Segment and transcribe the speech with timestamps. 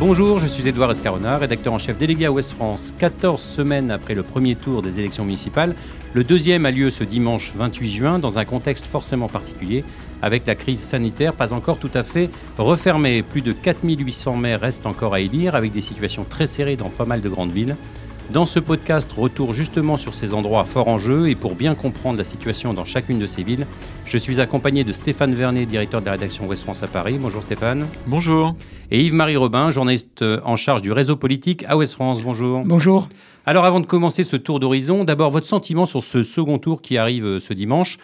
[0.00, 2.94] Bonjour, je suis Édouard Escarona, rédacteur en chef délégué à Ouest France.
[3.00, 5.74] 14 semaines après le premier tour des élections municipales,
[6.14, 9.82] le deuxième a lieu ce dimanche 28 juin dans un contexte forcément particulier
[10.22, 13.24] avec la crise sanitaire pas encore tout à fait refermée.
[13.24, 17.04] Plus de 4800 maires restent encore à élire avec des situations très serrées dans pas
[17.04, 17.74] mal de grandes villes.
[18.30, 22.18] Dans ce podcast, retour justement sur ces endroits forts en jeu et pour bien comprendre
[22.18, 23.66] la situation dans chacune de ces villes,
[24.04, 27.16] je suis accompagné de Stéphane Vernet, directeur de la rédaction Ouest France à Paris.
[27.18, 27.86] Bonjour Stéphane.
[28.06, 28.54] Bonjour.
[28.90, 32.22] Et Yves-Marie Robin, journaliste en charge du réseau politique à Ouest France.
[32.22, 32.64] Bonjour.
[32.66, 33.08] Bonjour.
[33.46, 36.98] Alors avant de commencer ce tour d'horizon, d'abord votre sentiment sur ce second tour qui
[36.98, 37.96] arrive euh, ce dimanche,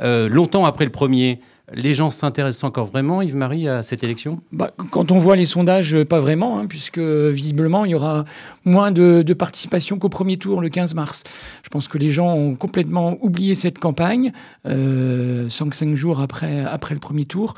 [0.00, 1.38] euh, longtemps après le premier.
[1.74, 4.40] Les gens s'intéressent encore vraiment, Yves-Marie, à cette élection?
[4.52, 8.24] Bah, Quand on voit les sondages, pas vraiment, hein, puisque visiblement, il y aura
[8.64, 11.24] moins de, participation qu'au premier tour, le 15 mars.
[11.62, 14.32] Je pense que les gens ont complètement oublié cette campagne,
[14.66, 17.54] euh, 5 jours après, après le premier tour.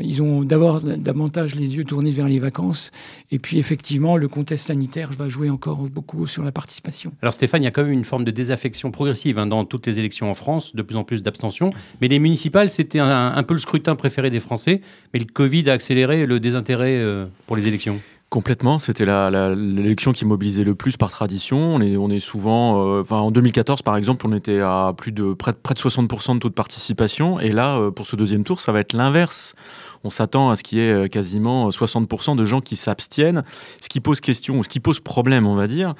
[0.00, 2.90] Ils ont d'abord davantage les yeux tournés vers les vacances,
[3.30, 7.12] et puis effectivement, le contexte sanitaire va jouer encore beaucoup sur la participation.
[7.22, 9.86] Alors Stéphane, il y a quand même une forme de désaffection progressive hein, dans toutes
[9.86, 13.41] les élections en France, de plus en plus d'abstention, mais les municipales, c'était un un
[13.42, 14.80] peu le scrutin préféré des Français,
[15.12, 18.00] mais le Covid a accéléré le désintérêt euh, pour les élections.
[18.32, 21.74] Complètement, c'était l'élection qui mobilisait le plus par tradition.
[21.74, 25.58] On est, souvent, euh, en 2014 par exemple, on était à plus de près, de
[25.58, 28.94] 60% de taux de participation, et là, euh, pour ce deuxième tour, ça va être
[28.94, 29.54] l'inverse.
[30.02, 33.44] On s'attend à ce qu'il y ait quasiment 60% de gens qui s'abstiennent,
[33.82, 35.94] ce qui pose question, ce qui pose problème, on va dire,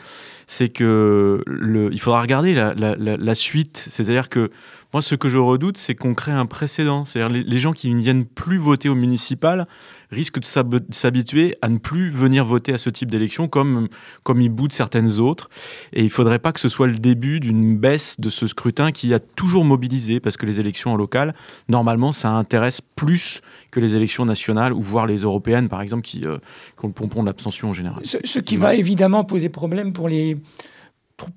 [0.46, 1.44] c'est que
[1.92, 4.50] il faudra regarder la, la suite, c'est-à-dire que
[4.92, 7.04] moi, ce que je redoute, c'est qu'on crée un précédent.
[7.04, 9.66] C'est-à-dire les, gens qui ne viennent plus voter au municipal
[10.10, 10.44] risquent de
[10.90, 13.88] s'habituer à ne plus venir voter à ce type d'élection comme,
[14.22, 15.48] comme ils boudent certaines autres.
[15.94, 18.92] Et il ne faudrait pas que ce soit le début d'une baisse de ce scrutin
[18.92, 21.34] qui a toujours mobilisé, parce que les élections locales,
[21.68, 26.26] normalement, ça intéresse plus que les élections nationales ou voire les européennes, par exemple, qui,
[26.26, 26.36] euh,
[26.82, 28.02] ont le pompon de l'abstention en général.
[28.04, 30.36] ce qui va évidemment poser problème pour les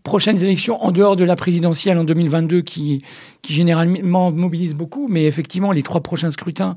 [0.04, 3.04] prochaines élections en dehors de la présidentielle en 2022 qui,
[3.42, 6.76] qui généralement mobilise beaucoup, mais effectivement les trois prochains scrutins,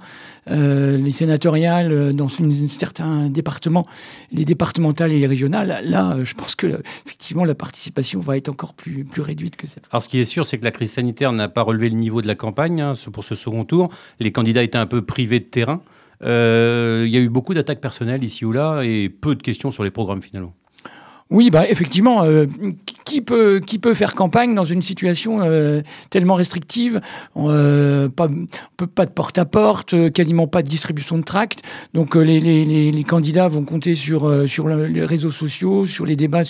[0.51, 3.87] euh, les sénatoriales euh, dans certains départements,
[4.33, 8.49] les départementales et les régionales, là euh, je pense que effectivement la participation va être
[8.49, 9.81] encore plus, plus réduite que ça.
[9.91, 12.23] Alors ce qui est sûr c'est que la crise sanitaire n'a pas relevé le niveau
[12.23, 13.91] de la campagne hein, pour ce second tour.
[14.21, 15.81] Les candidats étaient un peu privés de terrain.
[16.21, 19.85] Il y a eu beaucoup d'attaques personnelles ici ou là et peu de questions sur
[19.85, 20.55] les programmes finalement.
[21.31, 22.47] Oui, bah effectivement, euh,
[23.09, 25.81] qui peut qui peut faire campagne dans une situation euh,
[26.11, 27.01] tellement restrictive
[27.37, 28.29] euh, Pas
[28.95, 31.63] pas de porte à porte, quasiment pas de distribution de tracts.
[31.95, 36.43] Donc les, les, les, candidats vont compter sur sur les réseaux sociaux, sur les débats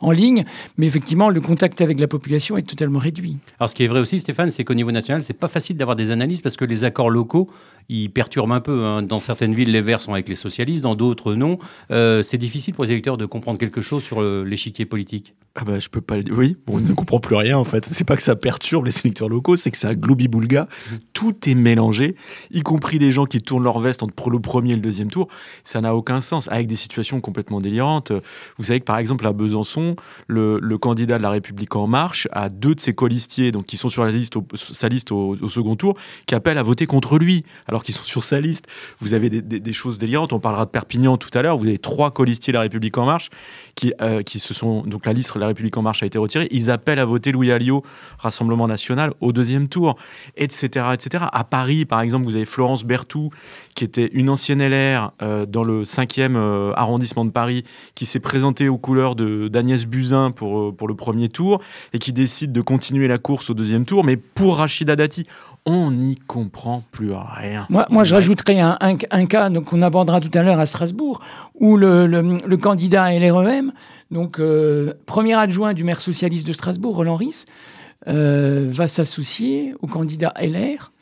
[0.00, 0.44] en ligne,
[0.78, 3.38] mais effectivement le contact avec la population est totalement réduit.
[3.58, 5.96] Alors ce qui est vrai aussi, Stéphane, c'est qu'au niveau national, c'est pas facile d'avoir
[5.96, 7.50] des analyses parce que les accords locaux
[7.88, 8.84] ils perturbent un peu.
[8.84, 9.02] Hein.
[9.02, 11.58] Dans certaines villes, les Verts sont avec les socialistes, dans d'autres, non.
[11.90, 15.88] c'est difficile pour les électeurs de comprendre quelque chose sur l'échiquier politique ah bah je
[15.88, 16.34] peux pas le dire.
[16.36, 17.84] Oui, on ne comprend plus rien en fait.
[17.86, 20.66] C'est pas que ça perturbe les électeurs locaux, c'est que c'est un globi-boulga.
[20.90, 20.98] Mhm.
[21.12, 22.16] Tout est mélangé,
[22.50, 25.28] y compris des gens qui tournent leur veste entre le premier et le deuxième tour.
[25.62, 28.10] Ça n'a aucun sens, avec des situations complètement délirantes.
[28.58, 29.94] Vous savez que par exemple à Besançon,
[30.26, 33.88] le, candidat de la République en marche a deux de ses colistiers, donc qui sont
[33.88, 35.94] sur la liste, sa liste au, second tour,
[36.26, 38.66] qui appellent à voter contre lui, alors qu'ils sont sur sa liste.
[39.00, 40.32] Vous avez des, choses délirantes.
[40.32, 41.58] On parlera de Perpignan tout à l'heure.
[41.58, 43.30] Vous avez trois colistiers la République en marche
[43.74, 46.48] qui, euh, qui se sont donc la liste la République en marche a été retirée.
[46.50, 47.82] Ils appellent à voter Louis Alliot,
[48.18, 49.96] Rassemblement national, au deuxième tour,
[50.36, 51.24] etc., etc.
[51.32, 53.30] À Paris, par exemple, vous avez Florence Berthoud,
[53.74, 57.64] qui était une ancienne LR euh, dans le 5e euh, arrondissement de Paris,
[57.94, 61.60] qui s'est présentée aux couleurs d'Agnès Buzyn pour, pour le premier tour
[61.92, 64.04] et qui décide de continuer la course au deuxième tour.
[64.04, 65.24] Mais pour Rachida Dati,
[65.66, 67.66] on n'y comprend plus rien.
[67.70, 71.20] Moi, moi je rajouterais un, un, cas qu'on abordera tout à l'heure à Strasbourg,
[71.58, 73.72] où le, le, candidat LREM
[74.14, 77.46] donc, euh, premier adjoint du maire socialiste de Strasbourg, Roland Ries,
[78.06, 80.92] euh, va s'associer au candidat LR,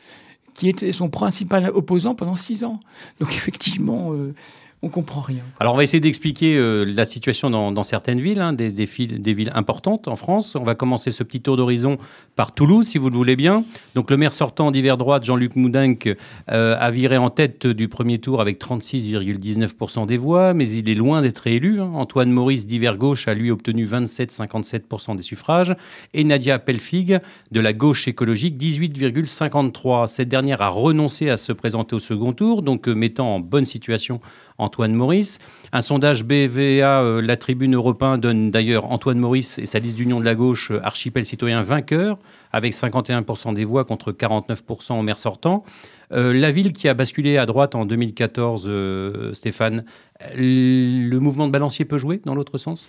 [0.54, 2.80] qui était son principal opposant pendant six ans.
[3.20, 4.34] Donc, effectivement, euh,
[4.84, 5.42] on comprend rien.
[5.60, 10.08] Alors on va essayer d'expliquer euh, la situation dans, certaines villes, hein, des, villes importantes
[10.08, 10.56] en France.
[10.56, 11.98] On va commencer ce petit tour d'horizon
[12.34, 13.64] par Toulouse, si vous le voulez bien.
[13.94, 16.08] Donc le maire sortant d'hiver droite, Jean-Luc Moudenc,
[16.50, 20.96] euh, a viré en tête du premier tour avec 36,19% des voix, mais il est
[20.96, 21.80] loin d'être élu.
[21.80, 21.92] Hein.
[21.94, 25.76] Antoine Maurice d'hiver gauche a lui obtenu 27,57% des suffrages
[26.12, 27.20] et Nadia Pelfig
[27.52, 30.08] de la gauche écologique 18,53%.
[30.08, 33.64] Cette dernière a renoncé à se présenter au second tour, donc euh, mettant en bonne
[33.64, 34.20] situation
[34.72, 35.38] Antoine Maurice.
[35.72, 40.18] Un sondage BVA, euh, la Tribune Européen, donne d'ailleurs Antoine Maurice et sa liste d'union
[40.18, 42.18] de la gauche, euh, archipel citoyen vainqueur,
[42.52, 45.62] avec 51% des voix contre 49% au maire sortant.
[46.12, 48.70] La ville qui a basculé à droite en 2014,
[49.32, 49.84] Stéphane,
[50.36, 52.86] le mouvement de balancier peut jouer dans l'autre sens?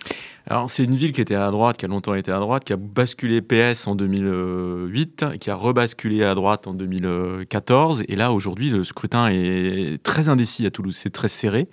[0.47, 2.73] Alors, c'est une ville qui était à droite, qui a longtemps été à droite, qui
[2.73, 8.03] a basculé PS en 2008, qui a rebasculé à droite en 2014.
[8.07, 10.95] Et là, aujourd'hui, le scrutin est très indécis à Toulouse.
[10.95, 11.69] C'est très serré.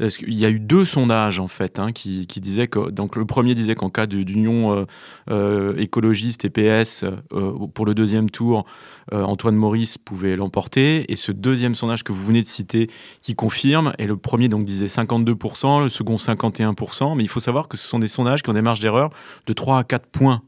[0.00, 3.54] Il y a eu deux sondages en fait hein, qui, disaient que donc le premier
[3.54, 4.84] disait qu'en cas d'union euh,
[5.30, 8.64] euh, écologiste et PS euh, pour le deuxième tour,
[9.10, 11.10] Antoine Maurice pouvait l'emporter.
[11.10, 12.90] Et ce deuxième sondage que vous venez de citer
[13.22, 17.68] qui confirme et le premier donc disait 52%, le second 51%, mais il faut savoir
[17.68, 19.10] que ce sont des sondages qui ont des marges d'erreur
[19.46, 20.42] de 3 à 4 points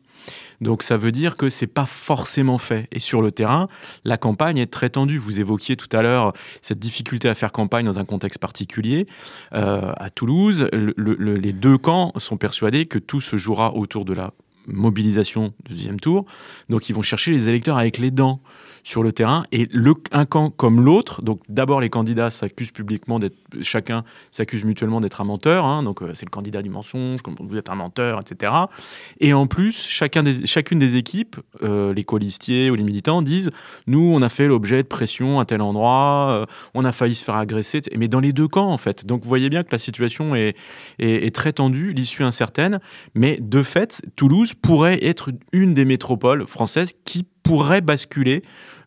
[0.60, 2.88] donc ça veut dire que c'est pas forcément fait.
[2.92, 3.68] Et sur le terrain,
[4.04, 5.18] la campagne est très tendue.
[5.18, 9.06] Vous évoquiez tout à l'heure cette difficulté à faire campagne dans un contexte particulier.
[9.54, 14.32] Euh, à Toulouse, les deux camps sont persuadés que tout se jouera autour de la
[14.66, 16.24] mobilisation du deuxième tour.
[16.68, 18.40] Donc ils vont chercher les électeurs avec les dents
[18.82, 19.44] sur le terrain.
[19.52, 24.64] Et le, un camp comme l'autre, donc d'abord les candidats s'accusent publiquement d'être, chacun s'accuse
[24.64, 25.64] mutuellement d'être un menteur.
[25.64, 25.82] Hein.
[25.82, 28.52] donc euh, c'est le candidat du mensonge, comme vous êtes un menteur, etc.
[29.20, 33.50] Et en plus, chacun des, chacune des équipes, euh, les colistiers ou les militants disent,
[33.86, 37.24] nous on a fait l'objet de pression à tel endroit, euh, on a failli se
[37.24, 39.06] faire agresser, mais dans les deux camps en fait.
[39.06, 40.56] Donc vous voyez bien que la situation est,
[40.98, 42.80] est, est très tendue, l'issue incertaine,
[43.14, 48.42] mais de fait, Toulouse pourrait être une des métropoles françaises qui pourrait basculer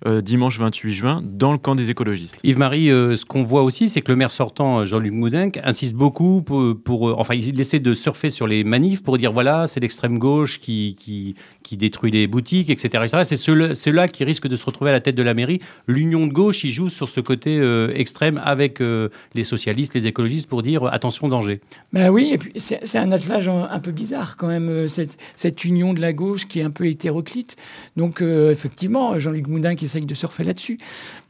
[0.06, 2.36] euh, dimanche 28 juin dans le camp des écologistes.
[2.44, 5.94] Yves-Marie, euh, ce qu'on voit aussi, c'est que le maire sortant, euh, Jean-Luc Moudinque, insiste
[5.94, 10.20] beaucoup pour, enfin, il essaie de surfer sur les manifs pour dire voilà, c'est l'extrême
[10.20, 13.24] gauche qui, qui, détruit les boutiques, etc.
[13.24, 15.60] C'est ceux-là qui risquent de se retrouver à la tête de la mairie.
[15.88, 17.60] L'union de gauche, il joue sur ce côté
[17.96, 21.62] extrême avec les socialistes, les écologistes pour dire attention, danger.
[21.92, 26.14] Ben oui, c'est un attelage un peu bizarre quand même, cette, cette, union de la
[26.14, 27.56] gauche qui est un peu hétéroclite.
[27.98, 30.78] Donc effectivement, Jean-Luc Moudin qui essaye de surfer là-dessus.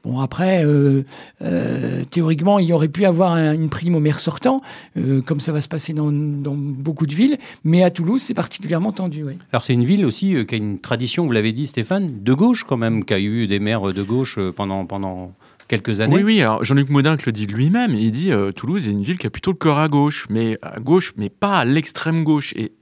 [0.03, 1.03] Bon, après, euh,
[1.41, 4.61] euh, théoriquement, il y aurait pu avoir une prime au maire sortant,
[4.97, 8.91] euh, comme ça va se passer dans, beaucoup de villes, mais à Toulouse, c'est particulièrement
[8.91, 9.23] tendu.
[9.23, 9.37] Oui.
[9.53, 12.65] Alors, c'est une ville aussi qui a une tradition, vous l'avez dit, Stéphane, de gauche
[12.65, 15.31] quand même, qui a eu des maires de gauche pendant, pendant
[15.69, 16.15] quelques années.
[16.15, 16.41] Oui, oui.
[16.41, 17.95] Alors Jean-Luc Modin le dit lui-même.
[17.95, 20.81] Il dit Toulouse est une ville qui a plutôt le cœur à gauche, mais à
[20.81, 22.53] gauche, mais pas à l'extrême gauche.
[22.57, 22.73] Et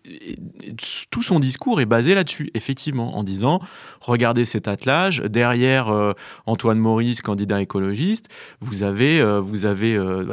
[1.10, 3.60] tout son discours est basé là-dessus, effectivement, en disant
[4.00, 6.14] regardez cet attelage, derrière euh,
[6.46, 8.28] Antoine Maurice, candidat écologiste,
[8.62, 10.26] vous avez, euh, vous avez euh,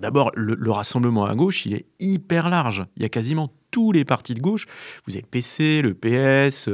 [0.00, 2.84] d'abord, le, le, rassemblement à gauche, il est hyper large.
[2.96, 4.66] Il y a quasiment tous les partis de gauche.
[5.06, 6.68] Vous avez le PC, le PS,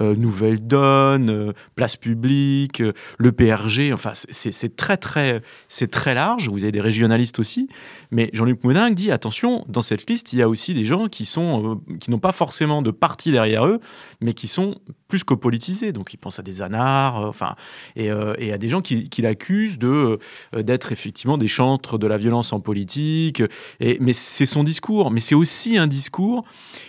[0.00, 2.80] Nouvelle Donne, Place Publique,
[3.18, 3.92] le PRG.
[3.92, 6.48] Enfin, c'est très, très, c'est très large.
[6.48, 7.68] Vous avez des régionalistes aussi.
[8.12, 11.24] Mais Jean-Luc Moudingue dit attention, dans cette liste, il y a aussi des gens qui
[11.24, 13.80] sont, qui n'ont pas forcément de parti derrière eux,
[14.20, 14.76] mais qui sont
[15.08, 15.92] plus que politisés.
[15.92, 17.54] Donc, il pense à des anards, enfin,
[17.94, 20.18] et, et, à des gens qui, qui l'accusent de
[20.56, 23.42] d'être effectivement des chantres de la violence en politique.
[23.80, 25.10] Et, mais c'est son discours.
[25.10, 26.44] Mais c'est aussi un discours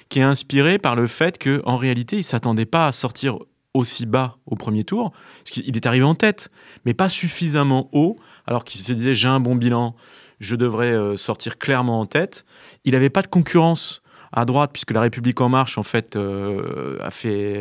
[0.10, 3.38] qui est inspiré par le fait qu'en réalité, il ne s'attendait pas à sortir
[3.74, 5.12] aussi bas au premier tour.
[5.56, 6.50] Il est arrivé en tête,
[6.86, 9.96] mais pas suffisamment haut, alors qu'il se disait j'ai un bon bilan,
[10.40, 12.46] je devrais euh, sortir clairement en tête.
[12.86, 14.02] Il n'avait pas de concurrence
[14.32, 16.98] à droite, puisque la République en marche, en fait, euh,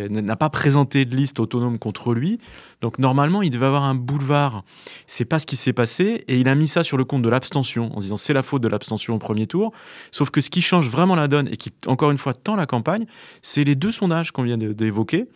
[0.08, 2.40] n'a pas présenté de liste autonome contre lui.
[2.86, 4.62] Donc normalement, il devait avoir un boulevard.
[5.08, 7.28] C'est pas ce qui s'est passé, et il a mis ça sur le compte de
[7.28, 9.72] l'abstention, en disant c'est la faute de l'abstention au premier tour.
[10.12, 12.66] Sauf que ce qui change vraiment la donne et qui, encore une fois, tend la
[12.66, 13.06] campagne,
[13.42, 15.26] c'est les deux sondages qu'on vient d'évoquer.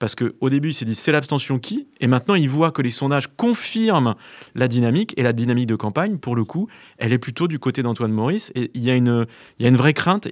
[0.00, 2.90] Parce qu'au début, il s'est dit c'est l'abstention qui, et maintenant il voit que les
[2.90, 4.16] sondages confirment
[4.56, 6.66] la dynamique, et la dynamique de campagne, pour le coup,
[6.98, 9.26] elle est plutôt du côté d'Antoine Maurice, et il y, a une,
[9.60, 10.26] il y a une vraie crainte,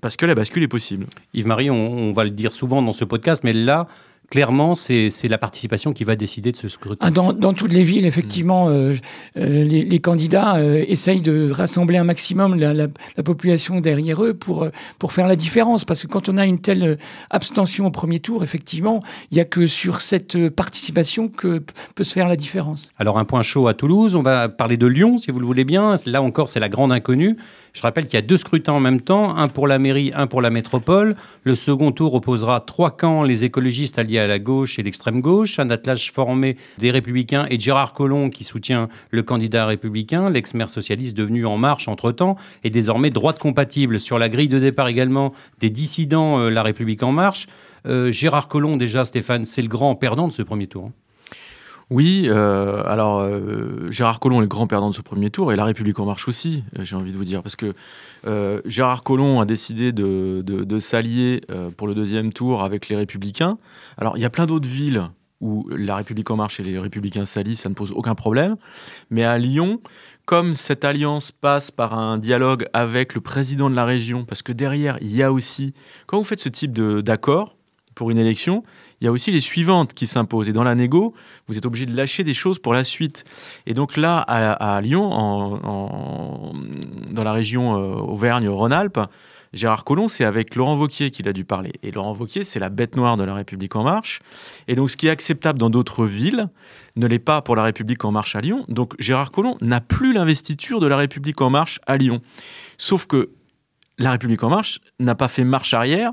[0.00, 1.06] parce que la bascule est possible.
[1.34, 3.88] Yves-Marie, on, va le dire souvent dans ce podcast, mais là,
[4.34, 7.06] clairement, c'est la participation qui va décider de ce scrutin.
[7.06, 8.92] Ah, dans, toutes les villes, effectivement, euh,
[9.36, 12.88] euh, les, candidats euh, essayent de rassembler un maximum la,
[13.22, 14.66] population derrière eux pour,
[14.98, 15.84] pour faire la différence.
[15.84, 16.98] Parce que quand on a une telle
[17.30, 21.62] abstention au premier tour, effectivement, il n'y a que sur cette participation que
[21.94, 22.90] peut se faire la différence.
[22.98, 25.64] Alors, un point chaud à Toulouse, on va parler de Lyon, si vous le voulez
[25.64, 25.94] bien.
[26.06, 27.36] Là encore, c'est la grande inconnue.
[27.74, 30.28] Je rappelle qu'il y a deux scrutins en même temps, un pour la mairie, un
[30.28, 31.16] pour la métropole.
[31.42, 35.58] Le second tour opposera trois camps, les écologistes alliés à la gauche et l'extrême gauche,
[35.58, 41.16] un attelage formé des républicains et Gérard Collomb qui soutient le candidat républicain, l'ex-maire socialiste
[41.16, 44.00] devenu En Marche entre-temps, et désormais droite compatible.
[44.00, 47.46] Sur la grille de départ également des dissidents euh, La République En Marche.
[47.86, 50.90] Euh, Gérard Collomb, déjà, Stéphane, c'est le grand perdant de ce premier tour.
[51.90, 55.56] Oui, euh, alors euh, Gérard Collomb est le grand perdant de ce premier tour et
[55.56, 57.74] La République en marche aussi, euh, j'ai envie de vous dire, parce que
[58.64, 61.42] Gérard Collomb a décidé de, s'allier
[61.76, 63.58] pour le deuxième tour avec les Républicains.
[63.98, 65.10] Alors il y a plein d'autres villes
[65.40, 68.56] où la République en marche et les Républicains s'allient, ça ne pose aucun problème.
[69.10, 69.80] Mais à Lyon,
[70.24, 74.52] comme cette alliance passe par un dialogue avec le président de la région, parce que
[74.52, 75.74] derrière, il y a aussi,
[76.06, 77.56] quand vous faites ce type d'accord
[77.94, 78.64] pour une élection,
[79.00, 80.48] il y a aussi les suivantes qui s'imposent.
[80.48, 81.14] Et dans la négo,
[81.46, 83.24] vous êtes obligé de lâcher des choses pour la suite.
[83.66, 85.62] Et donc là, à, Lyon,
[87.10, 89.00] dans la région euh, Auvergne-Rhône-Alpes,
[89.54, 91.72] Gérard Collomb, c'est avec Laurent Vauquier qu'il a dû parler.
[91.82, 94.20] Et Laurent Vauquier, c'est la bête noire de la République en marche.
[94.66, 96.48] Et donc, ce qui est acceptable dans d'autres villes
[96.96, 98.64] ne l'est pas pour la République en marche à Lyon.
[98.68, 102.20] Donc, Gérard Collomb n'a plus l'investiture de la République en marche à Lyon.
[102.78, 103.30] Sauf que
[103.98, 106.12] la République en marche n'a pas fait marche arrière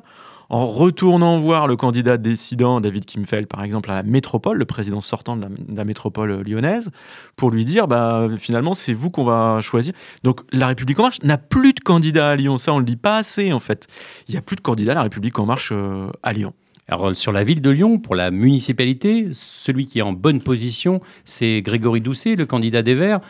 [0.52, 5.00] en retournant voir le candidat décidant, David Kimfeld, par exemple, à la métropole, le président
[5.00, 6.92] sortant de la, métropole lyonnaise,
[7.38, 9.94] pour lui dire, bah, finalement, c'est vous qu'on va choisir.
[10.24, 12.58] Donc, la République En Marche n'a plus de candidat à Lyon.
[12.58, 13.88] Ça, on ne le dit pas assez, en fait.
[14.28, 16.54] Il n'y a plus de candidat à la République En Marche euh, à Lyon.
[16.90, 21.00] Alors, sur la ville de Lyon, pour la municipalité, celui qui est en bonne position,
[21.24, 23.22] c'est Grégory Doucet, le candidat des Verts.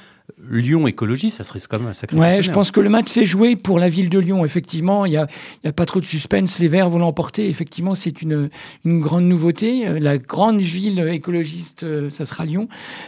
[0.49, 2.17] Lyon écologie, ça serait quand même un sacré.
[2.17, 4.45] Ouais, je pense que le match s'est joué pour la ville de Lyon.
[4.45, 5.27] Effectivement, il n'y a,
[5.63, 6.59] y a pas trop de suspense.
[6.59, 7.49] Les Verts vont l'emporter.
[7.49, 8.49] Effectivement, c'est une,
[8.85, 9.87] une grande nouveauté.
[9.87, 12.67] Euh, la grande ville écologiste, euh, ça sera Lyon.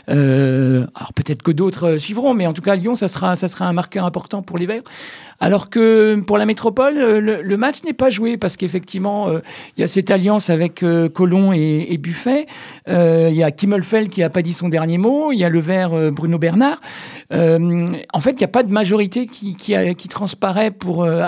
[0.09, 3.65] Euh, alors peut-être que d'autres suivront, mais en tout cas, Lyon, ça sera, ça sera
[3.65, 4.83] un marqueur important pour les Verts.
[5.39, 9.29] Alors que pour la métropole, le, match n'est pas joué parce qu'effectivement,
[9.75, 12.45] il y a cette alliance avec Colomb et, Buffet.
[12.87, 15.33] Il y a Kimmelfeld qui n'a pas dit son dernier mot.
[15.33, 16.79] Il y a le vert Bruno Bernard.
[17.31, 21.21] Euh, en fait, il n'y a pas de majorité qui, qui, transparaît pour, euh,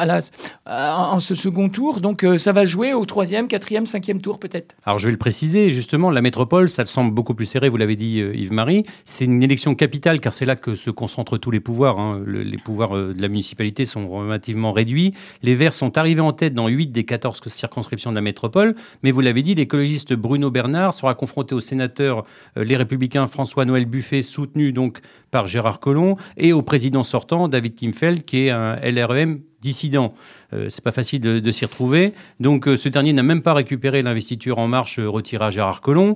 [0.65, 2.01] à en ce second tour.
[2.01, 4.75] Donc, euh, ça va jouer au troisième, quatrième, cinquième tour, peut-être.
[4.85, 7.95] Alors, je vais le préciser, justement, la métropole, ça semble beaucoup plus serré, vous l'avez
[7.95, 8.85] dit, Yves-Marie.
[9.03, 11.99] C'est une élection capitale, car c'est là que se concentrent tous les pouvoirs.
[11.99, 12.23] Hein.
[12.27, 15.13] les pouvoirs de la municipalité sont relativement réduits.
[15.41, 18.75] Les Verts sont arrivés en tête dans 8 des 14 circonscriptions de la métropole.
[19.03, 22.25] Mais vous l'avez dit, l'écologiste Bruno Bernard sera confronté au sénateur
[22.55, 24.99] Les Républicains François-Noël Buffet, soutenu donc
[25.31, 30.13] par Gérard Collomb, et au président sortant, David Kimfeld, qui est un LREM dissident.
[30.53, 32.13] Euh, c'est pas facile de, s'y retrouver.
[32.39, 35.81] Donc euh, ce dernier n'a même pas récupéré l'investiture en marche euh, retirée à Gérard
[35.81, 36.15] Collomb.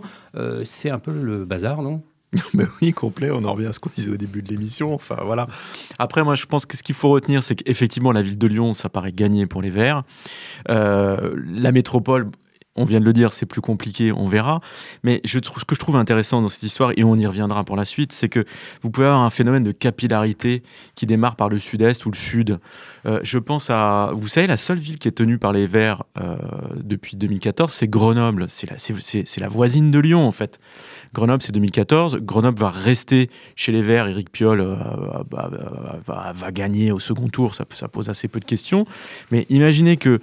[0.63, 2.01] c'est un peu le bazar, non?
[2.53, 3.31] Mais oui, complet.
[3.31, 4.93] On en revient à ce qu'on disait au début de l'émission.
[4.93, 5.47] Enfin, voilà.
[5.97, 8.75] Après, moi, je pense que ce qu'il faut retenir, c'est qu'effectivement, la ville de Lyon,
[8.75, 10.03] ça paraît gagné pour les Verts.
[10.67, 12.29] la métropole,
[12.79, 14.61] on vient de le dire, c'est plus compliqué, on verra.
[15.03, 17.63] Mais je trouve, ce que je trouve intéressant dans cette histoire, et on y reviendra
[17.65, 18.45] pour la suite, c'est que
[18.81, 20.63] vous pouvez avoir un phénomène de capillarité
[20.95, 22.59] qui démarre par le sud-est ou le sud.
[23.05, 26.03] Euh, je pense à, vous savez, la seule ville qui est tenue par les Verts
[26.19, 26.37] euh,
[26.81, 28.45] depuis 2014, c'est Grenoble.
[28.47, 28.69] C'est
[29.39, 30.59] la, voisine de Lyon, en fait.
[31.13, 32.19] Grenoble, c'est 2014.
[32.21, 34.07] Grenoble va rester chez les Verts.
[34.07, 34.75] Éric Piolle euh,
[36.05, 37.55] va, gagner au second tour.
[37.55, 38.85] Ça pose assez peu de questions.
[39.31, 40.19] Mais imaginez que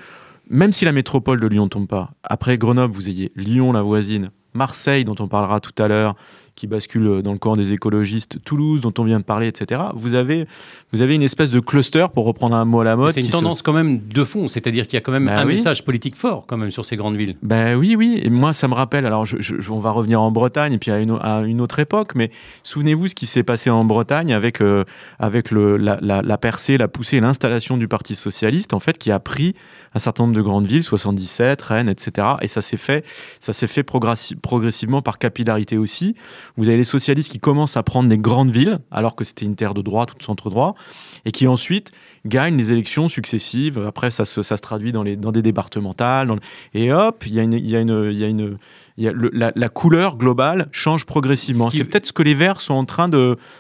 [0.49, 3.83] même si la métropole de Lyon ne tombe pas, après Grenoble, vous ayez Lyon, la
[3.83, 6.17] voisine, Marseille, dont on parlera tout à l'heure,
[6.57, 9.83] qui bascule dans le camp des écologistes, Toulouse, dont on vient de parler, etc.
[9.95, 10.47] Vous avez,
[10.93, 13.13] vous avez une espèce de cluster, pour reprendre un mot à la mode.
[13.13, 15.45] C'est une tendance quand même de fond, c'est-à-dire qu'il y a quand même bah un
[15.45, 17.37] message politique fort quand même sur ces grandes villes.
[17.43, 18.21] Ben oui, oui.
[18.23, 19.07] Et moi, ça me rappelle.
[19.07, 19.37] Alors, je,
[19.71, 22.31] on va revenir en Bretagne et puis à une, à une autre époque, mais
[22.63, 24.85] souvenez-vous ce qui s'est passé en Bretagne avec euh,
[25.19, 29.11] avec le, la, la, la, percée, la poussée, l'installation du Parti socialiste, en fait, qui
[29.11, 29.55] a pris
[29.95, 32.29] un certain nombre de grandes villes, 77, Rennes, etc.
[32.43, 33.05] Et ça s'est fait,
[33.41, 36.15] ça s'est fait progressivement par capillarité aussi.
[36.57, 39.57] Vous avez les socialistes qui commencent à prendre des grandes villes, alors que c'était une
[39.57, 40.75] terre de droite ou de centre-droit,
[41.25, 41.93] et qui ensuite
[42.25, 43.79] gagnent les élections successives.
[43.87, 46.35] Après, ça se, ça se traduit dans, les, dans des départementales.
[46.75, 47.53] Et hop, il y a une...
[47.53, 48.59] Y a une, y a une
[48.99, 51.69] y a la, couleur globale change progressivement.
[51.69, 53.11] C'est peut-être ce que les Verts sont en train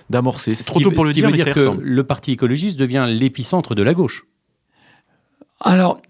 [0.08, 0.54] d'amorcer.
[0.54, 3.82] C'est trop tôt pour le dire, mais dire que le Parti écologiste devient l'épicentre de
[3.82, 4.24] la gauche.
[5.60, 6.00] Alors,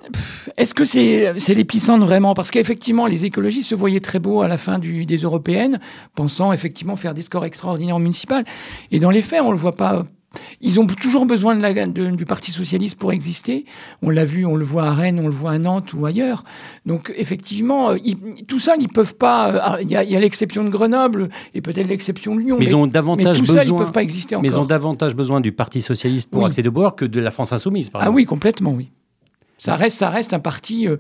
[0.57, 2.35] est-ce que c'est l'épicentre vraiment?
[2.35, 5.81] Parce qu'effectivement, les écologistes se voyaient très beaux à la fin du, des européennes,
[6.15, 8.45] pensant effectivement faire des scores extraordinaires en municipal.
[8.91, 10.05] Et dans les faits, on ne le voit pas.
[10.61, 13.65] Ils ont toujours besoin de la, du Parti socialiste pour exister.
[14.03, 16.45] On l'a vu, on le voit à Rennes, on le voit à Nantes ou ailleurs.
[16.85, 17.95] Donc effectivement,
[18.47, 19.77] tout ça, ils peuvent pas.
[19.77, 22.57] Euh, il y a, l'exception de Grenoble et peut-être l'exception de Lyon.
[22.59, 23.63] Mais, ils ont davantage besoin.
[23.63, 24.43] ils peuvent pas exister encore.
[24.43, 27.31] Mais ils ont davantage besoin du Parti socialiste pour accéder au pouvoir que de la
[27.31, 27.89] France insoumise.
[27.89, 28.91] Par ah oui, complètement, oui.
[29.59, 30.97] Ça reste, ça reste un parti euh,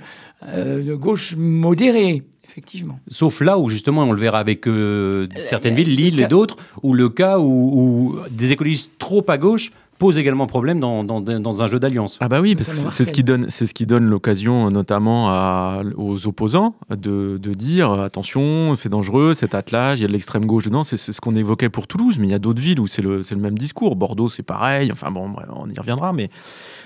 [0.48, 2.98] euh, de gauche modéré, effectivement.
[3.08, 6.94] Sauf là où, justement, on le verra avec euh, certaines villes, Lille et d'autres, où
[6.94, 11.66] le cas où, des écologistes trop à gauche pose également problème dans, dans, dans un
[11.66, 12.18] jeu d'alliance.
[12.20, 15.30] Ah bah oui, parce que c'est ce qui donne, c'est ce qui donne l'occasion notamment
[15.30, 20.12] à, aux opposants de, de dire attention, c'est dangereux, cet attelage, il y a de
[20.12, 20.84] l'extrême gauche dedans.
[20.84, 23.22] C'est ce qu'on évoquait pour Toulouse, mais il y a d'autres villes où c'est le,
[23.28, 23.96] le, même discours.
[23.96, 24.90] Bordeaux, c'est pareil.
[24.92, 26.30] Enfin bon, on y reviendra, mais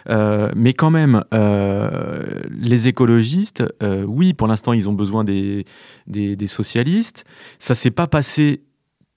[0.08, 5.64] euh, mais quand même, euh, les écologistes, euh, oui, pour l'instant, ils ont besoin des,
[6.06, 7.24] des, des socialistes.
[7.58, 8.62] Ça s'est pas passé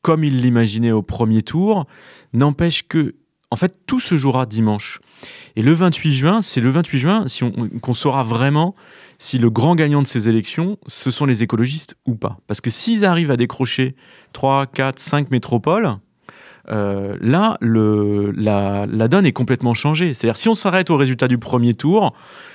[0.02, 1.86] comme ils l'imaginaient au premier tour.
[2.34, 3.16] N'empêche que
[3.54, 5.00] en fait, tout se jouera dimanche.
[5.56, 8.74] Et le 28 juin, c'est le 28 juin si on, qu'on saura vraiment
[9.20, 12.40] si le grand gagnant de ces élections, ce sont les écologistes ou pas.
[12.48, 13.96] Parce que s'ils arrivent à décrocher
[14.34, 15.98] 3, 4, 5 métropoles,
[16.70, 20.14] euh, là, le, la, la, donne est complètement changée.
[20.14, 22.14] C'est-à-dire, si on s'arrête au résultat du premier tour,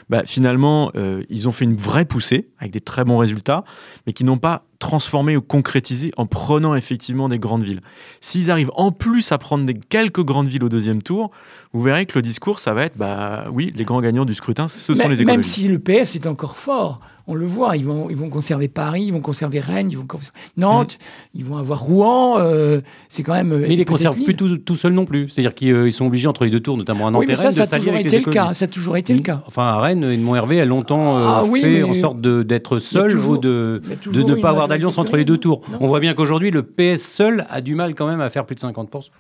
[0.09, 3.65] bah, finalement, euh, ils ont fait une vraie poussée avec des très bons résultats,
[4.07, 7.81] mais qui n'ont pas transformé ou concrétisé en prenant effectivement des grandes villes.
[8.21, 11.31] S'ils arrivent en plus à prendre des, quelques grandes villes au deuxième tour,
[11.75, 14.69] vous verrez que le discours, ça va être, bah oui, les grands gagnants du scrutin,
[14.69, 15.27] ce mais, sont les écologistes.
[15.29, 18.69] Même si le PS est encore fort, on le voit, ils vont, ils vont conserver
[18.69, 21.39] Paris, ils vont conserver Rennes, ils vont conserver Nantes, mmh.
[21.39, 22.39] ils vont avoir Rouen.
[22.39, 23.55] Euh, c'est quand même.
[23.59, 25.29] Mais ils les conservent plus tout, tout seuls non plus.
[25.29, 27.37] C'est-à-dire qu'ils euh, sont obligés entre les deux tours, notamment à Nantes oui, mais et
[27.37, 28.55] ça, Rennes, ça de avec été le cas.
[28.55, 29.43] Ça a toujours été le cas.
[29.47, 33.13] Enfin, à Rennes, Edmond Hervé a longtemps euh, Ah oui, fait en sorte d'être seul
[33.13, 35.61] toujours- ou de, a de ne pas avoir d'alliance entre les deux tours.
[35.81, 38.55] On voit bien qu'aujourd'hui, le PS seul a du mal quand même à faire plus
[38.55, 39.11] de 50%.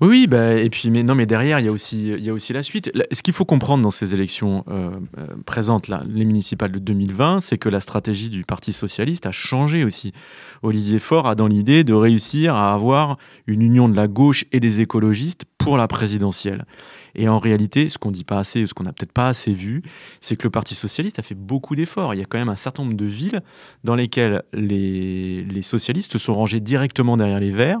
[0.00, 2.30] Oui, oui, bah, et puis mais non, mais derrière il y a aussi il y
[2.30, 2.90] a aussi la suite.
[3.12, 7.40] Ce qu'il faut comprendre dans ces élections euh, euh, présentes là, les municipales de 2020,
[7.40, 10.12] c'est que la stratégie du Parti socialiste a changé aussi.
[10.62, 14.58] Olivier Faure a dans l'idée de réussir à avoir une union de la gauche et
[14.58, 16.64] des écologistes pour la présidentielle.
[17.14, 19.82] Et en réalité, ce qu'on dit pas assez, ce qu'on n'a peut-être pas assez vu,
[20.20, 22.14] c'est que le Parti socialiste a fait beaucoup d'efforts.
[22.14, 23.40] Il y a quand même un certain nombre de villes
[23.84, 27.80] dans lesquelles les, les socialistes se sont rangés directement derrière les Verts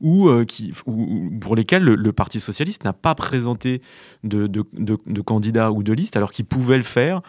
[0.00, 0.44] ou, euh,
[0.86, 3.82] ou- ou pour lesquels le, Parti socialiste n'a pas présenté
[4.24, 7.22] de, de, candidat ou de liste, alors qu'il pouvait le faire.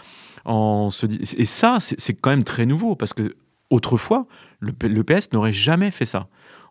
[1.38, 3.36] Et ça, c'est quand même très nouveau, parce que
[3.70, 4.26] autrefois,
[4.60, 6.28] le, PS n'aurait jamais fait ça.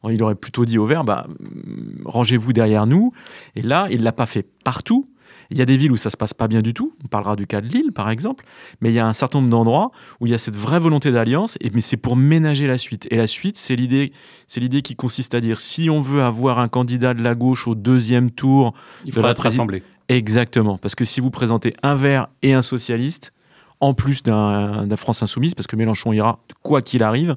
[0.08, 1.26] Il aurait plutôt dit au Vert, bah,
[2.04, 3.12] rangez-vous derrière nous.
[3.56, 5.08] Et là, il l'a pas fait partout.
[5.50, 6.92] Il y a des villes où ça se passe pas bien du tout.
[7.04, 8.44] On parlera du cas de Lille, par exemple.
[8.80, 9.90] Mais il y a un certain nombre d'endroits
[10.20, 11.56] où il y a cette vraie volonté d'alliance.
[11.60, 13.06] Et mais c'est pour ménager la suite.
[13.10, 14.12] Et la suite, c'est l'idée,
[14.46, 17.66] c'est l'idée qui consiste à dire si on veut avoir un candidat de la gauche
[17.66, 18.74] au deuxième tour,
[19.06, 19.82] Il faudra la être rassemblé.
[20.08, 20.76] exactement.
[20.76, 23.32] Parce que si vous présentez un vert et un socialiste,
[23.80, 27.36] en plus d'un d'un France insoumise, parce que Mélenchon ira quoi qu'il arrive.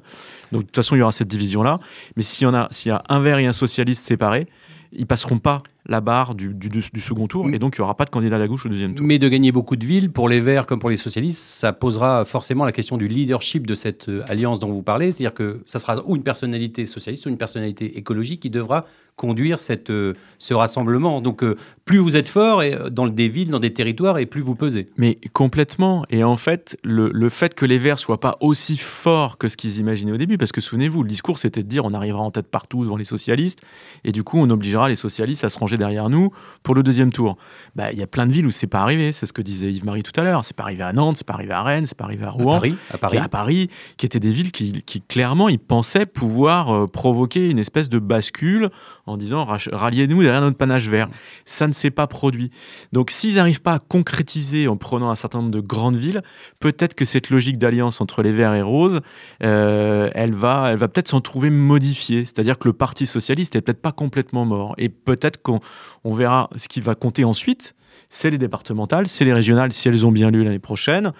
[0.50, 1.78] Donc de toute façon, il y aura cette division-là.
[2.16, 4.48] Mais s'il y, en a, s'il y a un vert et un socialiste séparés,
[4.92, 7.48] ils passeront pas la barre du, du, du second tour.
[7.50, 9.04] Et donc, il n'y aura pas de candidat à la gauche au deuxième tour.
[9.04, 12.24] Mais de gagner beaucoup de villes, pour les Verts comme pour les socialistes, ça posera
[12.24, 15.10] forcément la question du leadership de cette euh, alliance dont vous parlez.
[15.10, 19.58] C'est-à-dire que ça sera ou une personnalité socialiste ou une personnalité écologique qui devra conduire
[19.58, 21.20] cette, euh, ce rassemblement.
[21.20, 24.40] Donc euh, plus vous êtes fort et, dans des villes, dans des territoires, et plus
[24.40, 24.88] vous pesez.
[24.96, 26.04] Mais complètement.
[26.10, 29.56] Et en fait, le, le fait que les Verts soient pas aussi forts que ce
[29.56, 32.30] qu'ils imaginaient au début, parce que souvenez-vous, le discours c'était de dire on arrivera en
[32.30, 33.60] tête partout devant les socialistes,
[34.04, 36.30] et du coup on obligera les socialistes à se ranger derrière nous
[36.62, 37.36] pour le deuxième tour.
[37.76, 39.72] Bah, Il y a plein de villes où c'est pas arrivé, c'est ce que disait
[39.72, 40.44] Yves-Marie tout à l'heure.
[40.44, 42.30] C'est pas arrivé à Nantes, c'est pas arrivé à Rennes, c'est pas arrivé à À
[42.30, 42.54] Rouen.
[42.54, 43.16] Paris, à Paris.
[43.18, 47.50] qui- à Paris, qui étaient des villes qui, qui, clairement, ils pensaient pouvoir euh, provoquer
[47.50, 48.70] une espèce de bascule
[49.06, 51.08] en disant ralliez-nous derrière notre panache vert.
[51.44, 52.50] Ça ne s'est pas produit.
[52.92, 56.22] Donc, s'ils n'arrivent pas à concrétiser en prenant un certain nombre de grandes villes,
[56.60, 59.00] peut-être que cette logique d'alliance entre les Verts et Roses,
[59.42, 62.24] euh, elle va, elle va peut-être s'en trouver modifiée.
[62.24, 64.74] C'est-à-dire que le Parti socialiste est peut-être pas complètement mort.
[64.78, 65.60] Et peut-être qu'on
[66.04, 67.74] on verra ce qui va compter ensuite.
[68.08, 71.12] C'est les départementales, c'est les régionales si elles ont bien lieu l'année prochaine.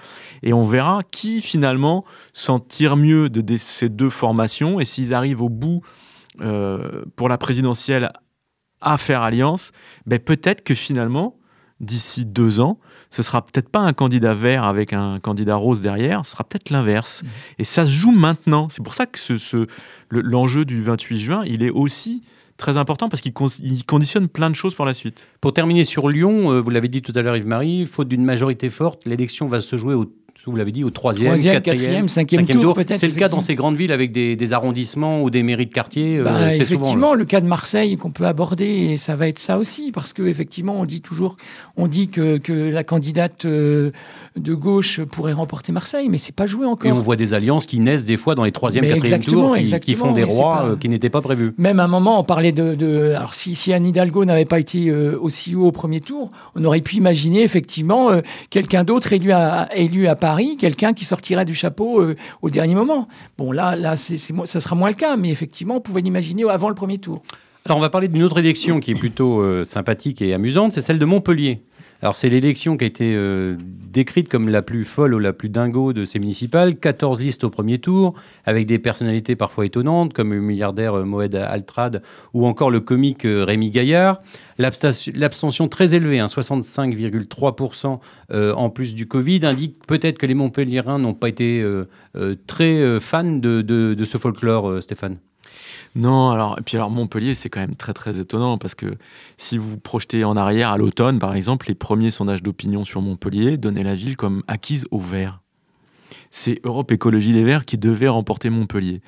[0.43, 5.41] Et on verra qui finalement s'en tire mieux de ces deux formations et s'ils arrivent
[5.43, 5.81] au bout
[6.41, 8.13] euh, pour la présidentielle
[8.81, 9.73] à faire alliance,
[10.07, 11.37] ben peut-être que finalement,
[11.81, 12.79] d'ici deux ans,
[13.11, 16.71] ce sera peut-être pas un candidat vert avec un candidat rose derrière, ce sera peut-être
[16.71, 17.23] l'inverse.
[17.59, 18.69] Et ça se joue maintenant.
[18.69, 19.67] C'est pour ça que ce, ce-
[20.09, 22.23] le- l'enjeu du 28 juin, il est aussi
[22.63, 25.29] très important parce qu'il con- il conditionne plein de choses pour la suite.
[25.41, 28.71] Pour terminer sur Lyon, euh, vous l'avez dit tout à l'heure Yves-Marie, faute d'une majorité
[28.71, 30.07] forte, l'élection va se jouer au
[30.51, 33.77] vous l'avez dit, au troisième, Troisième, quatrième, cinquième tour, C'est le cas dans ces grandes
[33.77, 36.19] villes avec des, des arrondissements ou des mairies de quartier.
[36.19, 39.39] euh, Bah, souvent effectivement, le cas de Marseille qu'on peut aborder, et ça va être
[39.39, 41.37] ça aussi, parce que effectivement, on dit toujours,
[41.77, 43.91] on dit que, que la candidate euh,
[44.37, 46.89] de gauche pourrait remporter Marseille, mais c'est pas joué encore.
[46.89, 49.81] Et on voit des alliances qui naissent des fois dans les troisième, quatrième tours, qui,
[49.81, 51.53] qui font des rois pas- euh, qui n'étaient pas prévus.
[51.59, 52.75] Même à un moment, on parlait de.
[52.75, 56.31] de- alors, si, si Anne Hidalgo n'avait pas été euh, aussi haut au premier tour,
[56.57, 58.11] on aurait pu imaginer effectivement
[58.51, 62.75] quelqu'un d'autre élu à, élu à Paris, quelqu'un qui sortirait du chapeau euh, au dernier
[62.75, 63.09] moment.
[63.39, 66.75] Bon, là, là ça sera moins le cas, mais effectivement, on pouvait l'imaginer avant le
[66.75, 67.23] premier tour.
[67.65, 70.81] Alors on va parler d'une autre élection qui est plutôt euh, sympathique et amusante, c'est
[70.81, 71.63] celle de Montpellier.
[72.03, 75.49] Alors c'est l'élection qui a été euh, décrite comme la plus folle ou la plus
[75.49, 76.75] dingo de ces municipales.
[76.75, 81.37] 14 listes au premier tour, avec des personnalités parfois étonnantes, comme le milliardaire euh, Moed
[81.37, 82.03] Altrad
[82.35, 84.21] ou encore le comique euh, Rémi Gaillard.
[84.59, 87.99] L'abstention très élevée, hein, 65,3%
[88.33, 91.65] en plus du Covid, indique peut-être que les Montpelliérains n'ont pas été
[92.47, 95.17] très fans de ce folklore, Stéphane.
[95.95, 98.97] Non, alors, et puis alors Montpellier, c'est quand même très très étonnant parce que
[99.37, 103.59] si vous projetez en arrière à l'automne, par exemple, les premiers sondages d'opinion sur Montpellier
[103.59, 105.41] donnaient la ville comme acquise aux Verts.
[106.35, 109.03] C'est Europe Écologie Les Verts qui devait remporter Montpellier.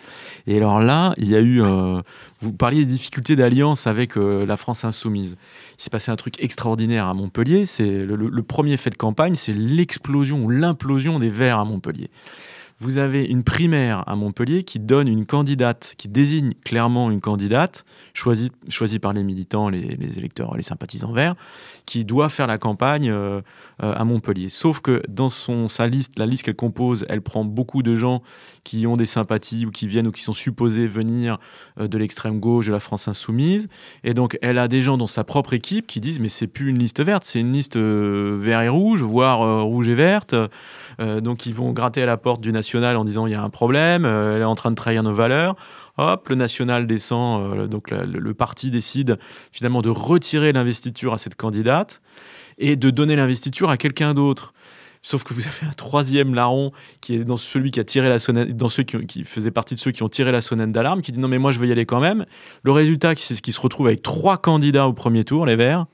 [0.46, 1.62] Et alors là, il y a eu.
[1.62, 2.02] Euh,
[2.42, 5.36] vous parliez des difficultés d'alliance avec euh, la France Insoumise.
[5.78, 7.64] Il s'est passé un truc extraordinaire à Montpellier.
[7.64, 12.10] C'est le premier fait de campagne, c'est l'explosion ou l'implosion des Verts à Montpellier
[12.80, 17.84] vous avez une primaire à Montpellier qui donne une candidate, qui désigne clairement une candidate,
[18.12, 18.50] choisie,
[19.00, 21.36] par les militants, les, électeurs, les sympathisants verts,
[21.86, 23.40] qui doit faire la campagne euh,
[23.82, 24.48] euh, à Montpellier.
[24.48, 28.22] Sauf que dans sa liste, la liste qu'elle compose, elle prend beaucoup de gens
[28.62, 31.38] qui ont des sympathies ou qui viennent ou qui sont supposés venir
[31.78, 33.68] euh, de l'extrême gauche de la France insoumise.
[34.02, 36.70] Et donc, elle a des gens dans sa propre équipe qui disent mais c'est plus
[36.70, 40.34] une liste verte, c'est une liste vert et rouge, voire rouge et verte.
[40.98, 43.50] donc, ils vont gratter à la porte du national en disant il y a un
[43.50, 45.56] problème, elle est en train de trahir nos valeurs.
[45.96, 49.18] Hop, le national descend, donc le parti décide
[49.52, 52.02] finalement de retirer l'investiture à cette candidate
[52.58, 54.54] et de donner l'investiture à quelqu'un d'autre.
[55.02, 58.18] Sauf que vous avez un troisième larron qui est dans celui qui a tiré la
[58.18, 61.12] sonnette, dans ceux qui, faisait partie de ceux qui ont tiré la sonnette d'alarme, qui
[61.12, 62.24] dit non mais moi je vais y aller quand même.
[62.62, 65.84] Le résultat, c'est qu'il se retrouve avec trois candidats au premier tour, les Verts.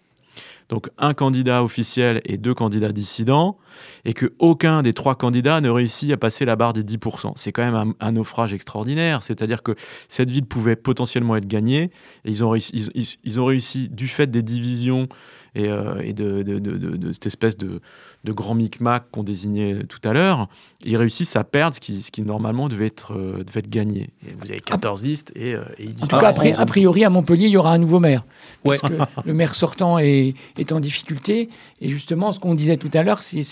[0.71, 3.59] Donc un candidat officiel et deux candidats dissidents,
[4.05, 7.33] et que aucun des trois candidats ne réussit à passer la barre des 10%.
[7.35, 9.75] C'est quand même un, naufrage extraordinaire, c'est-à-dire que
[10.09, 11.91] cette ville pouvait potentiellement être gagnée,
[12.25, 15.09] et ils ont réussi, du fait des divisions
[15.57, 17.81] et, euh, de, de, cette espèce de
[18.25, 20.49] grand micmac qu'on désignait tout à l'heure,
[20.85, 24.09] ils réussissent à perdre ce qui, ce qui normalement devait être, euh, devait être gagné.
[24.27, 26.05] Et vous avez 14 listes et, euh, et ils disent...
[26.05, 28.25] En tout cas, après, a priori, à Montpellier, il y aura un nouveau maire.
[28.65, 28.79] Ouais.
[28.79, 31.51] Parce que le maire sortant est, est, en difficulté.
[31.81, 33.45] Et justement, ce qu'on disait tout à l'heure, c'est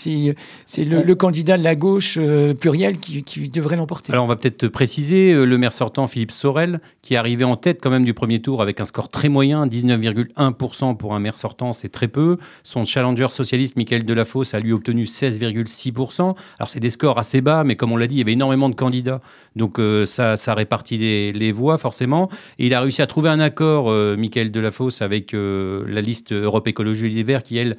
[0.77, 4.11] le, le, candidat de la gauche euh, pluriel qui, qui devrait l'emporter.
[4.11, 7.79] Alors, on va peut-être préciser, le maire sortant, Philippe Sorel, qui est arrivé en tête
[7.81, 11.73] quand même du premier tour avec un score très moyen, 19,1% pour un maire sortant,
[11.73, 12.37] c'est très peu.
[12.63, 16.35] Son challenger socialiste, Michael Delafosse, a lui obtenu 16,6%.
[16.57, 18.69] Alors c'est des scores assez bas, mais comme on l'a dit, il y avait énormément
[18.69, 19.21] de candidats,
[19.55, 22.29] donc euh, ça, ça répartit les, voix forcément.
[22.57, 26.31] Et il a réussi à trouver un accord, euh, Michael Delafosse, avec euh, la liste
[26.31, 27.77] Europe Écologie Les Verts, qui elle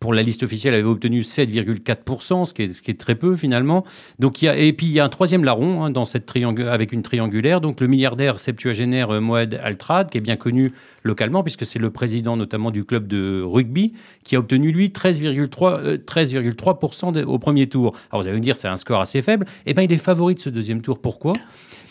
[0.00, 3.84] pour la liste officielle, avait obtenu 7,4%, ce qui, est, très peu finalement.
[4.20, 6.28] Donc, a, et puis il y a un troisième larron hein, dans cette
[6.68, 11.42] avec une triangulaire, donc le milliardaire septuagénaire euh, Moed Altrad, qui est bien connu localement,
[11.42, 16.34] puisque c'est le président notamment du club de rugby, qui a obtenu lui 13,3% 13
[16.34, 17.96] euh, au premier tour.
[18.12, 19.46] Alors vous allez me dire, c'est un score assez faible.
[19.66, 21.00] Eh bien, il est favori de ce deuxième tour.
[21.00, 21.32] Pourquoi?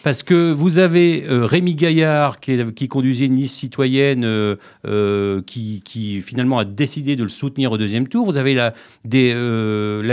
[0.03, 4.55] Parce que vous avez euh, Rémi Gaillard qui, conduisait une liste citoyenne euh,
[4.85, 8.25] euh, qui, finalement a décidé de le soutenir au deuxième tour.
[8.25, 8.73] Vous avez la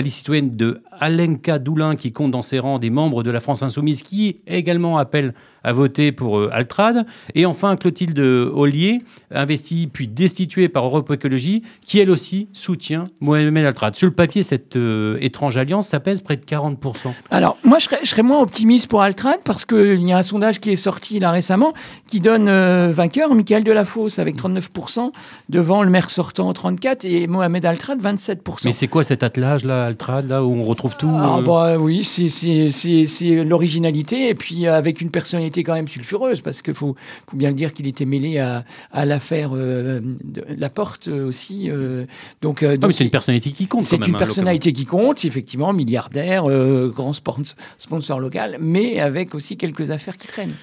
[0.01, 3.63] liste citoyenne de Alenka Doulin qui compte dans ses rangs des membres de la France
[3.63, 7.07] Insoumise qui également appelle à voter pour euh, Altrad.
[7.35, 13.65] Et enfin, Clotilde Ollier, investie puis destituée par Europe Écologie, qui elle aussi soutient Mohamed
[13.65, 13.97] Altrad.
[13.97, 17.13] Sur le papier, cette euh, étrange alliance, ça pèse près de 40%.
[17.31, 20.23] Alors, moi, je serais, je serais moins optimiste pour Altrad parce qu'il y a un
[20.23, 21.73] sondage qui est sorti là récemment
[22.07, 25.11] qui donne euh, vainqueur Michael Delafosse avec 39%
[25.49, 28.39] devant le maire sortant 34% et Mohamed Altrad 27%.
[28.65, 32.05] Mais c'est quoi cet attelage là, Altrad, là où on retrouve tout ah, bah, Oui,
[32.05, 36.97] c'est l'originalité et puis avec une personnalité était quand même sulfureuse, parce qu'il faut,
[37.31, 40.01] faut, bien le dire qu'il était mêlé à, à l'affaire euh,
[40.49, 41.71] La Porte aussi.
[41.71, 42.05] Euh,
[42.43, 43.85] donc, euh, ah c'est une personnalité qui compte.
[43.85, 46.45] C'est une hein, personnalité qui compte, effectivement, milliardaire,
[46.91, 50.55] grand sponsor local, mais avec aussi quelques affaires qui traînent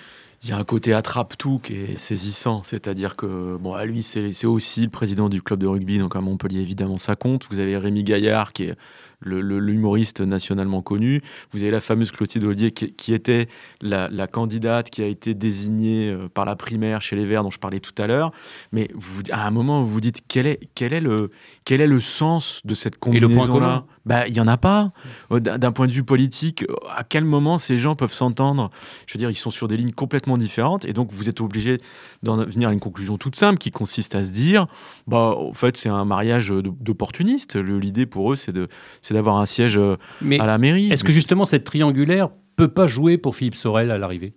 [0.44, 2.64] il y a un côté attrape-tout qui est saisissant.
[2.64, 6.22] C'est-à-dire que, bon, à lui, c'est aussi le président du club de rugby, donc à
[6.22, 7.46] Montpellier, évidemment, ça compte.
[7.52, 8.76] Vous avez Rémi Gaillard qui est
[9.22, 11.22] l'humoriste nationalement connu.
[11.52, 13.48] Vous avez la fameuse Clotilde Ollier qui, était
[13.82, 17.60] la, candidate qui a été désignée euh, par la primaire chez les Verts dont je
[17.60, 18.32] parlais tout à l'heure.
[18.72, 18.90] Mais
[19.32, 21.32] à un moment, vous vous dites quel est, quel est, le,
[21.64, 24.92] quel est le sens de cette combinaison-là bah, Il n'y en a pas.
[25.32, 28.72] Euh, d'un point de vue politique, euh, à quel moment ces gens peuvent s'entendre
[29.06, 31.78] Je veux dire, ils sont sur des lignes complètement différentes et donc vous êtes obligé
[32.24, 34.68] d'en venir à une conclusion toute simple qui consiste à se dire,
[35.08, 37.56] bah, en fait, c'est un mariage d'opportunistes.
[37.56, 38.68] L'idée pour eux, c'est de
[39.12, 39.98] d'avoir un siège euh,
[40.40, 40.92] à la mairie.
[40.92, 44.34] Est-ce que justement cette triangulaire peut pas jouer pour Philippe Sorel à l'arrivée?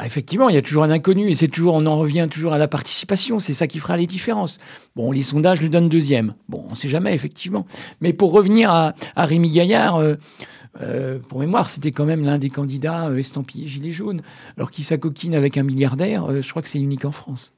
[0.00, 2.52] Ah, effectivement, il y a toujours un inconnu et c'est toujours, on en revient toujours
[2.52, 3.40] à la participation.
[3.40, 4.58] C'est ça qui fera les différences.
[4.94, 6.34] Bon, les sondages le donnent deuxième.
[6.48, 7.66] Bon, on ne sait jamais, effectivement.
[8.00, 10.14] Mais pour revenir à, Rémi Gaillard, euh,
[10.82, 14.22] euh, pour mémoire, c'était quand même l'un des candidats estampillés Gilets jaunes.
[14.56, 17.52] Alors qu'il s'acoquine avec un milliardaire, je crois que c'est unique en France.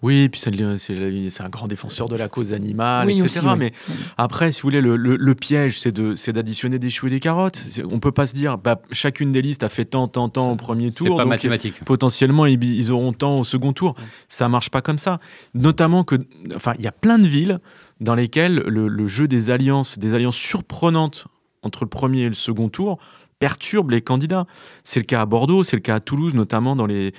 [0.00, 3.40] Oui, puis c'est un grand défenseur de la cause animale, etc.
[3.56, 3.72] Mais
[4.16, 7.60] après, si vous voulez, le, piège, c'est d'additionner des choux et des carottes.
[7.90, 10.56] On peut pas se dire, bah, chacune des listes a fait tant, tant, tant au
[10.56, 11.08] premier tour.
[11.08, 11.84] C'est pas mathématique.
[11.84, 13.96] Potentiellement, ils, auront tant au second tour.
[14.28, 15.18] Ça marche pas comme ça.
[15.54, 16.16] Notamment que,
[16.54, 17.58] enfin, il y a plein de villes
[18.00, 21.26] dans lesquelles le, jeu des alliances, des alliances surprenantes
[21.62, 22.98] entre le premier et le second tour,
[23.38, 24.46] perturbe les candidats.
[24.84, 27.12] C'est le cas à Bordeaux, c'est le cas à Toulouse, notamment dans les,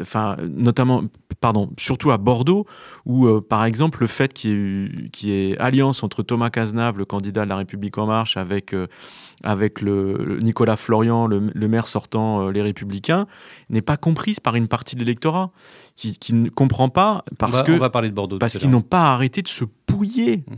[0.00, 1.02] enfin, notamment,
[1.40, 2.66] pardon, surtout à Bordeaux,
[3.04, 7.44] où euh, par exemple le fait qu'il y, ait alliance entre Thomas Cazenave, le candidat
[7.44, 8.86] de la République en marche, avec euh,
[9.44, 13.26] avec le, Nicolas Florian, le, maire sortant euh, Les Républicains,
[13.70, 15.52] n'est pas comprise par une partie de l'électorat
[15.96, 19.12] qui, ne comprend pas parce que on va parler de Bordeaux parce qu'ils n'ont pas
[19.12, 19.64] arrêté de se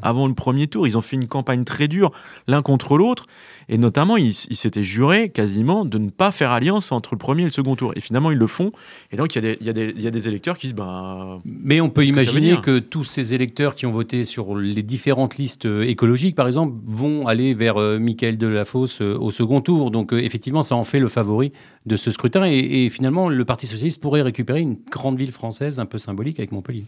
[0.03, 0.87] avant le premier tour.
[0.87, 2.13] Ils ont fait une campagne très dure
[2.47, 3.27] l'un contre l'autre
[3.69, 7.47] et notamment ils s'étaient jurés quasiment de ne pas faire alliance entre le premier et
[7.47, 7.93] le second tour.
[7.97, 8.73] Et finalement ils le font.
[9.13, 12.57] Et donc il y, y, a des électeurs qui se bah, mais on peut imaginer
[12.57, 16.47] que, que, tous ces électeurs qui ont voté sur les différentes listes euh, écologiques par
[16.47, 18.65] exemple vont aller vers euh, Michael la
[19.01, 19.91] euh, au second tour.
[19.91, 21.53] Donc euh, effectivement, ça en fait le favori
[21.87, 22.45] de ce scrutin.
[22.45, 26.53] Et, finalement, le Parti socialiste pourrait récupérer une grande ville française un peu symbolique avec
[26.53, 26.85] Montpellier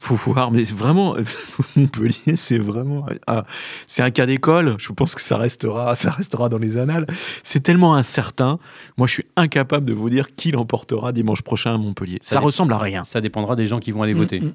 [0.00, 1.16] faut voir, mais vraiment,
[1.76, 3.44] Montpellier, c'est vraiment, ah,
[3.86, 4.76] c'est un cas d'école.
[4.78, 7.06] Je pense que ça restera, ça restera dans les annales.
[7.42, 8.58] C'est tellement incertain.
[8.96, 12.18] Moi, je suis incapable de vous dire qui l'emportera dimanche prochain à Montpellier.
[12.20, 13.04] Ça, ressemble à rien.
[13.04, 14.40] Ça dépendra des gens qui vont aller mm, voter.
[14.40, 14.52] Mm.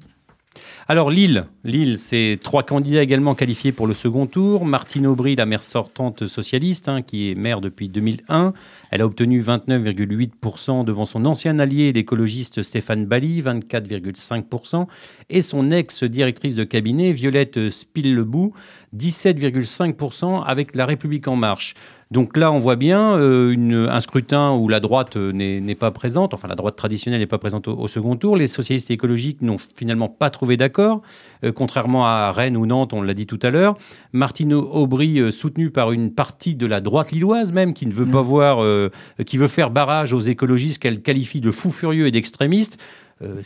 [0.88, 4.64] Alors Lille, Lille, c'est trois candidats également qualifiés pour le second tour.
[4.64, 8.52] Martine Aubry, la maire sortante socialiste, hein, qui est maire depuis 2001.
[8.90, 14.86] Elle a obtenu 29,8% devant son ancien allié, l'écologiste Stéphane Bali, 24,5%,
[15.30, 18.52] et son ex-directrice de cabinet, Violette Spillebou,
[18.96, 21.74] 17,5% avec La République en marche.
[22.14, 26.32] Donc là, on voit bien euh, un scrutin où la droite euh, n'est pas présente,
[26.32, 28.36] enfin la droite traditionnelle n'est pas présente au, second tour.
[28.36, 31.02] Les socialistes écologiques n'ont finalement pas trouvé d'accord,
[31.42, 33.76] euh, contrairement à Rennes ou Nantes, on l'a dit tout à l'heure.
[34.12, 38.22] Martine Aubry, soutenu par une partie de la droite lilloise même, qui ne veut pas
[38.22, 38.26] mm.
[38.26, 38.90] voir,
[39.26, 42.78] qui veut faire barrage aux écologistes qu'elle qualifie de fous furieux et d'extrémistes.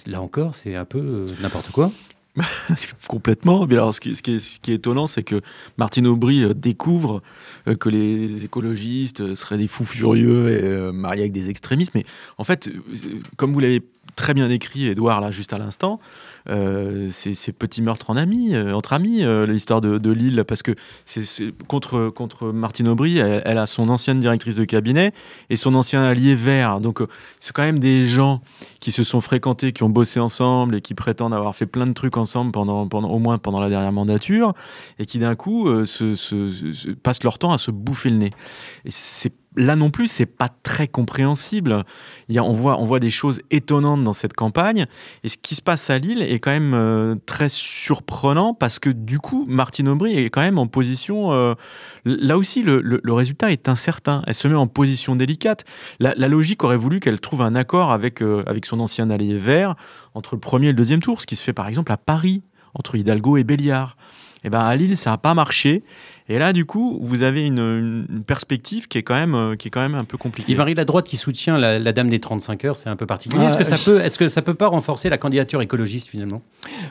[0.06, 1.90] là encore, c'est un peu n'importe quoi.
[3.08, 3.64] Complètement.
[3.64, 5.40] Alors, ce qui, est, étonnant, c'est que
[5.76, 7.22] Martine Aubry euh, découvre
[7.66, 11.92] euh, que les écologistes seraient des fous furieux et euh, mariés avec des extrémistes.
[11.94, 12.04] Mais
[12.38, 12.70] en fait,
[13.36, 13.82] comme vous l'avez
[14.18, 16.00] très bien écrit, Edouard, là, juste à l'instant,
[16.50, 20.74] euh, ces, petits meurtres en amis, euh, entre amis, euh, l'histoire de, Lille, parce que
[21.04, 25.12] c'est contre, contre Martine Aubry, elle, a son ancienne directrice de cabinet
[25.50, 26.80] et son ancien allié vert.
[26.80, 27.00] Donc,
[27.38, 28.42] c'est quand même des gens
[28.80, 31.92] qui se sont fréquentés, qui ont bossé ensemble et qui prétendent avoir fait plein de
[31.92, 34.52] trucs ensemble pendant, pendant au moins pendant la dernière mandature
[34.98, 38.30] et qui d'un coup se, passent leur temps à se bouffer le nez.
[38.84, 41.84] Et c'est là non plus, c'est pas très compréhensible.
[42.28, 44.86] Il y a, on, voit, on voit des choses étonnantes dans cette campagne.
[45.24, 48.88] Et ce qui se passe à Lille est quand même euh, très surprenant parce que
[48.90, 51.32] du coup, Martine Aubry est quand même en position.
[51.32, 51.54] Euh,
[52.04, 54.22] là aussi, le, résultat est incertain.
[54.26, 55.64] Elle se met en position délicate.
[55.98, 59.74] La, logique aurait voulu qu'elle trouve un accord avec, euh, avec son ancien allié vert
[60.14, 62.42] entre le premier et le deuxième tour, ce qui se fait par exemple à Paris,
[62.74, 63.96] entre Hidalgo et Béliard.
[64.38, 65.82] Et eh ben à Lille, ça n'a pas marché.
[66.30, 69.70] Et là, du coup, vous avez une, perspective qui est, quand même, euh, qui est
[69.70, 70.52] quand même un peu compliquée.
[70.52, 73.44] Il varie la droite qui soutient la, dame des 35 heures, c'est un peu particulier.
[73.44, 76.42] est-ce que ça peut, est-ce que ça peut pas renforcer la candidature écologiste finalement?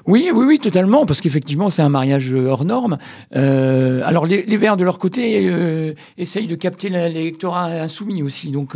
[0.06, 2.98] Oui, oui, oui, totalement, parce qu'effectivement, c'est un mariage hors norme.
[3.36, 8.76] Euh, alors, les, Verts de leur côté euh, essayent de capter l'électorat insoumis aussi, donc.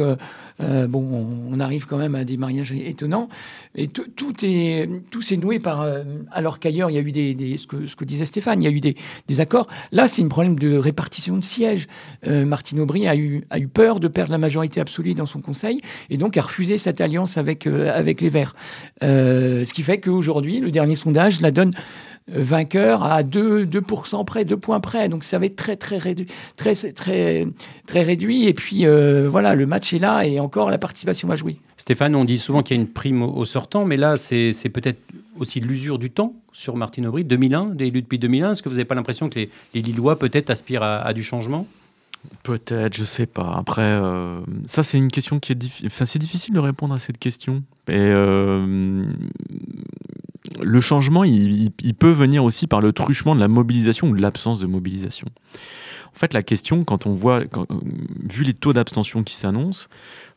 [0.59, 3.29] Euh, bon, on, arrive quand même à des mariages étonnants.
[3.75, 4.05] Et tout
[4.43, 7.85] est tout s'est noué par euh, alors qu'ailleurs il y a eu des, ce, que,
[7.85, 8.95] ce, que, disait Stéphane, il y a eu des,
[9.27, 9.67] des accords.
[9.91, 11.87] Là, c'est un problème de répartition de sièges.
[12.27, 15.41] Euh, Martine Aubry a eu a eu peur de perdre la majorité absolue dans son
[15.41, 18.55] conseil et donc a refusé cette alliance avec avec les Verts.
[19.01, 21.73] ce qui fait qu'aujourd'hui, le dernier sondage la donne
[22.27, 25.10] vainqueur à 2, 2% près, 2 points près.
[25.10, 26.27] Donc ça va être très, très réduit.
[26.57, 27.47] Très, très,
[27.86, 28.47] très réduit.
[28.47, 31.57] Et puis euh, voilà, le match est là et encore la participation va jouer.
[31.77, 34.99] Stéphane, on dit souvent qu'il y a une prime au, sortant, mais là, c'est peut-être
[35.39, 37.23] aussi l'usure du temps sur Martine Aubry.
[37.23, 38.51] 2001, des élus depuis 2001.
[38.51, 41.65] Est-ce que vous n'avez pas l'impression que les, Lillois peut-être aspirent à, du changement?
[42.43, 43.55] Peut-être, je sais pas.
[43.57, 45.88] Après, euh, ça c'est une question qui est difficile.
[45.88, 47.63] Enfin, c'est difficile de répondre à cette question.
[47.88, 49.03] Et euh,
[50.62, 54.60] le changement, il, peut venir aussi par le truchement de la mobilisation ou de l'absence
[54.60, 55.28] de mobilisation.
[56.13, 57.43] En fait, la question, quand on voit,
[58.30, 59.88] vu les taux d'abstention qui s'annoncent,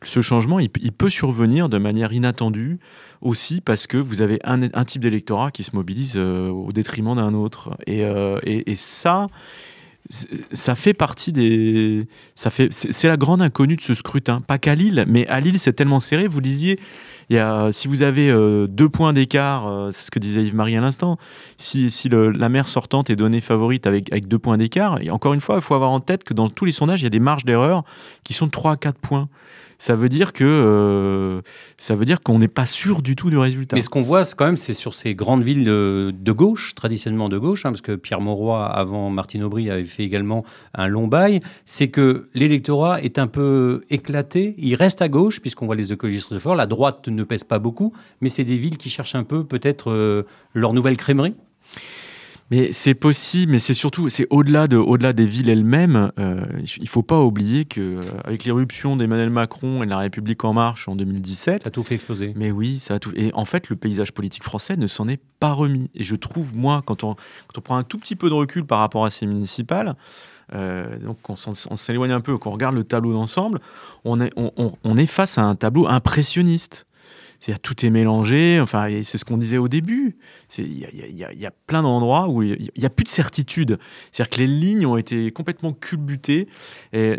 [0.03, 2.79] ce changement, il, peut survenir de manière inattendue
[3.21, 7.33] aussi parce que vous avez un, type d'électorat qui se mobilise euh, au détriment d'un
[7.33, 7.77] autre.
[7.87, 8.39] Et, euh,
[8.75, 9.27] ça,
[10.09, 12.07] ça fait partie des.
[12.35, 14.41] Ça fait, c'est la grande inconnue de ce scrutin.
[14.41, 16.27] Pas qu'à Lille, mais à Lille, c'est tellement serré.
[16.27, 16.79] Vous disiez,
[17.71, 21.17] si vous avez euh, deux points d'écart, euh, c'est ce que disait Yves-Marie à l'instant,
[21.57, 25.33] si, si la maire sortante est donnée favorite avec, avec deux points d'écart, et encore
[25.33, 27.11] une fois, il faut avoir en tête que dans tous les sondages, il y a
[27.11, 27.83] des marges d'erreur
[28.23, 29.27] qui sont de 3 à 4 points
[29.77, 31.41] ça veut dire que euh,
[31.77, 33.75] ça veut dire qu'on n'est pas sûr du tout du résultat.
[33.75, 37.37] Mais ce qu'on voit, quand même, c'est sur ces grandes villes de, gauche, traditionnellement de
[37.37, 41.41] gauche, hein, parce que Pierre Mauroy, avant Martine Aubry, avait fait également un long bail,
[41.65, 44.55] c'est que l'électorat est un peu éclaté.
[44.57, 46.55] Il reste à gauche, puisqu'on voit les écologistes fort.
[46.55, 49.91] La droite ne pèse pas beaucoup, mais c'est des villes qui cherchent un peu peut-être
[49.91, 51.35] euh, leur nouvelle crèmerie.
[52.51, 56.11] Mais c'est possible, mais c'est surtout, c'est au-delà de, au-delà des villes elles-mêmes.
[56.19, 60.43] Euh, il faut pas oublier que euh, avec l'éruption d'Emmanuel Macron et de la République
[60.45, 62.33] en marche en 2017, ça a tout fait exploser.
[62.35, 63.11] Mais oui, ça a tout.
[63.15, 65.89] Et en fait, le paysage politique français ne s'en est pas remis.
[65.95, 68.63] Et je trouve, moi, quand on, quand on prend un tout petit peu de recul
[68.63, 69.95] par rapport à ces municipales,
[70.53, 71.35] euh, donc on,
[71.75, 73.59] s'éloigne un peu, qu'on regarde le tableau d'ensemble,
[74.03, 76.85] on est, on, on est face à un tableau impressionniste
[77.61, 78.59] tout est mélangé.
[78.59, 80.17] Enfin, c'est ce qu'on disait au début.
[80.57, 83.77] Il y, a plein d'endroits où il n'y a, plus de certitude.
[84.11, 86.47] C'est-à-dire que les lignes ont été complètement culbutées,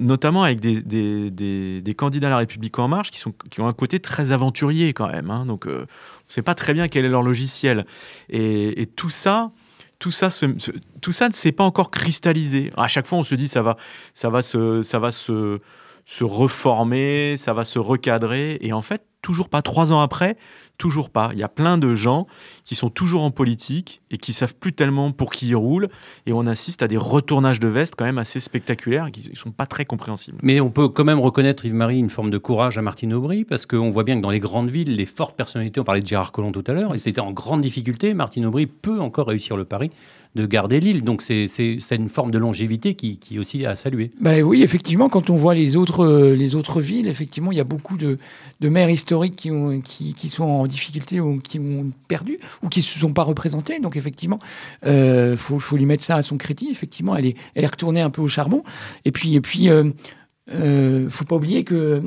[0.01, 4.93] notamment avec des, candidats à la République en marche qui, ont un côté très aventurier
[4.93, 5.31] quand même.
[5.31, 5.47] Hein.
[5.47, 7.87] Donc, euh, on ne sait pas très bien quel est leur logiciel.
[8.29, 9.51] Et, tout ça,
[9.99, 12.73] tout ça, ne s'est pas encore cristallisé.
[12.77, 13.77] À chaque fois, on se dit ça va,
[14.15, 15.61] ça va se, ça va se,
[16.05, 18.59] se reformer, ça va se recadrer.
[18.61, 19.61] Et en fait, toujours pas.
[19.61, 20.37] Trois ans après,
[20.79, 21.31] toujours pas.
[21.33, 22.29] Il y a plein de gens
[22.65, 25.89] qui sont toujours en politique et qui savent plus tellement pour qui ils roulent.
[26.27, 29.51] Et on assiste à des retournages de veste quand même assez spectaculaires qui ne sont
[29.51, 30.39] pas très compréhensibles.
[30.43, 33.67] Mais on peut quand même reconnaître, Yves-Marie, une forme de courage à Martine Aubry parce
[33.67, 36.31] qu'on voit bien que dans les grandes villes, les fortes personnalités, on parlait de Gérard
[36.31, 38.15] Collomb tout à l'heure, et c'était en grande difficulté.
[38.15, 39.91] Martine Aubry peut encore réussir le pari
[40.37, 41.03] de garder l'île.
[41.03, 41.49] Donc c'est
[41.91, 44.13] une forme de longévité qui, qui aussi à saluer.
[44.21, 47.61] Ben oui, effectivement, quand on voit les autres, euh, les autres villes, effectivement, il y
[47.61, 48.19] a beaucoup de,
[48.61, 52.69] de maires historiques qui, ont, qui, qui, sont en difficulté ou qui ont perdu ou
[52.69, 53.81] qui ne se sont pas représentés.
[53.81, 54.39] Donc effectivement,
[54.85, 56.69] il euh, faut, faut, lui mettre ça à son crédit.
[56.71, 58.63] Effectivement, elle est, elle est retournée un peu au charbon.
[59.05, 62.03] Et puis, et puis euh, faut pas oublier que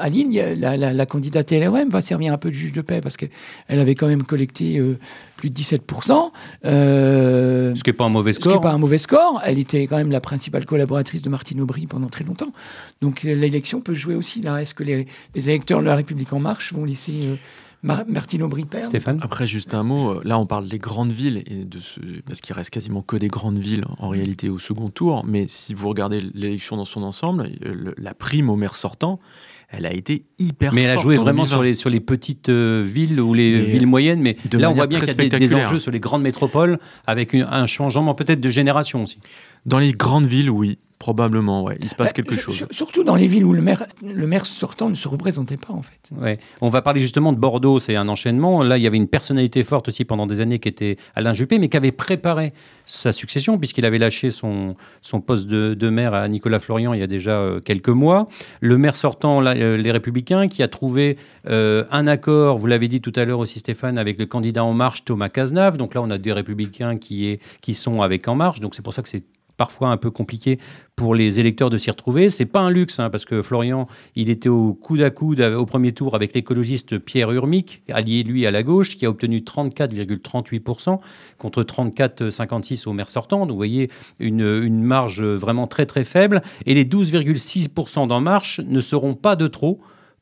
[0.00, 3.16] Aline, la, la, la, candidate LRM va servir un peu de juge de paix parce
[3.16, 3.30] qu'elle
[3.68, 4.98] avait quand même collecté euh,
[5.36, 6.30] plus de 17%.
[6.64, 8.44] Euh, ce qui n'est pas un mauvais score.
[8.44, 9.40] Ce qui n'est pas un mauvais score.
[9.44, 12.52] Elle était quand même la principale collaboratrice de Martine Aubry pendant très longtemps.
[13.00, 14.42] Donc l'élection peut jouer aussi.
[14.42, 17.38] Là, est-ce que les, électeurs de la République En Marche vont laisser...
[17.82, 18.88] Martine Aubry perdre?
[18.88, 19.20] Stéphane?
[19.22, 20.20] Après, juste un mot.
[20.24, 22.00] Là, on parle des grandes villes, et de ce...
[22.26, 25.24] parce qu'il reste quasiment que des grandes villes en réalité au second tour.
[25.24, 27.50] Mais si vous regardez l'élection dans son ensemble,
[27.96, 29.20] la prime au maire sortant,
[29.70, 32.82] elle a été hyper Mais elle a joué vraiment sur les, sur les petites euh,
[32.86, 34.20] villes ou les villes moyennes.
[34.20, 37.34] Mais là, on voit bien qu'il y a des, enjeux sur les grandes métropoles avec
[37.34, 39.18] un changement peut-être de génération aussi.
[39.66, 40.78] Dans les grandes villes, oui.
[40.98, 41.78] Probablement, ouais.
[41.80, 42.66] Il se passe bah, quelque chose.
[42.72, 45.82] Surtout dans les villes où le maire, le maire sortant ne se représentait pas, en
[45.82, 46.10] fait.
[46.20, 46.38] Ouais.
[46.60, 48.64] On va parler justement de Bordeaux, c'est un enchaînement.
[48.64, 51.60] Là, il y avait une personnalité forte aussi pendant des années qui était Alain Juppé,
[51.60, 52.52] mais qui avait préparé
[52.84, 57.02] sa succession, puisqu'il avait lâché son, son poste de, maire à Nicolas Florian il y
[57.02, 58.28] a déjà euh, quelques mois.
[58.60, 61.16] Le maire sortant, euh, les Républicains, qui a trouvé
[61.48, 64.74] euh, un accord, vous l'avez dit tout à l'heure aussi, Stéphane, avec le candidat En
[64.74, 65.76] Marche, Thomas Cazenave.
[65.76, 68.58] Donc là, on a des Républicains qui, est, qui sont avec En Marche.
[68.58, 69.22] Donc c'est pour ça que c'est
[69.58, 70.58] parfois un peu compliqué
[70.96, 72.30] pour les électeurs de s'y retrouver.
[72.30, 75.66] C'est pas un luxe, hein, parce que Florian, il était au coude à coude au
[75.66, 81.00] premier tour avec l'écologiste Pierre Urmic, allié lui à la gauche, qui a obtenu 34,38%
[81.36, 83.40] contre 34,56% au maire sortant.
[83.40, 83.90] Donc vous voyez
[84.20, 86.40] une, marge vraiment très très faible.
[86.64, 89.80] Et les 12,6% d'En Marche ne seront pas de trop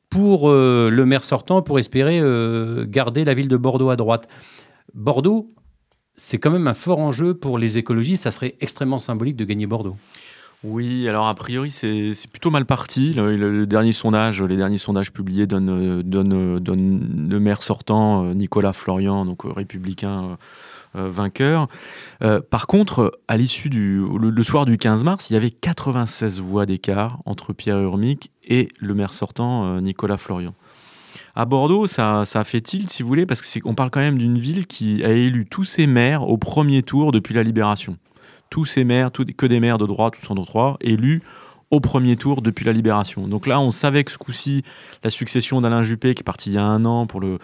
[0.09, 4.29] pour euh, le maire sortant pour espérer euh, garder la ville de Bordeaux à droite.
[4.95, 5.53] Bordeaux,
[6.17, 8.25] c'est quand même un fort enjeu pour les écologistes.
[8.25, 9.97] Ça serait extrêmement symbolique de gagner Bordeaux.
[10.65, 13.13] Oui, alors a priori c'est plutôt mal parti.
[13.15, 19.45] Le, dernier sondage, les derniers sondages publiés donnent, le maire sortant euh, Nicolas Florian, donc
[19.45, 20.39] euh, républicain
[20.97, 21.69] euh, vainqueur.
[22.51, 26.65] par contre, à l'issue du le, soir du 15 mars, il y avait 96 voix
[26.65, 30.55] d'écart entre Pierre Urmic et le maire sortant Nicolas Florian.
[31.37, 34.39] À Bordeaux, ça, ça fait tilt, si vous voulez, parce qu'on parle quand même d'une
[34.39, 37.99] ville qui a élu tous ses maires au premier tour depuis la libération.
[38.49, 41.23] Tous ses maires, que des maires de droite ou sans droit, élus
[41.71, 43.29] au premier tour depuis la libération.
[43.29, 44.63] Donc là, on savait que ce coup-ci,
[45.05, 47.39] la succession d'Alain Juppé, qui est parti il y a un an pour, le,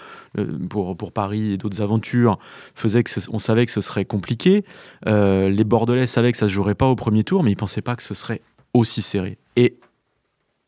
[0.70, 2.38] pour, Paris et d'autres aventures,
[2.74, 4.64] faisait que on savait que ce serait compliqué.
[5.06, 7.56] Euh, les Bordelais savaient que ça ne se jouerait pas au premier tour, mais ils
[7.56, 8.40] ne pensaient pas que ce serait
[8.72, 9.36] aussi serré.
[9.56, 9.76] Et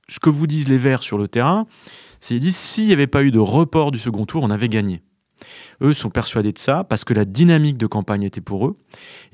[0.09, 1.67] ce que vous disent les Verts sur le terrain,
[2.25, 5.03] c'est disent s'il n'y avait pas eu de report du second tour, on avait gagné.
[5.83, 8.79] Eux sont persuadés de ça parce que la dynamique de campagne était pour eux.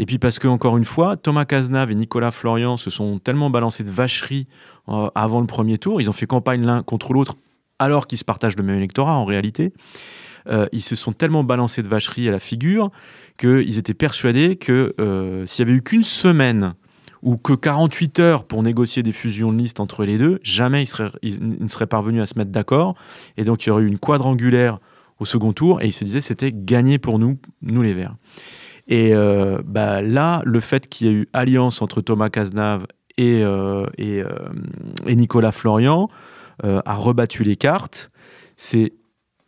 [0.00, 3.48] Et puis parce que, encore une fois, Thomas Cazenave et Nicolas Florian se sont tellement
[3.48, 4.46] balancés de vacherie
[4.88, 6.00] euh, avant le premier tour.
[6.00, 7.36] Ils ont fait campagne l'un contre l'autre
[7.78, 9.72] alors qu'ils se partagent le même électorat en réalité.
[10.48, 12.90] Euh, ils se sont tellement balancés de vacherie à la figure
[13.38, 16.74] qu'ils étaient persuadés que euh, s'il y avait eu qu'une semaine
[17.22, 20.84] ou que 48 heures pour négocier des fusions de listes entre les deux, jamais
[21.22, 22.94] ils, ne seraient parvenus à se mettre d'accord.
[23.36, 24.78] Et donc il y aurait eu une quadrangulaire
[25.18, 28.16] au second tour et ils se disaient c'était gagné pour nous, nous les Verts.
[28.88, 33.42] Et euh, bah, là, le fait qu'il y ait eu alliance entre Thomas Cazenave et,
[33.42, 34.24] euh, euh,
[35.06, 36.08] et, Nicolas Florian
[36.62, 38.10] a rebattu les cartes.
[38.56, 38.92] C'est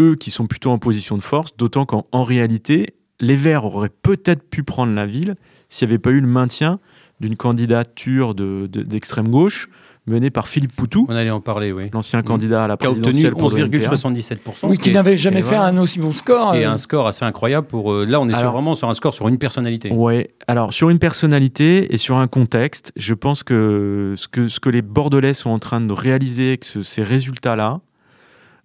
[0.00, 4.48] eux qui sont plutôt en position de force, d'autant qu'en réalité, les Verts auraient peut-être
[4.48, 5.36] pu prendre la ville
[5.68, 6.80] s'il n'y avait pas eu le maintien
[7.22, 9.68] d'une candidature d'extrême gauche
[10.06, 11.06] menée par Philippe Poutou.
[11.08, 11.88] On allait en parler, oui.
[11.92, 12.24] L'ancien mm.
[12.24, 13.32] candidat à la présidentielle.
[13.32, 14.38] Qui a obtenu 11,77%.
[14.64, 16.50] Oui, qui n'avait jamais fait un aussi bon score.
[16.50, 17.92] Ce qui est un score assez incroyable pour.
[17.92, 19.90] Euh, là, on est vraiment sur un score sur une personnalité.
[19.94, 24.58] Oui, alors sur une personnalité et sur un contexte, je pense que ce que, ce
[24.58, 27.80] que les Bordelais sont en train de réaliser avec ces résultats-là,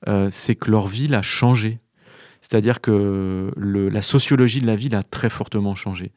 [0.07, 1.79] euh, c'est que leur ville a changé.
[2.41, 6.11] C'est-à-dire que le, la sociologie de la ville a très fortement changé.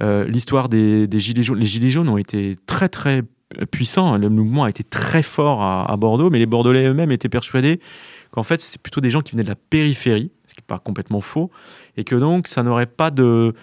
[0.00, 1.58] Euh, l'histoire des, Gilets jaunes.
[1.58, 3.22] Les Gilets jaunes ont été très très
[3.70, 4.16] puissants.
[4.16, 7.80] Le mouvement a été très fort à, Bordeaux, mais les Bordelais eux-mêmes étaient persuadés
[8.30, 10.78] qu'en fait, c'est plutôt des gens qui venaient de la périphérie, ce qui n'est pas
[10.78, 11.50] complètement faux,
[11.96, 13.54] et que donc ça n'aurait pas de,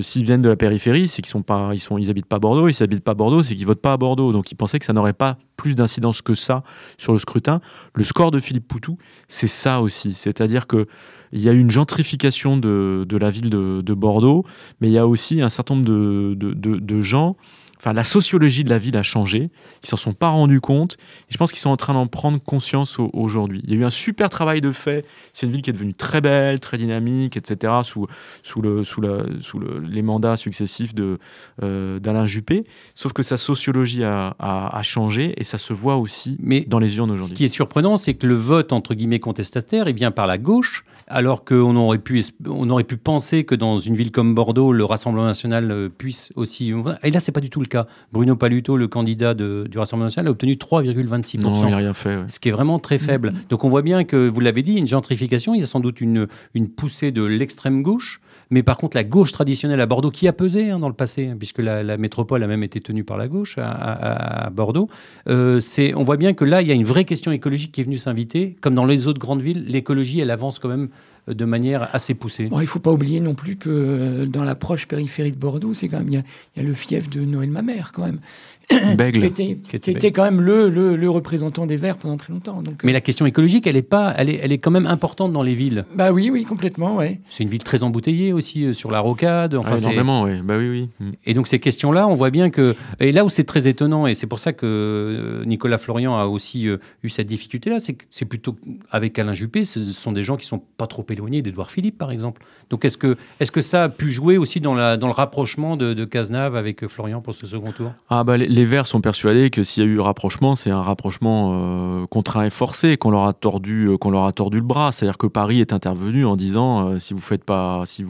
[0.00, 3.02] s'ils viennent de la périphérie, c'est qu'ils sont pas, ils habitent pas Bordeaux, ils s'habitent
[3.02, 5.38] pas Bordeaux, c'est qu'ils votent pas à Bordeaux, donc ils pensaient que ça n'aurait pas
[5.56, 6.62] plus d'incidence que ça
[6.98, 7.60] sur le scrutin.
[7.94, 8.96] Le score de Philippe Poutou,
[9.26, 10.86] c'est ça aussi, c'est-à-dire que
[11.32, 14.44] il y a une gentrification de, de la ville de, de, Bordeaux,
[14.80, 17.36] mais il y a aussi un certain nombre de, de gens
[17.78, 19.50] Enfin, la sociologie de la ville a changé.
[19.82, 20.94] Ils s'en sont pas rendus compte.
[21.28, 23.60] Et je pense qu'ils sont en train d'en prendre conscience aujourd'hui.
[23.64, 25.04] Il y a eu un super travail de fait.
[25.32, 27.72] C'est une ville qui est devenue très belle, très dynamique, etc.
[27.84, 28.06] sous,
[28.42, 31.18] sous, le, sous, la, sous le, les mandats successifs de,
[31.62, 32.64] euh, d'Alain Juppé.
[32.94, 36.96] Sauf que sa sociologie a, a, changé et ça se voit aussi Mais dans les
[36.96, 37.30] urnes aujourd'hui.
[37.30, 40.38] Ce qui est surprenant, c'est que le vote entre guillemets contestataire, il vient par la
[40.38, 44.72] gauche, alors qu'on aurait pu, on aurait pu penser que dans une ville comme Bordeaux,
[44.72, 46.72] le Rassemblement national euh, puisse aussi.
[47.02, 47.86] Et là, c'est pas du tout le cas.
[48.12, 51.40] Bruno Paluto, le candidat du Rassemblement national, a obtenu 3,26%.
[51.42, 52.18] Non, il n'a rien fait.
[52.28, 53.30] Ce qui est vraiment très faible.
[53.30, 53.48] Mm-hmm.
[53.50, 56.00] Donc on voit bien que, vous l'avez dit, une gentrification, il y a sans doute
[56.00, 58.20] une, une poussée de l'extrême gauche.
[58.50, 61.28] Mais par contre, la gauche traditionnelle à Bordeaux, qui a pesé hein, dans le passé,
[61.28, 64.88] hein, puisque la, métropole a même été tenue par la gauche à, Bordeaux,
[65.28, 65.60] euh,
[65.96, 67.98] on voit bien que là, il y a une vraie question écologique qui est venue
[67.98, 68.56] s'inviter.
[68.60, 70.88] Comme dans les autres grandes villes, l'écologie, elle avance quand même
[71.28, 72.46] de manière assez poussée.
[72.46, 75.36] Bon, il ne faut pas oublier non plus que euh, dans la proche périphérie de
[75.36, 78.20] Bordeaux, c'est quand même il y, a le fief de Noël Mamère quand même.
[78.96, 79.30] Bègle.
[79.32, 82.62] qui était, quand même le, le, représentant des Verts pendant très longtemps.
[82.62, 85.32] Donc, Mais la question écologique, elle est pas, elle est, elle est quand même importante
[85.32, 85.84] dans les villes.
[85.94, 87.20] Bah oui, oui, complètement, ouais.
[87.30, 89.54] C'est une ville très embouteillée aussi euh, sur la rocade.
[89.54, 90.40] Enfin, ah, énormément, oui.
[90.42, 90.88] Bah oui, oui.
[90.98, 91.10] Mm.
[91.26, 94.14] Et donc ces questions-là, on voit bien que et là où c'est très étonnant et
[94.14, 98.24] c'est pour ça que euh, Nicolas Florian a aussi eu cette difficulté-là, c'est que c'est
[98.24, 98.56] plutôt
[98.90, 102.10] avec Alain Juppé, ce sont des gens qui sont pas trop éloignés d'Edouard Philippe par
[102.10, 102.42] exemple.
[102.70, 106.04] Donc est-ce que, est que ça a pu jouer aussi dans, le rapprochement de, de
[106.04, 107.92] Cazenave avec euh, Florian pour ce second tour?
[108.10, 111.52] Ah bah, les, Verts sont persuadés que s'il y a eu rapprochement, c'est un rapprochement
[111.54, 114.92] euh, contraint et forcé, qu'on leur, a tordu, euh, leur a tordu le bras.
[114.92, 117.44] C'est-à-dire que Paris est intervenu en disant si vous faites
[117.84, 118.04] si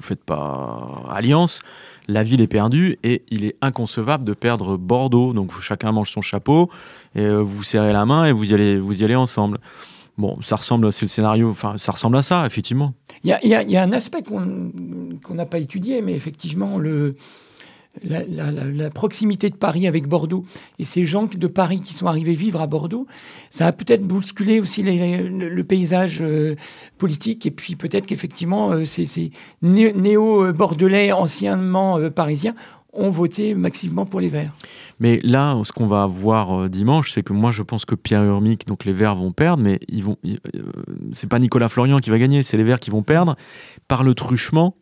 [0.00, 1.60] faites pas alliance,
[2.08, 5.32] la ville est perdue et il est inconcevable de perdre Bordeaux.
[5.32, 6.70] Donc chacun mange son chapeau
[7.14, 9.58] et vous serrez la main et vous y allez, vous y allez ensemble.
[10.18, 12.92] Bon, ça ressemble, c'est le scénario, enfin, ça ressemble à ça, effectivement.
[13.24, 16.78] Il y a, un aspect qu'on n'a pas étudié, mais effectivement,
[18.04, 20.44] la, proximité de Paris avec Bordeaux
[20.78, 23.06] et ces gens de Paris qui sont arrivés vivre à Bordeaux,
[23.48, 26.56] ça a peut-être bousculé aussi le paysage euh,
[26.98, 27.46] politique.
[27.46, 29.30] Et puis peut-être qu'effectivement, euh, ces,
[29.62, 32.54] néo-bordelais anciennement euh, parisiens
[32.92, 34.54] ont voté massivement pour les Verts.
[35.00, 38.24] Mais là, ce qu'on va voir euh, dimanche, c'est que moi, je pense que Pierre
[38.24, 40.16] Urmic, donc les Verts vont perdre, mais ils vont.
[40.24, 40.36] Euh,
[41.12, 43.36] c'est pas Nicolas Florian qui va gagner, c'est les Verts qui vont perdre
[43.88, 44.76] par le truchement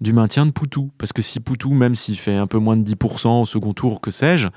[0.00, 0.90] du maintien de Poutou.
[0.98, 4.00] Parce que si Poutou, même s'il fait un peu moins de 10% au second tour,
[4.00, 4.48] que sais-je,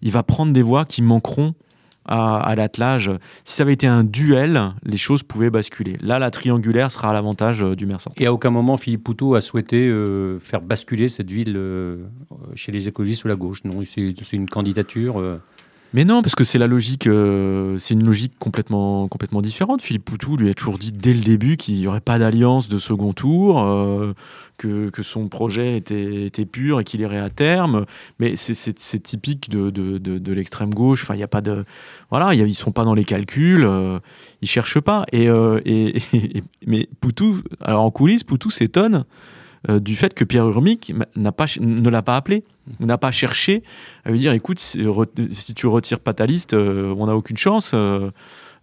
[0.00, 1.54] il va prendre des voix qui manqueront
[2.04, 3.10] à, l'attelage.
[3.44, 5.96] Si ça avait été un duel, les choses pouvaient basculer.
[6.00, 8.10] Là, la triangulaire sera à l'avantage euh, du Mercer.
[8.16, 12.04] Et à aucun moment, Philippe Poutou a souhaité euh, faire basculer cette ville euh,
[12.54, 13.64] chez les écologistes ou la gauche.
[13.64, 15.40] Non, c'est une candidature.
[15.94, 19.82] Mais non, parce que c'est la logique, euh, c'est une logique complètement, complètement différente.
[19.82, 22.78] Philippe Poutou lui a toujours dit dès le début qu'il n'y aurait pas d'alliance de
[22.78, 24.14] second tour, euh,
[24.56, 27.84] que, que, son projet était, pur et qu'il irait à terme.
[28.20, 31.02] Mais c'est typique de, de, de, l'extrême gauche.
[31.02, 31.64] Enfin, il y a pas de,
[32.08, 33.98] voilà, ils sont pas dans les calculs, euh,
[34.40, 35.04] ils cherchent pas.
[35.12, 35.28] Et,
[36.66, 39.04] mais Poutou, alors en coulisses, Poutou s'étonne
[39.68, 40.92] euh, du fait que Pierre Urmic
[41.36, 42.44] pas, ne l'a pas appelé,
[42.80, 43.62] n'a pas cherché
[44.04, 47.72] à lui dire écoute, si, tu retires pas ta liste, euh, on n'a aucune chance.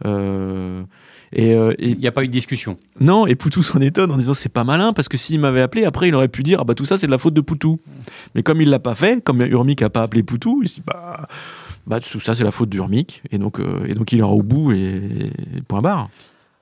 [0.06, 0.84] Euh,
[1.32, 2.78] et il n'y a pas eu de discussion.
[3.00, 5.86] Non, et Poutou s'en étonne en disant c'est pas malin parce que s'il m'avait appelé,
[5.86, 7.80] après il aurait pu dire ah bah tout ça c'est de la faute de Poutou.
[8.34, 10.84] Mais comme il l'a pas fait, comme Urmic a pas appelé Poutou, il se dit
[10.86, 11.28] bah,
[11.86, 14.72] bah tout ça c'est la faute d'Urmic et donc et donc il ira au bout
[14.72, 15.02] et
[15.68, 16.10] point barre.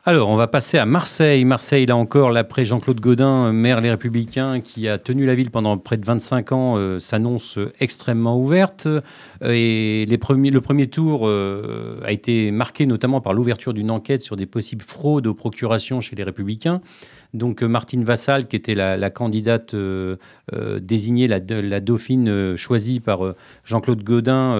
[0.09, 1.43] Alors, on va passer à Marseille.
[1.43, 5.77] Marseille, là encore, l'après Jean-Claude Godin, maire Les Républicains, qui a tenu la ville pendant
[5.77, 8.85] près de 25 ans, euh, s'annonce extrêmement ouverte.
[8.85, 9.01] Euh,
[9.43, 14.45] et le premier tour euh, a été marqué notamment par l'ouverture d'une enquête sur des
[14.45, 16.79] possibles fraudes aux procurations chez les Républicains.
[17.33, 20.17] Donc euh, Martine Vassal, qui était la, candidate euh,
[20.53, 24.57] euh, désignée, la, dauphine choisie par Jean-Claude Godin,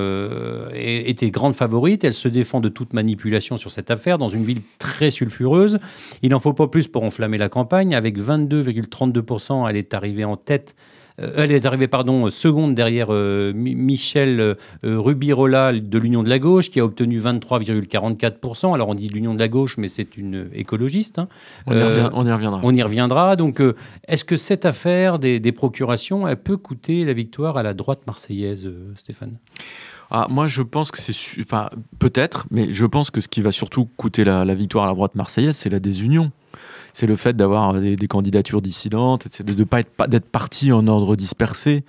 [0.74, 2.04] était grande favorite.
[2.04, 5.80] Elle se défend de toute manipulation sur cette affaire dans une ville très sulfureuse.
[6.22, 7.96] Il n'en faut pas plus pour enflammer la campagne.
[7.96, 10.76] Avec 22,32%, elle est arrivée en tête
[11.18, 16.70] elle est arrivée, pardon, seconde derrière euh, Michel euh, Rubirola de l'Union de la gauche,
[16.70, 18.74] qui a obtenu 23,44%.
[18.74, 21.18] Alors on dit l'Union de la gauche, mais c'est une écologiste.
[21.20, 21.28] Hein.
[21.66, 21.82] On, y
[22.32, 22.60] reviendra.
[22.64, 23.36] On y reviendra.
[23.36, 23.62] Donc,
[24.08, 28.70] est-ce que cette affaire des, procurations, elle peut coûter la victoire à la droite marseillaise,
[28.96, 29.38] Stéphane?
[30.12, 31.14] Ah, moi, je pense que c'est.
[31.42, 34.88] Enfin, peut-être, mais je pense que ce qui va surtout coûter la, la victoire à
[34.88, 36.32] la droite marseillaise, c'est la désunion
[36.98, 41.16] c'est le fait d'avoir des, candidatures dissidentes, de ne pas être d'être parti en ordre
[41.16, 41.84] dispersé.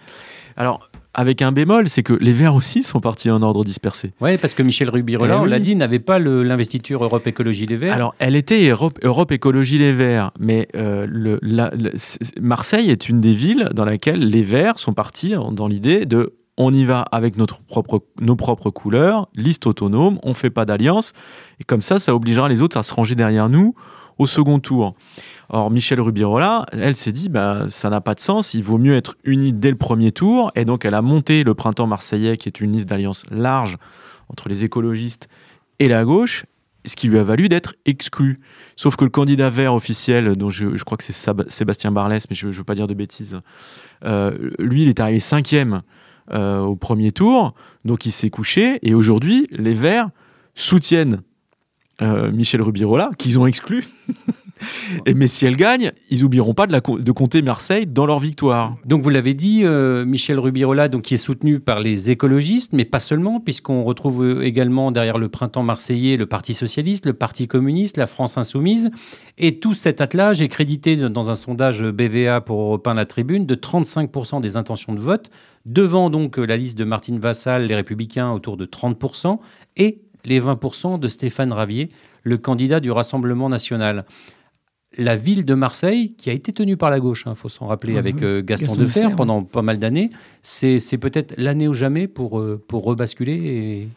[0.55, 4.13] Alors, avec un bémol, c'est que les Verts aussi sont partis en ordre dispersé.
[4.21, 7.77] Oui, parce que Michel Rubirola, eh on l'a dit, n'avait pas l'investiture Europe Écologie Les
[7.77, 7.95] Verts.
[7.95, 11.41] Alors, elle était Europe, Europe Écologie Les Verts, mais euh, le,
[12.39, 16.75] Marseille est une des villes dans laquelle les Verts sont partis dans l'idée de on
[16.75, 21.15] y va avec notre propre, nos propres couleurs, liste autonome, on ne fait pas d'alliance,
[21.61, 23.75] et comme ça, ça obligera les autres à se ranger derrière nous
[24.19, 24.95] au second tour.
[25.49, 28.97] Or, Michel Rubirola, elle s'est dit, bah, ça n'a pas de sens, il vaut mieux
[28.97, 30.53] être unis dès le premier tour.
[30.55, 33.79] Et donc, elle a monté le Printemps Marseillais, qui est une liste d'alliance large
[34.29, 35.29] entre les écologistes
[35.79, 36.45] et la gauche,
[36.85, 38.41] ce qui lui a valu d'être exclu.
[38.77, 42.49] Sauf que le candidat vert officiel, dont je, crois que c'est Sébastien Barlès, mais je
[42.49, 43.41] ne veux pas dire de bêtises,
[44.05, 45.83] euh, lui, il est arrivé cinquième
[46.33, 47.55] euh, au premier tour,
[47.85, 48.79] donc il s'est couché.
[48.83, 50.11] Et aujourd'hui, les Verts
[50.55, 51.23] soutiennent
[52.01, 53.85] euh, Michel Rubirola, qu'ils ont exclu.
[55.07, 58.19] Et, mais si elle gagne, ils n'oublieront pas de, la, de, compter Marseille dans leur
[58.19, 58.77] victoire.
[58.85, 62.85] Donc vous l'avez dit, euh, Michel Rubirola, donc, qui est soutenu par les écologistes, mais
[62.85, 67.49] pas seulement, puisqu'on retrouve euh, également derrière le printemps marseillais le Parti socialiste, le Parti
[67.49, 68.91] communiste, la France insoumise.
[69.37, 73.47] Et tout cet attelage est crédité dans un sondage BVA pour Europe 1 La Tribune
[73.47, 75.31] de 35% des intentions de vote,
[75.67, 79.39] devant donc la liste de Martine Vassal, les Républicains, autour de 30%,
[79.77, 81.91] et les 20% de Stéphane Ravier,
[82.23, 84.05] le candidat du Rassemblement national.
[84.97, 87.67] La ville de Marseille, qui a été tenue par la gauche, il hein, faut s'en
[87.67, 90.11] rappeler, avec euh, Gaston, Defer pendant pas mal d'années,
[90.43, 93.89] c'est peut-être l'année ou jamais pour, euh, pour rebasculer et...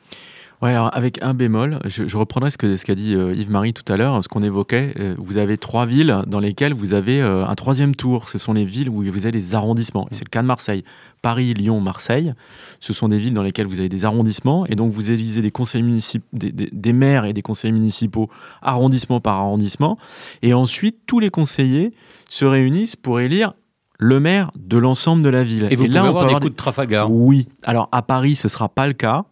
[0.62, 3.92] Ouais, alors avec un bémol, je, reprendrai ce qu'a ce qu'a dit euh, Yves-Marie tout
[3.92, 4.94] à l'heure, ce qu'on évoquait.
[5.18, 8.30] vous avez trois villes dans lesquelles vous avez un troisième tour.
[8.30, 10.08] Ce sont les villes où vous avez des arrondissements.
[10.12, 10.84] Et c'est le cas de Marseille.
[11.22, 12.34] Paris, Lyon, Marseille,
[12.80, 15.52] ce sont des villes dans lesquelles vous avez des arrondissements et donc vous élisez des
[15.52, 18.30] conseils municipaux, des, maires et des conseils municipaux
[18.62, 19.98] arrondissement par arrondissement.
[20.42, 21.94] Et ensuite, tous les conseillers
[22.30, 23.54] se réunissent pour élire
[24.00, 25.68] le maire de l'ensemble de la ville.
[25.70, 27.12] Et vous là, avoir des coups de Trafalgar.
[27.12, 27.48] Oui.
[27.64, 29.26] Alors à Paris, ce sera pas le cas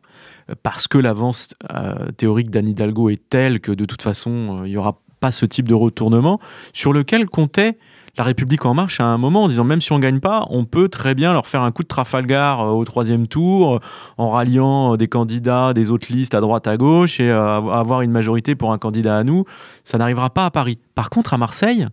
[0.61, 4.71] parce que l'avance euh, théorique d'Anne Hidalgo est telle que de toute façon, euh, il
[4.71, 6.39] n'y aura pas ce type de retournement
[6.73, 7.77] sur lequel comptait
[8.17, 10.65] la République en marche à un moment en disant même si on gagne pas, on
[10.65, 13.79] peut très bien leur faire un coup de Trafalgar euh, au troisième tour euh,
[14.17, 18.11] en ralliant euh, des candidats des autres listes à droite à gauche et avoir une
[18.11, 19.45] majorité pour un candidat à nous.
[19.83, 20.79] Ça n'arrivera pas à Paris.
[20.95, 21.87] Par contre, à Marseille,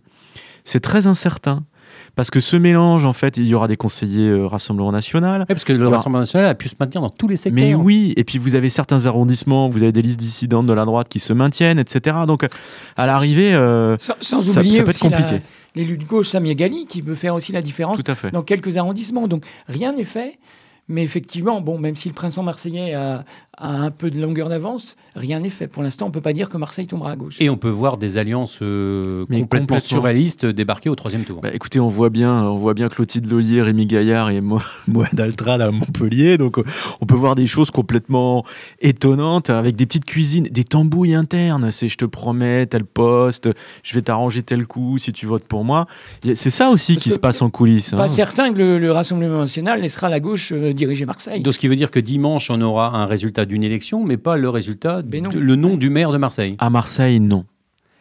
[0.63, 1.63] c'est très incertain.
[2.15, 5.45] Parce que ce mélange, en fait, il y aura des conseillers Rassemblement National.
[5.47, 7.63] parce que le Rassemblement National a pu se maintenir dans tous les secteurs.
[7.63, 10.85] Mais oui, et puis vous avez certains arrondissements, vous avez des listes dissidentes de la
[10.85, 12.17] droite qui se maintiennent, etc.
[12.27, 12.45] Donc,
[12.95, 13.53] à l'arrivée,
[13.99, 15.41] sans, ça, oublier ça, peut être compliqué
[15.77, 17.99] l'élu de gauche Samia Gali qui peut faire aussi la différence
[18.33, 19.27] dans quelques arrondissements.
[19.27, 20.37] Donc rien n'est fait.
[20.89, 23.25] Mais effectivement, bon, même si le printemps marseillais a,
[23.59, 25.67] un peu de longueur d'avance, rien n'est fait.
[25.67, 27.35] Pour l'instant, on ne peut pas dire que Marseille tombera à gauche.
[27.39, 31.41] Et on peut voir des alliances euh, complètement, surréalistes débarquer au troisième tour.
[31.41, 35.19] Bah, écoutez, on voit bien, on voit bien Clotilde Loyer, Rémi Gaillard et Mo Moed
[35.19, 36.37] Altrad à Montpellier.
[36.37, 36.63] Donc, euh,
[37.01, 38.45] on peut voir des choses complètement
[38.79, 41.71] étonnantes avec des petites cuisines, des tambouilles internes.
[41.71, 43.49] C'est je te promets tel poste,
[43.81, 45.87] je vais t'arranger tel coup si tu votes pour moi.
[46.35, 47.91] C'est ça aussi qui se passe en coulisses.
[47.91, 48.07] Pas hein.
[48.07, 51.41] certain que le, Rassemblement national laissera la gauche euh, diriger Marseille.
[51.41, 54.37] Donc, ce qui veut dire que dimanche, on aura un résultat d'une élection, mais pas
[54.37, 56.55] le résultat, le nom du maire de Marseille.
[56.59, 57.45] À Marseille, non.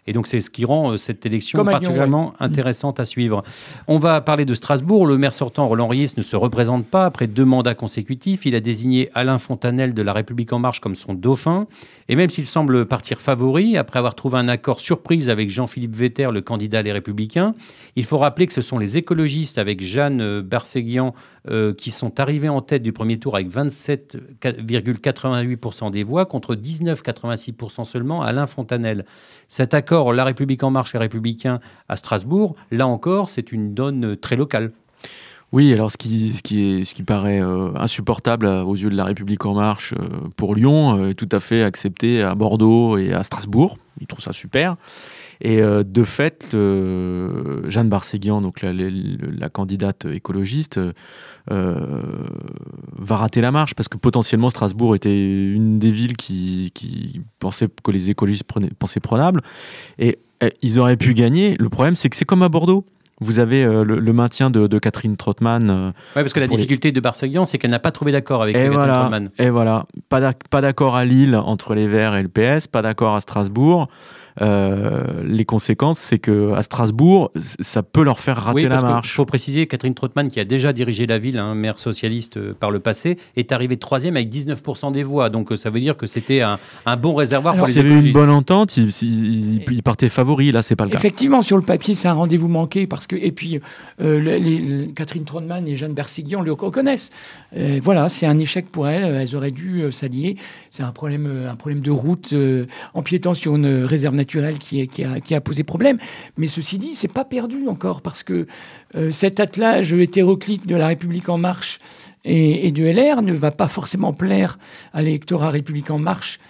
[0.07, 3.43] Et donc, c'est ce qui rend euh, cette élection particulièrement intéressante à suivre.
[3.89, 5.07] On va parler de Strasbourg.
[5.07, 8.47] Le maire sortant, Roland Ries, ne se représente pas après deux mandats consécutifs.
[8.47, 11.67] Il a désigné Alain Fontanel de La République En Marche comme son dauphin.
[12.09, 16.29] Et même s'il semble partir favori, après avoir trouvé un accord surprise avec Jean-Philippe Vetter,
[16.33, 17.55] le candidat Les Républicains,
[17.97, 21.15] il faut rappeler que ce sont les écologistes avec Jeanne euh, Barséguian
[21.49, 27.85] euh, qui sont arrivés en tête du premier tour avec 27,88% des voix contre 19,86%
[27.85, 29.05] seulement Alain Fontanel.
[29.49, 34.17] Cet accord La République en marche, les Républicains à Strasbourg, là encore, c'est une donne
[34.17, 34.73] très locale.
[35.53, 38.97] Oui, alors ce qui, ce qui, est, ce qui paraît euh, insupportable aux yeux de
[38.97, 42.99] la République en marche euh, pour Lyon euh, est tout à fait accepté à Bordeaux
[42.99, 43.79] et à Strasbourg.
[44.01, 44.77] Ils trouvent ça super.
[45.41, 50.81] Et de fait, Jeanne Barséguian, donc la, la, candidate écologiste,
[51.51, 55.15] va rater la marche parce que potentiellement Strasbourg était
[55.53, 59.43] une des villes qui, qui pensait que les écologistes prenaient, pensaient prenables.
[59.99, 61.57] Et, et ils auraient pu gagner.
[61.59, 62.85] Le problème, c'est que c'est comme à Bordeaux.
[63.21, 65.71] Vous avez euh, le, maintien de, Catherine Trottmann.
[65.71, 68.55] Euh, oui, parce que la difficulté de Barsaguian, c'est qu'elle n'a pas trouvé d'accord avec
[68.55, 69.31] Catherine voilà, Trottmann.
[69.39, 73.21] Et voilà, pas d'accord à Lille entre les Verts et le PS, pas d'accord à
[73.23, 73.89] Strasbourg.
[74.43, 79.13] Euh, les conséquences, c'est que à Strasbourg, ça peut leur faire rater la marche.
[79.13, 82.37] Il faut préciser, Catherine Trottmann, qui a déjà dirigé la ville, un hein, maire socialiste
[82.37, 85.31] euh, par le passé, est arrivée troisième avec 19% des voix.
[85.31, 86.59] Donc euh, ça veut dire que c'était un,
[86.97, 90.53] bon réservoir pour les avait une bonne entente, il, il, partait favori.
[90.53, 90.99] Là, c'est pas le cas.
[90.99, 93.61] Effectivement, sur le papier, c'est un rendez-vous manqué parce que et puis
[93.99, 97.11] les, Catherine Trottmann et Jeanne Bersigui, on le reconnaissent.
[97.83, 99.05] voilà, c'est un échec pour elles.
[99.05, 100.37] Elles auraient dû s'allier.
[100.71, 102.35] C'est un problème, un problème de route
[102.95, 105.99] empiétant sur une réserve naturelle qui, a, posé problème.
[106.37, 108.47] Mais ceci dit, c'est pas perdu encore parce que
[108.95, 111.79] euh, cet attelage hétéroclite de la République en marche
[112.25, 114.59] et, du LR ne va pas forcément plaire
[114.93, 116.41] à l'électorat République en marche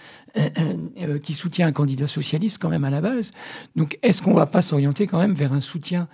[1.23, 3.31] qui soutient un candidat socialiste quand même à la base.
[3.75, 6.07] Donc est-ce qu'on ne va pas s'orienter quand même vers un soutien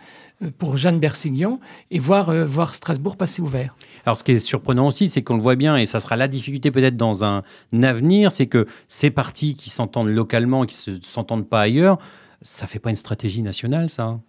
[0.58, 1.60] pour Jeanne Berséguian
[1.92, 5.42] et voir, voir Strasbourg passer ouvert alors, ce qui est surprenant aussi, c'est qu'on le
[5.42, 7.44] voit bien, et ça sera la difficulté peut-être dans un
[7.82, 11.98] avenir, c'est que ces partis qui s'entendent localement, qui ne s'entendent pas ailleurs,
[12.42, 14.20] ça fait pas une stratégie nationale, ça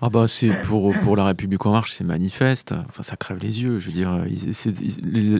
[0.00, 2.72] ah bah c'est pour, pour la République en marche, c'est manifeste.
[2.88, 3.80] Enfin, ça crève les yeux.
[3.80, 4.24] Je veux dire,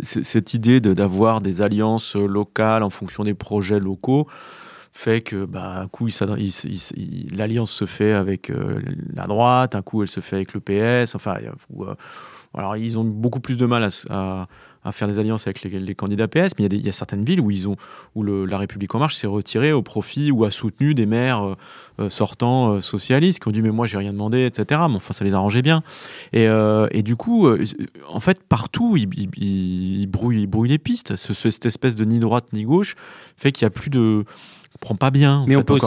[0.03, 4.27] cette idée d'avoir des alliances locales en fonction des projets locaux
[4.95, 6.09] fait que bah, un coup
[7.33, 8.81] l'alliance se fait avec euh,
[9.15, 11.15] la droite, un coup elle se fait avec le PS.
[11.15, 11.37] Enfin,
[11.81, 11.95] euh,
[12.55, 14.47] alors, ils ont beaucoup plus de mal à,
[14.91, 17.69] faire des alliances avec les, candidats PS, mais il y, a certaines villes où, ils
[17.69, 17.77] ont,
[18.17, 21.55] où la République En Marche s'est retirée au profit ou a soutenu des maires euh,
[22.01, 24.81] euh, sortants euh, socialistes qui ont dit Mais moi, j'ai rien demandé, etc.
[24.89, 25.85] Mais enfin, ça les arrangeait bien.
[26.33, 27.49] Et, du coup,
[28.09, 31.15] en fait, partout, ils, brouillent, les pistes.
[31.17, 32.97] cette espèce de ni droite ni gauche
[33.37, 34.25] fait qu'il n'y a plus de
[34.83, 35.45] prend pas bien.
[35.49, 35.87] Mais on peut aussi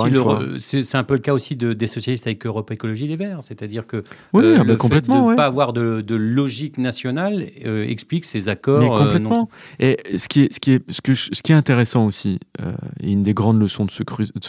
[0.59, 3.85] c'est un peu le cas aussi de, des socialistes avec Europe Écologie Les Verts, c'est-à-dire
[3.85, 8.25] que euh, ah bah, le fait de ne pas avoir de, logique nationale euh, explique
[8.25, 8.79] ces accords.
[8.79, 9.49] Mais euh, complètement.
[9.79, 12.39] Et ce qui est, ce qui est, ce que ce qui est intéressant aussi,
[13.01, 14.03] et une des grandes leçons de ce,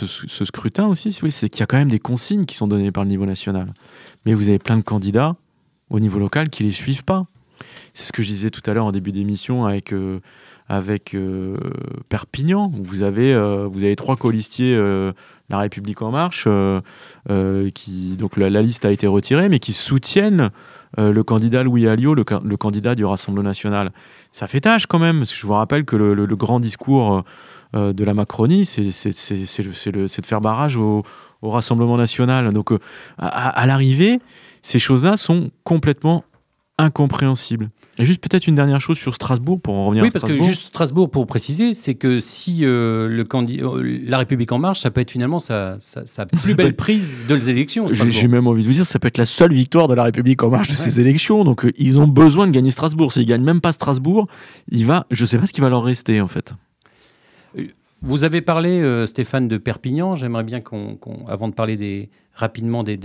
[0.07, 3.03] ce, scrutin aussi, c'est qu'il y a quand même des consignes qui sont données par
[3.03, 3.74] le niveau national.
[4.24, 5.36] Mais vous avez plein de candidats
[5.90, 7.26] au niveau local qui les suivent pas.
[7.94, 9.92] C'est ce que je disais tout à l'heure en début d'émission avec
[10.69, 11.57] avec euh,
[12.09, 15.12] Perpignan, où vous avez, euh, vous avez trois colistiers, euh,
[15.49, 16.49] La République En Marche,
[17.75, 20.51] qui, donc la, liste a été retirée, mais qui soutiennent
[20.99, 23.91] le candidat Louis Alliot, le, candidat du Rassemblement national.
[24.33, 27.23] Ça fait tâche quand même, parce que je vous rappelle que le, grand discours
[27.75, 31.05] de la Macronie, c'est de faire barrage au,
[31.43, 32.53] Rassemblement national.
[32.53, 32.73] Donc
[33.19, 34.19] à l'arrivée,
[34.62, 36.25] ces choses-là sont complètement
[36.77, 37.71] incompréhensibles.
[37.99, 40.68] Et juste peut-être une dernière chose sur Strasbourg pour en revenir oui, parce que juste
[40.68, 45.01] Strasbourg, pour préciser, c'est que si euh, le euh, la République en marche, ça peut
[45.01, 45.78] être finalement sa,
[46.42, 47.88] plus belle prise de l'élection.
[47.88, 50.42] J'ai même envie de vous dire, ça peut être la seule victoire de la République
[50.42, 51.44] en marche de ces élections.
[51.44, 53.12] Donc euh, ils ont besoin de gagner Strasbourg.
[53.12, 54.26] S'ils gagnent même pas Strasbourg,
[54.68, 56.53] il va, je sais pas ce qui va leur rester en fait.
[58.03, 60.16] Vous avez parlé, Stéphane, de Perpignan.
[60.16, 62.97] J'aimerais bien qu'on, avant de parler des rapidement des,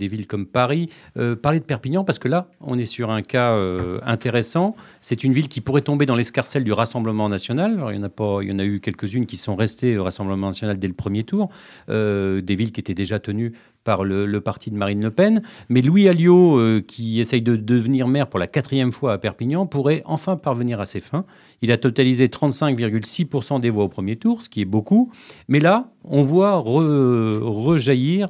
[0.00, 0.88] villes comme Paris.
[1.16, 4.74] Euh, parler de Perpignan, parce que là, on est sur un cas euh, intéressant.
[5.00, 7.80] C'est une ville qui pourrait tomber dans l'escarcelle du Rassemblement national.
[7.90, 10.04] Il, y en a pas, il y en a eu quelques-unes qui sont restées au
[10.04, 11.50] Rassemblement national dès le premier tour.
[11.90, 13.52] Euh, des villes qui étaient déjà tenues
[13.84, 15.42] par le, parti de Marine Le Pen.
[15.68, 19.66] Mais Louis Alliot, euh, qui essaye de devenir maire pour la quatrième fois à Perpignan,
[19.66, 21.24] pourrait enfin parvenir à ses fins.
[21.62, 25.10] Il a totalisé 35,6% des voix au premier tour, ce qui est beaucoup.
[25.48, 28.28] Mais là, on voit rejaillir,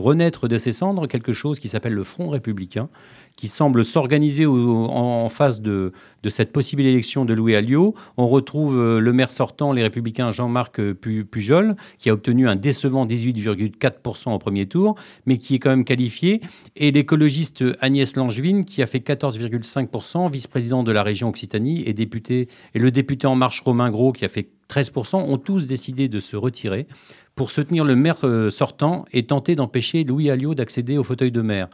[0.00, 2.88] renaître de ses cendres quelque chose qui s'appelle le Front républicain,
[3.36, 5.92] qui semble s'organiser en, face de,
[6.28, 7.94] cette possible élection de Louis Alliot.
[8.16, 13.06] On retrouve euh, le maire sortant, les Républicains Jean-Marc Pujol, qui a obtenu un décevant
[13.06, 14.94] 18,4% au premier tour,
[15.26, 16.40] mais qui est quand même qualifié,
[16.76, 22.48] et l'écologiste Agnès Langevin, qui a fait 14,5%, vice-président de la région Occitanie, et, député,
[22.74, 26.20] et le député En Marche Romain Gros, qui a fait 13%, ont tous décidé de
[26.20, 26.86] se retirer
[27.34, 31.40] pour soutenir le maire euh, sortant et tenter d'empêcher Louis Alliot d'accéder au fauteuil de
[31.40, 31.68] maire.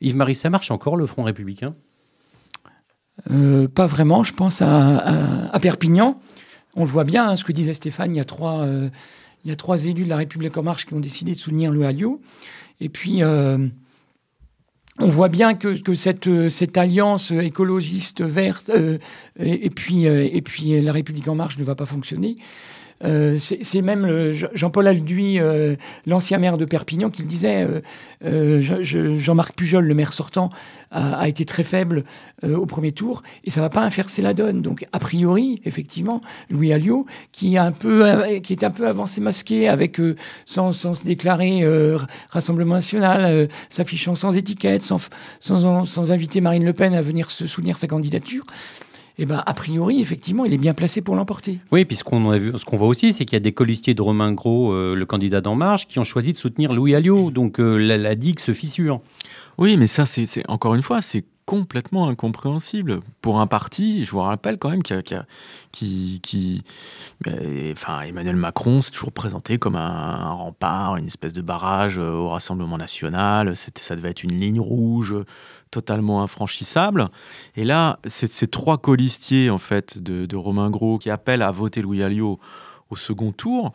[0.00, 1.74] Yves-Marie, ça marche encore le Front républicain?
[3.30, 6.18] Euh, Pas vraiment, je pense à, Perpignan.
[6.74, 8.88] On le voit bien, hein, ce que disait Stéphane, il y, a trois, euh,
[9.44, 11.70] il y a trois élus de la République en marche qui ont décidé de soutenir
[11.70, 12.20] le Alliot.
[12.80, 18.72] Et puis, on voit bien que, cette, alliance écologiste verte
[19.38, 22.38] et puis la République en marche ne va pas fonctionner.
[23.04, 25.76] Euh, c'est même Jean-Paul Alduy, euh,
[26.06, 27.66] l'ancien maire de Perpignan, qui le disait.
[28.24, 30.50] Euh, Jean-Marc Pujol, le maire sortant,
[30.90, 32.04] a, été très faible
[32.44, 34.60] au premier tour et ça va pas inverser la donne.
[34.60, 38.04] Donc, a priori, effectivement, Louis Alliot, qui, est un peu,
[38.42, 40.00] qui est un peu avancé masqué, avec,
[40.44, 41.66] sans, se déclarer
[42.30, 45.00] Rassemblement national, s'affichant sans étiquette, sans,
[45.40, 48.44] sans, sans inviter Marine Le Pen à venir se soutenir sa candidature
[49.18, 51.58] eh ben, a priori, effectivement, il est bien placé pour l'emporter.
[51.70, 54.72] Oui, puis ce qu'on voit aussi, c'est qu'il y a des colistiers de Romain Gros,
[54.72, 57.30] euh, le candidat d'En Marche, qui ont choisi de soutenir Louis Alliot.
[57.30, 59.00] Donc euh, la, digue se fissure.
[59.58, 64.04] Oui, mais ça, c'est encore une fois, c'est complètement incompréhensible pour un parti.
[64.04, 65.02] Je vous rappelle quand même qu'il
[65.72, 66.62] qui, qui,
[67.72, 72.30] enfin, Emmanuel Macron s'est toujours présenté comme un, rempart, une espèce de barrage euh, au
[72.30, 73.54] Rassemblement national.
[73.56, 75.14] Ça devait être une ligne rouge
[75.72, 77.08] totalement infranchissable.
[77.56, 82.04] Et là, ces trois colistiers en fait de, Romain Gros qui appellent à voter Louis
[82.04, 82.38] Alliot
[82.90, 83.72] au second tour,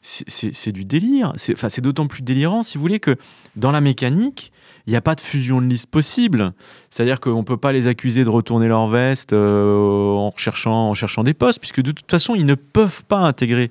[0.00, 1.32] c'est du délire.
[1.36, 3.16] C'est d'autant plus délirant, si vous voulez, que
[3.56, 4.52] dans la mécanique,
[4.86, 6.52] il n'y a pas de fusion de liste possible.
[6.90, 10.32] C'est-à-dire qu'on ne peut pas les accuser de retourner leur veste euh, en,
[10.66, 13.70] en cherchant des postes, puisque de toute façon, ils ne peuvent pas intégrer.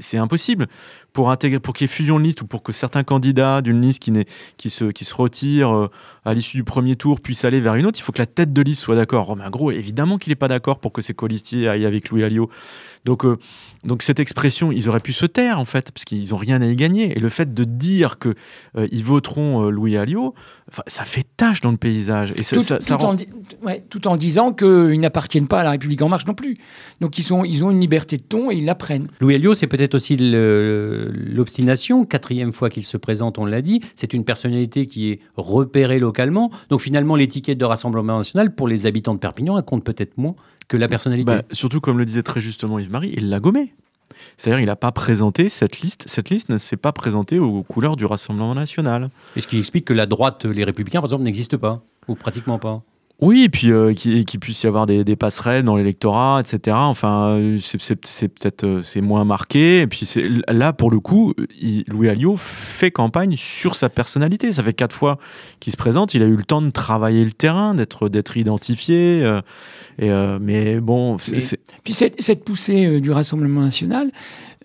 [0.00, 0.66] C'est impossible.
[1.14, 3.80] Pour, intégrer, pour qu'il y ait fusion de liste ou pour que certains candidats d'une
[3.80, 4.02] liste
[4.58, 5.90] qui, se, qui se retire euh,
[6.24, 8.52] à l'issue du premier tour puissent aller vers une autre, il faut que la tête
[8.52, 9.26] de liste soit d'accord.
[9.26, 12.50] Romain Gros, évidemment qu'il n'est pas d'accord pour que ses colistiers aillent avec Louis Alliot.
[13.06, 13.38] Donc, euh,
[13.84, 16.66] donc cette expression, ils auraient pu se taire en fait, parce qu'ils n'ont rien à
[16.66, 17.16] y gagner.
[17.16, 18.34] Et le fait de dire qu'ils
[18.76, 20.34] euh, voteront Louis Alliot,
[20.86, 22.32] ça fait tâche dans le paysage.
[22.32, 23.16] Et tout, ça, en,
[23.90, 26.58] tout, en, disant qu'ils n'appartiennent pas à la République en marche non plus.
[27.00, 29.08] Donc ils, sont, ils ont une liberté de ton et ils la prennent.
[29.20, 32.06] Louis Alliot, c'est peut-être aussi l'obstination.
[32.06, 33.80] Quatrième fois qu'il se présente, on l'a dit.
[33.94, 36.50] C'est une personnalité qui est repérée localement.
[36.70, 40.34] Donc finalement, l'étiquette de Rassemblement national, pour les habitants de Perpignan, elle compte peut-être moins
[40.68, 41.30] que la personnalité.
[41.30, 43.74] Bah, surtout, comme le disait très justement Yves-Marie, il l'a gommé.
[44.36, 46.04] C'est-à-dire il n'a pas présenté cette liste.
[46.06, 49.10] Cette liste ne s'est pas présentée aux couleurs du Rassemblement national.
[49.36, 52.58] Et ce qui explique que la droite, les Républicains, par exemple, n'existent pas, ou pratiquement
[52.58, 52.82] pas.
[53.24, 56.76] Oui, et puis euh, qu'il puisse y avoir des, passerelles dans l'électorat, etc.
[56.78, 59.80] Enfin, c'est peut-être euh, c'est moins marqué.
[59.80, 60.06] Et puis
[60.46, 61.32] là, pour le coup,
[61.88, 64.52] Louis Alliot fait campagne sur sa personnalité.
[64.52, 65.18] Ça fait quatre fois
[65.58, 66.12] qu'il se présente.
[66.12, 69.24] Il a eu le temps de travailler le terrain, d'être d'être identifié.
[69.24, 69.40] Euh,
[69.98, 70.10] et,
[70.40, 74.10] mais bon, puis cette, cette poussée du Rassemblement national,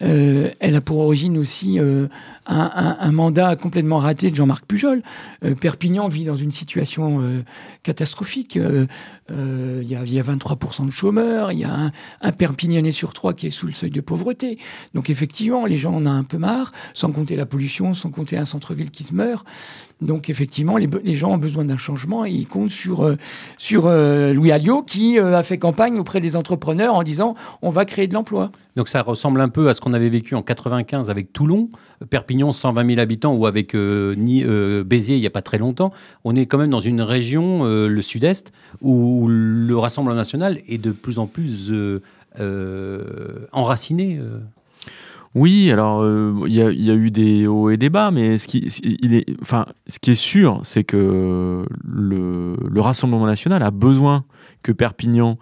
[0.02, 2.08] euh, elle a pour origine aussi euh,
[2.46, 5.02] un, mandat complètement raté de Jean-Marc Pujol.
[5.44, 7.44] Euh, Perpignan vit dans une situation
[7.84, 8.58] catastrophique.
[9.32, 13.48] Il y, a 23% de chômeurs, il y a un, un, Perpignanais sur trois qui
[13.48, 14.58] est sous le seuil de pauvreté.
[14.94, 18.38] Donc effectivement, les gens en ont un peu marre, sans compter la pollution, sans compter
[18.38, 19.46] un centre-ville qui se meurt.
[20.02, 23.16] Donc effectivement, les, gens ont besoin d'un changement et ils comptent sur,
[23.58, 28.08] sur Louis Alliot qui a fait campagne auprès des entrepreneurs en disant on va créer
[28.08, 28.52] de l'emploi.
[28.76, 31.70] Donc ça ressemble un peu à ce qu'on avait vécu en 95 avec Toulon,
[32.10, 35.92] Perpignan 120 000 habitants ou avec euh, euh, Béziers il n'y a pas très longtemps.
[36.24, 40.78] On est quand même dans une région, euh, le sud-est, où le Rassemblement national est
[40.78, 41.74] de plus en plus
[43.52, 44.20] enraciné.
[45.36, 46.04] Oui, alors
[46.48, 48.60] il y, a eu des hauts et des bas, mais ce qui,
[49.02, 54.24] il est, enfin, ce qui est sûr, c'est que le, le, Rassemblement national a besoin
[54.64, 55.38] que Perpignan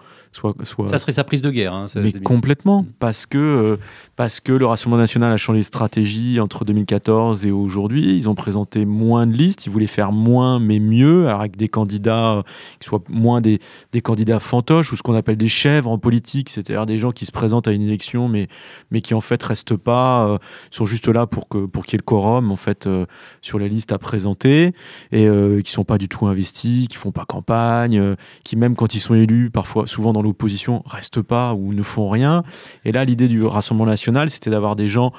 [0.87, 1.73] ça serait sa prise de guerre.
[1.73, 2.87] Hein, mais complètement, mm.
[2.99, 3.77] parce que, euh,
[4.17, 8.17] parce que le Rassemblement national a changé de stratégie entre 2014 et aujourd'hui.
[8.17, 12.43] Ils ont présenté moins de listes, ils voulaient faire moins mais mieux, avec des candidats
[12.79, 13.59] qui soient moins des,
[14.03, 17.31] candidats fantoches ou ce qu'on appelle des chèvres en politique, c'est-à-dire des gens qui se
[17.31, 18.47] présentent à une élection mais,
[18.89, 20.37] mais qui en fait restent pas, euh,
[20.71, 23.05] sont juste là pour que pour qu'il y ait le quorum en fait euh,
[23.43, 24.73] sur les listes à présenter
[25.11, 25.27] et
[25.63, 29.13] qui sont pas du tout investis, qui font pas campagne, qui même quand ils sont
[29.13, 32.41] élus, parfois souvent dans l'opposition restent pas ou ne font rien.
[32.83, 35.11] Et là, l'idée du Rassemblement national, c'était d'avoir des gens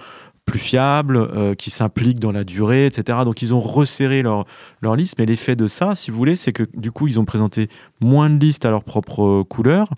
[0.49, 3.19] plus fiables, euh, qui s'impliquent dans la durée, etc.
[3.25, 4.47] Donc ils ont resserré leur,
[4.81, 7.25] leur liste, mais l'effet de ça, si vous voulez, c'est que du coup, ils ont
[7.25, 7.69] présenté
[8.01, 9.91] moins de listes à leur propre euh, couleur,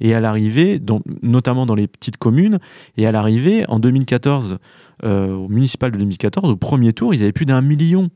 [0.00, 0.80] et à l'arrivée,
[1.22, 2.58] notamment dans les petites communes,
[2.96, 4.58] et à l'arrivée, en 2014,
[5.04, 8.08] euh, au municipal de 2014, au premier tour, ils avaient plus d'un million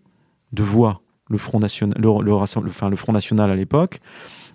[0.53, 4.01] de voix, le Front National, le, le Front National à l'époque.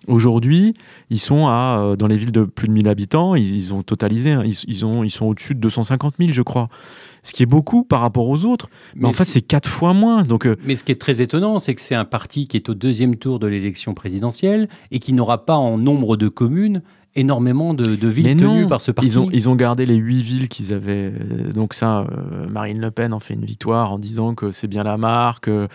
[0.07, 0.73] Aujourd'hui,
[1.09, 4.31] ils sont à, euh, dans les villes de plus de 1000 habitants, ils, ont totalisé,
[4.31, 6.69] hein, ils, ont, ils sont au-dessus de 250 000, je crois.
[7.23, 8.69] Ce qui est beaucoup par rapport aux autres.
[8.95, 10.23] Mais, en fait, c'est quatre fois moins.
[10.23, 12.69] Donc, euh, Mais ce qui est très étonnant, c'est que c'est un parti qui est
[12.69, 16.81] au deuxième tour de l'élection présidentielle et qui n'aura pas en nombre de communes
[17.17, 19.07] énormément de, villes tenues par ce parti.
[19.07, 21.11] Ils ont, ils ont gardé les huit villes qu'ils avaient.
[21.11, 24.67] Euh, donc ça, euh, Marine Le Pen en fait une victoire en disant que c'est
[24.67, 25.67] bien la marque, euh,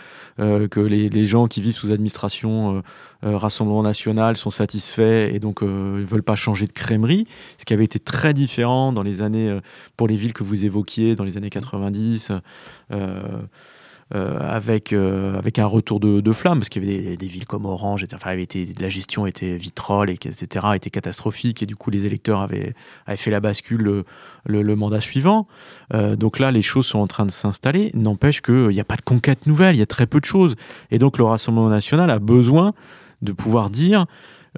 [0.69, 2.83] que les, gens qui vivent sous administration
[3.23, 7.27] Rassemblement National sont satisfaits et donc ils veulent pas changer de crèmerie.
[7.59, 9.57] Ce qui avait été très différent dans les années,
[9.97, 12.33] pour les villes que vous évoquiez, dans les années 90.
[14.15, 17.47] Euh, avec, euh, avec un retour de, de flamme, parce qu'il y avait des, villes
[17.47, 21.77] comme Orange, enfin, avait été, la gestion était vitrole, et, etc., était catastrophique, et du
[21.77, 22.75] coup les électeurs avaient,
[23.07, 24.05] avaient fait la bascule le,
[24.45, 25.47] le, mandat suivant.
[25.95, 27.91] Euh, donc là, les choses sont en train de s'installer.
[27.95, 30.57] N'empêche qu'il n'y a pas de conquête nouvelle, il y a très peu de choses.
[30.91, 32.75] Et donc le Rassemblement national a besoin
[33.23, 34.05] de pouvoir dire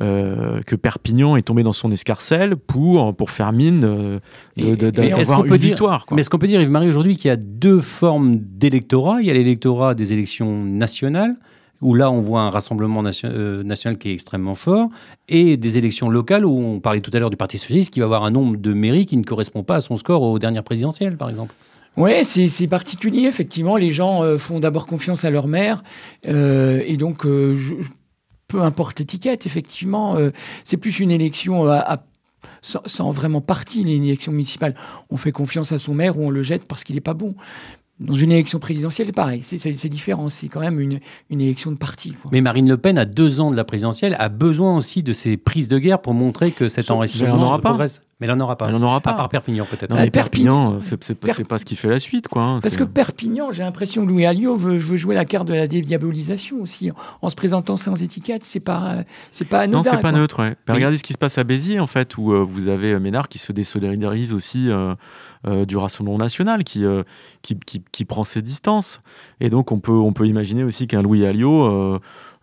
[0.03, 5.57] euh, que Perpignan est tombé dans son escarcelle pour, pour faire mine euh, d'avoir une
[5.57, 6.05] victoire.
[6.11, 9.21] Mais est-ce qu'on peut dire, Yves-Marie, aujourd'hui qu'il y a deux formes d'électorat?
[9.21, 11.37] Il y a l'électorat des élections nationales,
[11.81, 14.89] où là on voit un rassemblement euh, national qui est extrêmement fort,
[15.29, 18.07] et des élections locales, où on parlait tout à l'heure du Parti socialiste, qui va
[18.07, 21.17] avoir un nombre de mairies qui ne correspond pas à son score aux dernières présidentielles,
[21.17, 21.55] par exemple.
[21.97, 23.77] Ouais, c'est particulier, effectivement.
[23.77, 25.85] Les gens font d'abord confiance à leur maire.
[26.25, 27.75] et donc, je,
[28.55, 30.31] peu importe l'étiquette, effectivement, euh,
[30.63, 32.05] c'est plus une élection à,
[32.63, 34.77] sans, vraiment parti, une élection municipale.
[35.11, 37.35] On fait confiance à son maire ou on le jette parce qu'il n'est pas bon.
[37.99, 40.29] Dans une élection présidentielle, pareil, c'est différent.
[40.29, 41.01] C'est quand même une,
[41.31, 42.15] une, élection de parti.
[42.31, 45.37] Mais Marine Le Pen, à deux ans de la présidentielle, a besoin aussi de ces
[45.37, 48.03] prises de guerre pour montrer que cet enrichissement progresse.
[48.21, 48.69] Mais elle n'en aura pas.
[48.69, 49.11] Elle n'en aura pas.
[49.11, 49.91] À part Perpignan, peut-être.
[49.91, 52.43] Non, Perpignan, c'est pas, pas, ce qui fait la suite, quoi.
[52.43, 55.55] Hein, Parce que Perpignan, j'ai l'impression que Louis Alliot veut, veut, jouer la carte de
[55.55, 56.91] la dédiabolisation aussi.
[57.23, 58.97] En se présentant sans étiquette, c'est pas,
[59.33, 59.79] c'est pas anodin.
[59.79, 60.57] Non, c'est pas neutre, ouais.
[60.69, 63.29] Regardez ce qui se passe à Béziers, en fait, où euh, vous avez euh, Ménard
[63.29, 66.85] qui se désolidarise aussi euh, du Rassemblement national, qui,
[67.43, 69.03] qui, qui, qui, prend ses distances.
[69.41, 72.01] Et donc, on peut, on peut imaginer aussi qu'un Louis Alliot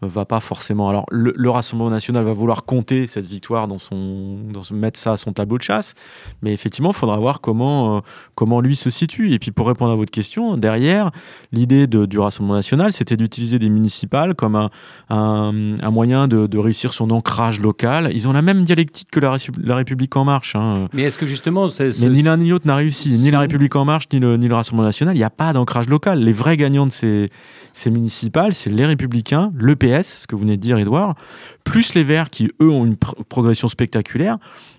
[0.08, 0.89] va pas forcément.
[0.89, 5.18] Alors, le, Rassemblement national va vouloir compter cette victoire dans son, dans mettre ça à
[5.18, 5.95] son tableau de chasse,
[6.41, 7.99] mais effectivement, il faudra voir comment, euh,
[8.36, 9.34] comment lui se situe.
[9.34, 11.12] Et puis, pour répondre à votre question, derrière,
[11.52, 14.70] l'idée du Rassemblement national, c'était d'utiliser des municipales comme un,
[15.10, 18.10] un, moyen de, de, réussir son ancrage local.
[18.14, 20.56] Ils ont la même dialectique que la, la République en marche.
[20.56, 20.88] Hein.
[20.93, 23.86] Mais est-ce que justement, mais ni l'un ni l'autre n'a réussi, ni la République en
[23.86, 25.16] marche, ni le, ni le Rassemblement national.
[25.16, 26.20] Il n'y a pas d'ancrage local.
[26.20, 27.30] Les vrais gagnants de ces,
[27.74, 31.16] ces municipales, c'est les Républicains, le PS ce que vous venez de dire, Edouard,
[31.64, 34.38] plus les Verts qui, eux, ont une progression spectaculaire,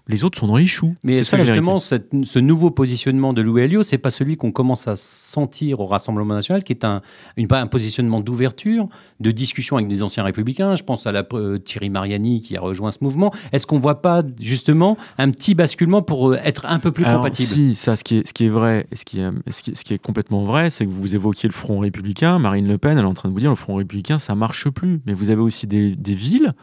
[0.08, 0.94] les autres sont dans les choux.
[1.02, 4.96] Mais que justement, ce nouveau positionnement de Louis Alliot, c'est pas celui qu'on commence à
[4.96, 7.02] sentir au Rassemblement national, qui est un,
[7.36, 8.88] une, un positionnement d'ouverture,
[9.20, 10.76] de discussion avec des anciens républicains?
[10.76, 13.32] Je pense à la, euh, Thierry Mariani qui a rejoint ce mouvement.
[13.52, 17.48] Est-ce qu'on voit pas justement un petit basculement pour euh, être un peu plus compatible?
[17.48, 19.84] Si, ça, ce qui est, ce qui est vrai, ce qui est, ce qui ce
[19.84, 22.38] qui est complètement vrai, c'est que vous évoquiez le Front républicain.
[22.38, 24.68] Marine Le Pen, elle est en train de vous dire le Front républicain, ça marche
[24.68, 25.00] plus.
[25.06, 26.54] Mais vous avez aussi des, des villes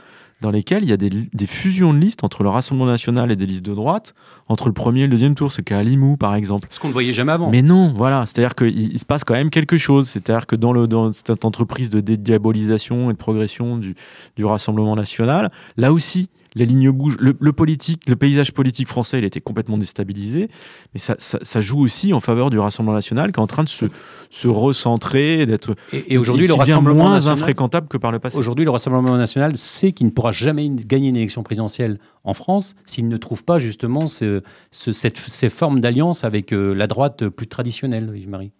[0.41, 1.09] dans lesquels il y a des,
[1.45, 4.13] fusions de listes entre le Rassemblement national et des listes de droite,
[4.47, 5.51] entre le premier et le deuxième tour.
[5.51, 6.67] C'est qu'à Limoux, par exemple.
[6.71, 7.49] Ce qu'on ne voyait jamais avant.
[7.49, 8.25] Mais non, voilà.
[8.25, 10.07] C'est-à-dire qu'il se passe quand même quelque chose.
[10.07, 13.95] C'est-à-dire que dans, le, dans cette entreprise de dédiabolisation et de progression du,
[14.35, 17.17] du Rassemblement national, là aussi, les lignes bougent.
[17.19, 20.49] Le, politique, le paysage politique français, il était complètement déstabilisé,
[20.93, 23.69] mais ça, ça, joue aussi en faveur du Rassemblement national qui est en train de
[23.69, 23.85] se,
[24.29, 28.37] se recentrer, d'être et, aujourd'hui le Rassemblement moins national, infréquentable que par le passé.
[28.37, 32.75] Aujourd'hui, le Rassemblement national sait qu'il ne pourra jamais gagner une élection présidentielle en France
[32.85, 34.41] s'il ne trouve pas justement ce,
[34.71, 38.51] cette, ces formes d'alliance avec euh, la droite plus traditionnelle, Yves-Marie.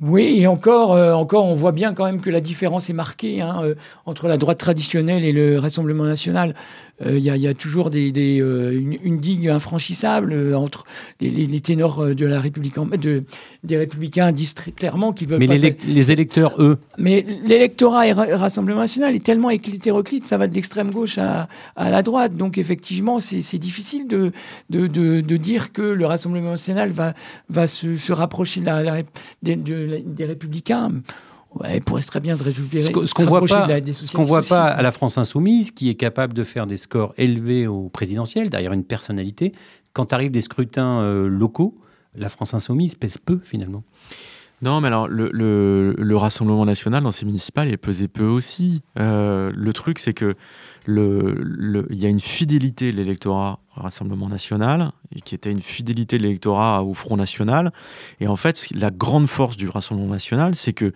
[0.00, 3.40] Oui, et encore, euh, encore, on voit bien quand même que la différence est marquée
[3.40, 3.74] hein, euh,
[4.06, 6.56] entre la droite traditionnelle et le Rassemblement national.
[7.04, 10.84] Euh, il y, y, a toujours des, des une, une, digue infranchissable entre
[11.20, 13.22] les, les, les, ténors de la République, de,
[13.64, 15.40] des républicains disent clairement qu'ils veulent.
[15.40, 16.78] Mais les, les, électeurs, eux.
[16.96, 21.90] Mais l'électorat et Rassemblement national est tellement hétéroclite, ça va de l'extrême gauche à, à,
[21.90, 22.36] la droite.
[22.36, 24.30] Donc effectivement, c'est difficile de,
[24.70, 27.14] de, de, de, dire que le Rassemblement national va,
[27.48, 29.02] va se, se rapprocher de la, la
[29.42, 30.92] de, de des républicains.
[31.60, 32.86] Ouais, pourrait très bien de républicains.
[32.86, 36.34] Ce qu'on voit pas, ce qu'on voit pas à la France insoumise, qui est capable
[36.34, 39.52] de faire des scores élevés au présidentiel, derrière une personnalité,
[39.92, 41.78] quand arrivent des scrutins euh, locaux,
[42.16, 43.84] la France insoumise pèse peu finalement.
[44.62, 48.82] Non, mais alors le, le, le, Rassemblement national dans ces municipales, il pesait peu aussi.
[48.98, 50.34] Euh, le truc, c'est que
[50.84, 55.60] le, il y a une fidélité de l'électorat au Rassemblement national, et qui était une
[55.60, 57.72] fidélité de l'électorat au Front national.
[58.20, 60.92] Et en fait, la grande force du Rassemblement national, c'est que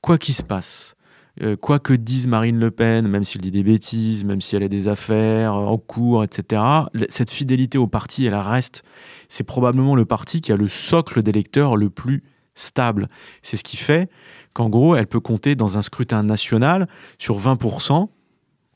[0.00, 0.96] quoi qu'il se passe,
[1.40, 4.62] euh, quoi que dise Marine Le Pen, même s'il dit des bêtises, même si elle
[4.62, 6.62] a des affaires en cours, etc.,
[7.08, 8.82] cette fidélité au parti, elle reste.
[9.28, 12.22] C'est probablement le parti qui a le socle d'électeurs le plus
[12.54, 13.08] stable.
[13.40, 14.10] C'est ce qui fait
[14.52, 16.86] qu'en gros, elle peut compter dans un scrutin national
[17.18, 18.08] sur 20%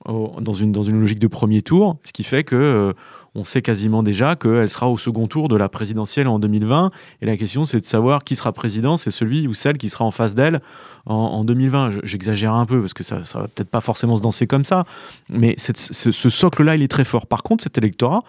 [0.06, 2.92] dans une, logique de premier tour, ce qui fait que euh,
[3.36, 6.90] on sait quasiment déjà qu'elle sera au second tour de la présidentielle en 2020.
[7.20, 10.04] Et la question, c'est de savoir qui sera président, c'est celui ou celle qui sera
[10.04, 10.60] en face d'elle
[11.04, 12.00] en, 2020.
[12.02, 14.84] J'exagère un peu parce que ça, ça va peut-être pas forcément se danser comme ça,
[15.30, 17.26] mais ce, socle-là, il est très fort.
[17.26, 18.22] Par contre, cet électorat,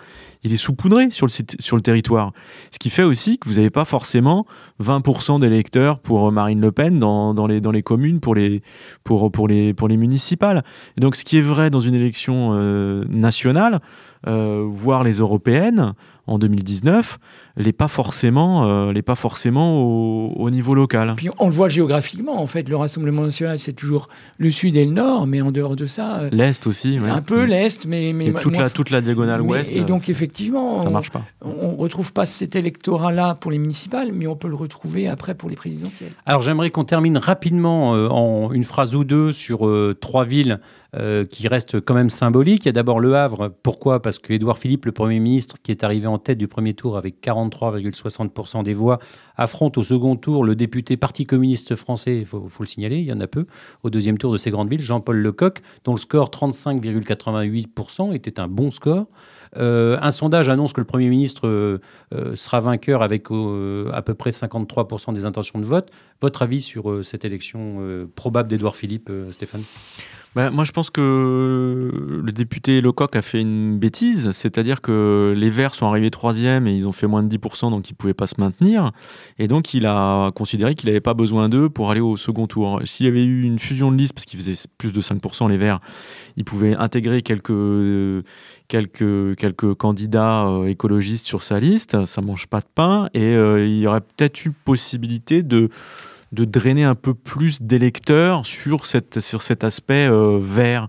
[0.44, 2.34] il est saupoudré sur le, territoire.
[2.72, 4.46] Ce qui fait aussi que vous n'avez pas forcément
[4.84, 8.62] 20% d'électeurs pour Marine Le Pen dans, les, communes, pour les,
[9.04, 10.64] pour, pour les, pour les municipales.
[10.98, 13.82] Et donc, ce qui est vrai dans une élection euh, nationale,
[14.26, 15.94] voire les européennes
[16.28, 17.20] en 2019,
[17.58, 21.14] n'est pas forcément, euh, pas forcément au, au, niveau local.
[21.16, 24.08] Puis on le voit géographiquement, en fait, le Rassemblement national, c'est toujours
[24.38, 26.20] le sud et le nord, mais en dehors de ça...
[26.20, 27.10] Euh, l'est aussi, oui.
[27.10, 27.50] Un peu mm.
[27.50, 28.14] l'est, mais...
[28.14, 29.72] mais toute, moi, la, toute la diagonale mais, ouest.
[29.72, 31.24] Et donc, effectivement, ça marche pas.
[31.42, 35.34] On ne retrouve pas cet électorat-là pour les municipales, mais on peut le retrouver après
[35.34, 36.12] pour les présidentielles.
[36.26, 39.70] Alors, j'aimerais qu'on termine rapidement euh, en une phrase ou deux sur
[40.00, 40.60] trois villes
[40.96, 42.64] euh, qui reste quand même symbolique.
[42.64, 43.54] Il y a d'abord Le Havre.
[43.62, 44.02] Pourquoi?
[44.02, 46.98] Parce que Édouard Philippe, le Premier ministre, qui est arrivé en tête du premier tour
[46.98, 49.00] avec 43,60% des voix,
[49.36, 53.06] affronte au second tour le député Parti communiste français, il faut, faut, le signaler, il
[53.06, 53.46] y en a peu,
[53.84, 58.48] au deuxième tour de ces grandes villes, Jean-Paul Lecoq, dont le score 35,88% était un
[58.48, 59.08] bon score.
[59.58, 61.80] Euh, un sondage annonce que le Premier ministre euh,
[62.14, 65.90] euh sera vainqueur avec à peu près 53% des intentions de vote.
[66.22, 69.64] Votre avis sur cette élection probable d'Édouard Philippe, Stéphane?
[70.38, 75.50] Bah, moi, je pense que le député Lecoq a fait une bêtise, c'est-à-dire que les
[75.50, 78.14] Verts sont arrivés troisième et ils ont fait moins de 10%, donc ils ne pouvaient
[78.14, 78.92] pas se maintenir.
[79.40, 82.82] Et donc, il a considéré qu'il n'avait pas besoin d'eux pour aller au second tour.
[82.86, 85.58] S'il y avait eu une fusion de liste, parce qu'ils faisaient plus de 5% les
[85.58, 85.80] Verts,
[86.36, 88.24] ils pouvaient intégrer quelques,
[88.68, 93.66] quelques, quelques candidats euh, écologistes sur sa liste, ça mange pas de pain, et euh,
[93.66, 95.70] il y aurait peut-être eu possibilité de
[96.32, 100.88] de drainer un peu plus d'électeurs sur, cette, sur cet aspect euh, vert.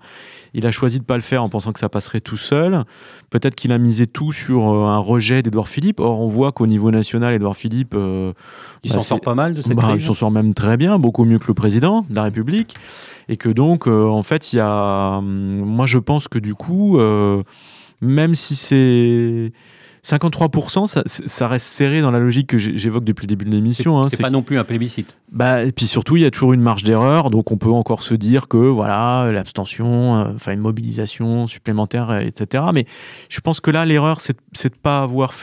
[0.54, 2.84] Il a choisi de ne pas le faire en pensant que ça passerait tout seul.
[3.30, 6.00] Peut-être qu'il a misé tout sur euh, un rejet d'Edouard Philippe.
[6.00, 7.94] Or, on voit qu'au niveau national, Edouard Philippe.
[7.94, 8.32] Euh,
[8.82, 10.98] il bah, s'en sort pas mal de cette bah, Il s'en sort même très bien,
[10.98, 12.76] beaucoup mieux que le président de la République.
[13.28, 15.18] Et que donc, en fait, il y a.
[15.18, 16.98] Hum, moi, je pense que du coup,
[18.00, 19.52] même si c'est
[20.04, 24.04] 53%, ça, ça, reste serré dans la logique que j'évoque depuis le début de l'émission.
[24.04, 25.16] C'est hein, pas non plus un plébiscite.
[25.32, 28.02] Bah, et puis surtout, il y a toujours une marge d'erreur, donc on peut encore
[28.02, 32.64] se dire que voilà, l'abstention, euh, enfin une mobilisation supplémentaire, etc.
[32.72, 32.86] Mais
[33.28, 34.34] je pense que là, l'erreur, c'est
[34.64, 35.34] de pas avoir.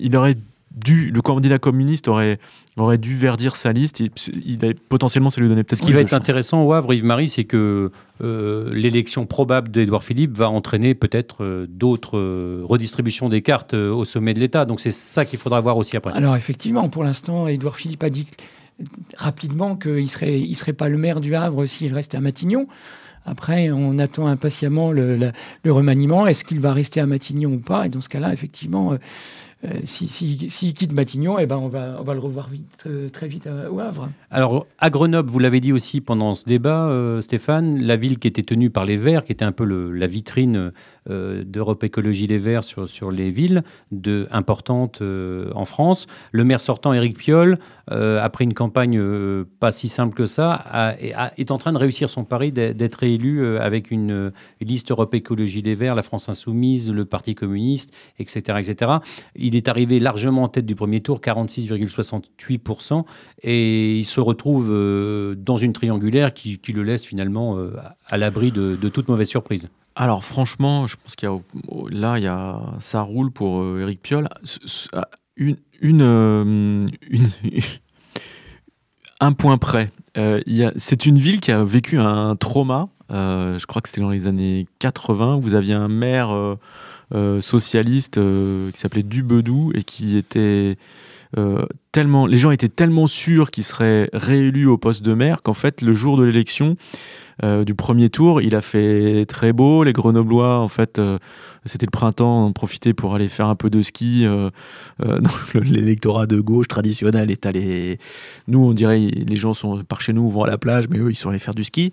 [0.00, 0.36] Il aurait
[0.74, 2.38] dû, le candidat communiste aurait,
[2.80, 4.00] aurait dû verdir sa liste.
[4.00, 4.10] Il,
[4.44, 5.80] il potentiellement, ça lui donnait peut-être.
[5.80, 10.36] Ce qui va être intéressant au Havre, Yves-Marie, c'est que euh, l'élection probable d'Edouard Philippe
[10.36, 14.64] va entraîner peut-être euh, d'autres euh, redistributions des cartes euh, au sommet de l'État.
[14.64, 16.12] Donc c'est ça qu'il faudra voir aussi après.
[16.12, 18.30] Alors effectivement, pour l'instant, Edouard Philippe a dit
[19.16, 22.66] rapidement qu'il ne serait, il serait pas le maire du Havre s'il restait à Matignon.
[23.26, 26.26] Après, on attend impatiemment le, le, le remaniement.
[26.26, 27.84] Est-ce qu'il va rester à Matignon ou pas?
[27.84, 28.96] Et dans ce cas-là, effectivement,
[29.82, 32.48] s'il si, si, quitte Matignon, eh ben on, va, on va le revoir
[32.86, 34.08] euh, très vite à, au Havre.
[34.30, 38.28] Alors, à Grenoble, vous l'avez dit aussi pendant ce débat, euh, Stéphane, la ville qui
[38.28, 40.72] était tenue par les Verts, qui était un peu la vitrine
[41.10, 43.64] euh, d'Europe Écologie Les Verts sur, sur les villes
[44.30, 46.06] importantes euh, en France.
[46.30, 47.58] Le maire sortant, Éric Piolle,
[47.90, 49.02] après une campagne
[49.60, 53.90] pas si simple que ça, est en train de réussir son pari d'être élu avec
[53.90, 54.30] une,
[54.60, 58.58] liste Europe Écologie Les Verts, la France Insoumise, le Parti communiste, etc.
[58.58, 58.98] etc
[59.56, 63.04] est arrivé largement en tête du premier tour, 46,68%,
[63.42, 67.72] et il se retrouve euh, dans une triangulaire qui, le laisse finalement euh,
[68.06, 69.68] à l'abri de, toute mauvaise surprise.
[69.94, 71.38] Alors franchement, je pense qu'il y a
[71.90, 74.28] là, il y a ça roule pour Eric Piolle.
[75.36, 75.56] Une,
[79.20, 79.90] un point près.
[80.76, 82.88] c'est une ville qui a vécu un trauma.
[83.10, 85.40] je crois que c'était dans les années 80.
[85.40, 86.56] Vous aviez un maire euh,
[87.40, 90.76] socialiste euh, qui s'appelait Dubedou et qui était
[91.36, 95.54] euh, tellement, les gens étaient tellement sûrs qu'il serait réélu au poste de maire qu'en
[95.54, 96.76] fait, le jour de l'élection,
[97.42, 99.84] du premier tour, il a fait très beau.
[99.84, 101.00] Les Grenoblois, en fait,
[101.68, 104.26] c'était le printemps, on profitait pour aller faire un peu de ski.
[104.26, 104.50] Euh,
[105.04, 105.20] euh,
[105.54, 107.98] l'électorat de gauche traditionnel est allé.
[108.48, 111.10] Nous, on dirait, les gens sont par chez nous, vont à la plage, mais eux,
[111.10, 111.92] ils sont allés faire du ski.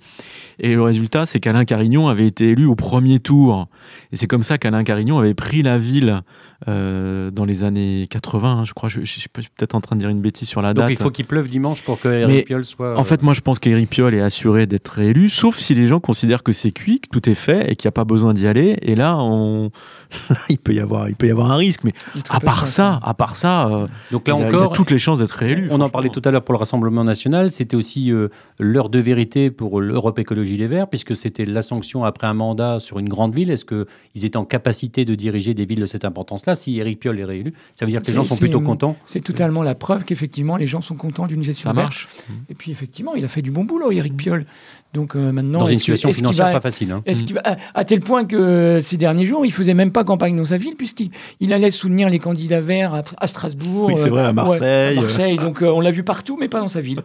[0.60, 3.68] Et le résultat, c'est qu'Alain Carignon avait été élu au premier tour.
[4.12, 6.22] Et c'est comme ça qu'Alain Carignon avait pris la ville
[6.68, 8.90] euh, dans les années 80, hein, je crois.
[8.90, 10.86] Je, suis peut-être en train de dire une bêtise sur la date.
[10.86, 12.98] Donc il faut qu'il pleuve dimanche pour que Eric Piolle soit.
[12.98, 16.00] En fait, moi, je pense qu'Éric Piolle est assuré d'être réélu, sauf si les gens
[16.00, 18.48] considèrent que c'est cuit, que tout est fait et qu'il n'y a pas besoin d'y
[18.48, 18.78] aller.
[18.82, 19.72] Et là, on
[20.50, 21.84] il peut y avoir, il peut y avoir un risque.
[21.84, 21.94] Mais
[22.30, 25.20] à part ça, à part ça, euh, donc là il encore, a toutes les chances
[25.20, 25.68] d'être réélu.
[25.72, 27.52] On en parlait tout à l'heure pour le Rassemblement national.
[27.52, 32.04] C'était aussi euh, l'heure de vérité pour l'Europe Écologie Les Verts, puisque c'était la sanction
[32.04, 33.52] après un mandat sur une grande ville.
[33.52, 36.55] Est-ce qu'ils étaient en capacité de diriger des villes de cette importance-là?
[36.56, 38.96] Si Éric Piolle est réélu, ça veut dire que les gens sont plutôt contents.
[39.06, 42.08] C'est totalement la preuve qu'effectivement les gens sont contents d'une gestion ça marche.
[42.50, 44.46] Et puis effectivement, il a fait du bon boulot, Éric Piolle.
[44.94, 46.92] Donc euh, maintenant, dans une situation financière pas facile.
[46.92, 47.02] Hein.
[47.06, 50.46] Est-ce qu'il à, tel point que ces derniers jours, il faisait même pas campagne dans
[50.46, 53.88] sa ville puisqu'il il allait soutenir les candidats verts à, Strasbourg.
[53.88, 54.96] Oui, c'est vrai, à Marseille.
[54.96, 55.38] Marseille.
[55.38, 57.02] Donc euh, on l'a vu partout, mais pas dans sa ville.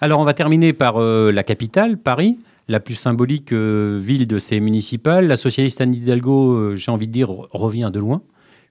[0.00, 2.38] Alors on va terminer par euh, la capitale, Paris
[2.68, 5.28] la plus symbolique ville de ces municipales.
[5.28, 8.22] La socialiste Anne Hidalgo, j'ai envie de dire, revient de loin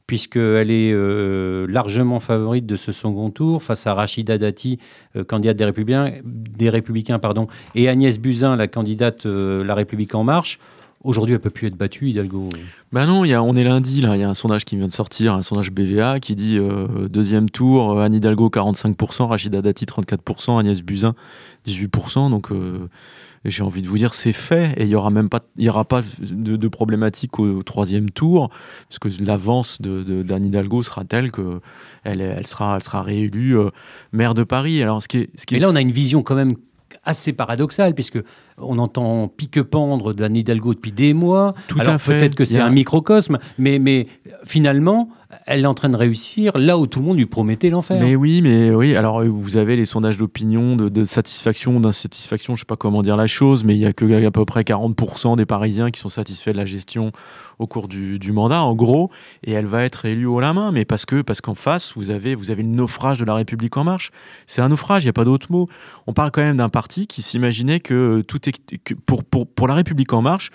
[0.08, 4.80] puisqu'elle est euh, largement favorite de ce second tour face à Rachida Dati,
[5.16, 10.24] euh, candidate des Républicains, des pardon, et Agnès Buzyn, la candidate euh, La République En
[10.24, 10.60] Marche.
[11.04, 12.50] Aujourd'hui, elle peut plus être battue, Hidalgo.
[12.92, 14.00] Ben non, y a, on est lundi.
[14.00, 16.60] Il y a un sondage qui vient de sortir, un sondage BVA, qui dit
[17.12, 21.14] deuxième tour, Anne Hidalgo 45%, Rachida Dati 34%, Agnès Buzyn
[21.68, 22.32] 18%.
[22.32, 22.50] Donc
[23.46, 25.70] j'ai envie de vous dire, c'est fait et il n'y aura même pas, il y
[25.70, 28.50] aura pas de, problématique au, troisième tour,
[28.90, 31.62] parce que l'avance de, d'Anne Hidalgo sera telle que
[32.04, 33.70] elle, elle sera, elle sera réélue euh,
[34.12, 34.82] maire de Paris.
[34.82, 36.52] Alors, ce qui est, ce qui Mais là, on a une vision quand même
[37.04, 38.20] assez paradoxale, puisque
[38.58, 41.54] on entend pique-pendre d'Anne Hidalgo depuis des mois.
[41.68, 44.08] Tout Alors, peut-être que c'est un microcosme, mais, mais
[44.46, 45.10] finalement,
[45.46, 48.00] elle est en train de réussir là où tout le monde lui promettait l'enfer.
[48.00, 48.96] Mais oui, mais oui.
[48.96, 53.28] Alors vous avez les sondages d'opinion, de, satisfaction, d'insatisfaction, je sais pas comment dire la
[53.28, 56.52] chose, mais il y a que à peu près 40% des Parisiens qui sont satisfaits
[56.52, 57.12] de la gestion
[57.58, 59.10] au cours du, mandat, en gros,
[59.44, 62.12] et elle va être élue haut la main, mais parce que parce qu'en face vous
[62.12, 64.12] avez vous avez le naufrage de la République en marche.
[64.46, 65.70] C'est un naufrage, il n'y a pas d'autre mot.
[66.08, 68.45] On parle quand même d'un parti qui s'imaginait que tout
[69.06, 70.52] pour, la République en marche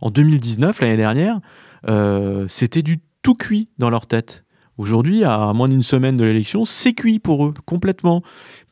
[0.00, 1.40] en 2019 l'année dernière,
[1.88, 4.44] euh, c'était du tout cuit dans leur tête.
[4.76, 8.22] Aujourd'hui, à moins d'une semaine de l'élection, c'est cuit pour eux, complètement.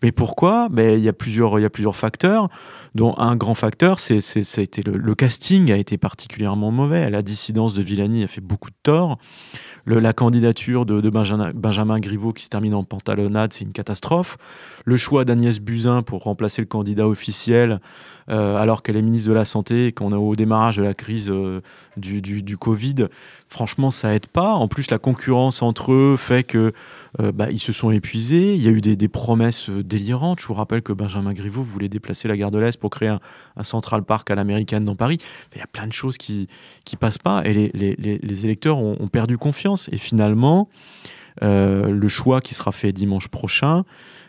[0.03, 0.69] Mais pourquoi?
[0.69, 2.49] Ben, il, y a plusieurs, il y a plusieurs facteurs,
[2.95, 7.09] dont un grand facteur, c'est, ça a été le, casting a été particulièrement mauvais.
[7.09, 9.19] La dissidence de Villani a fait beaucoup de tort.
[9.87, 14.37] La candidature de, Benjamin, Benjamin, Griveaux qui se termine en pantalonnade, c'est une catastrophe.
[14.85, 17.81] Le choix d'Agnès Buzyn pour remplacer le candidat officiel,
[18.31, 20.95] euh, alors qu'elle est ministre de la Santé et qu'on est au démarrage de la
[20.95, 21.61] crise euh,
[21.97, 23.07] du, du, Covid,
[23.49, 24.53] franchement, ça aide pas.
[24.53, 26.73] En plus, la concurrence entre eux fait que
[27.21, 28.55] euh, bah, ils se sont épuisés.
[28.55, 30.41] Il y a eu des, promesses délirantes.
[30.41, 33.21] Je vous rappelle que Benjamin Griveaux voulait déplacer la gare de l'Est pour créer un,
[33.63, 35.19] Central Park à l'américaine dans Paris.
[35.55, 36.49] Il y a plein de choses qui
[36.85, 39.89] qui passent pas et les, électeurs ont, perdu confiance.
[39.93, 40.69] Et finalement,
[41.41, 43.85] le choix qui sera fait dimanche prochain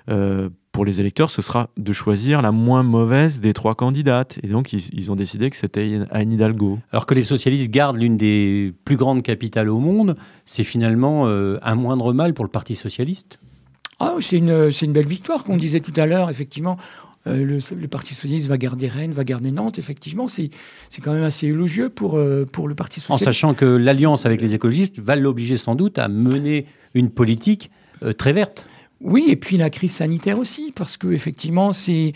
[0.10, 4.40] euh, pour les électeurs, ce sera de choisir la moins mauvaise des trois candidates.
[4.42, 6.80] Et donc, ils, ont décidé que c'était Anne Hidalgo.
[6.92, 11.60] Alors que les socialistes gardent l'une des plus grandes capitales au monde, c'est finalement euh,
[11.62, 13.40] un moindre mal pour le Parti socialiste
[14.00, 16.78] ah, c'est une, une, belle victoire qu'on disait tout à l'heure, effectivement.
[17.28, 19.80] Euh, le, Parti socialiste va garder Rennes, va garder Nantes.
[19.80, 20.50] Effectivement, c'est
[21.02, 22.20] quand même assez élogieux pour,
[22.52, 23.22] pour le Parti socialiste.
[23.22, 26.66] En sachant que l'alliance avec les écologistes va l'obliger sans doute à mener
[26.96, 27.70] une politique
[28.18, 28.68] très verte.
[29.04, 32.14] Oui, et puis la crise sanitaire aussi, parce que effectivement, ces,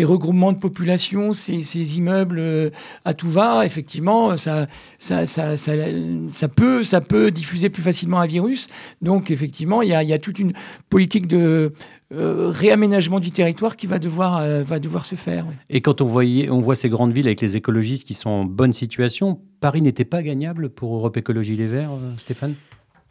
[0.00, 2.70] regroupements de population, ces, immeubles euh,
[3.04, 4.66] à tout va, effectivement, ça,
[6.56, 8.68] peut, ça peut diffuser plus facilement un virus.
[9.02, 10.54] Donc, effectivement, il y a, toute une
[10.88, 11.74] politique de
[12.12, 14.64] euh, réaménagement du territoire qui va devoir, euh,
[15.04, 15.44] se faire.
[15.68, 18.72] Et quand on, on voit ces grandes villes avec les écologistes qui sont en bonne
[18.72, 22.54] situation, Paris n'était pas gagnable pour Europe Écologie Les Verts, Stéphane?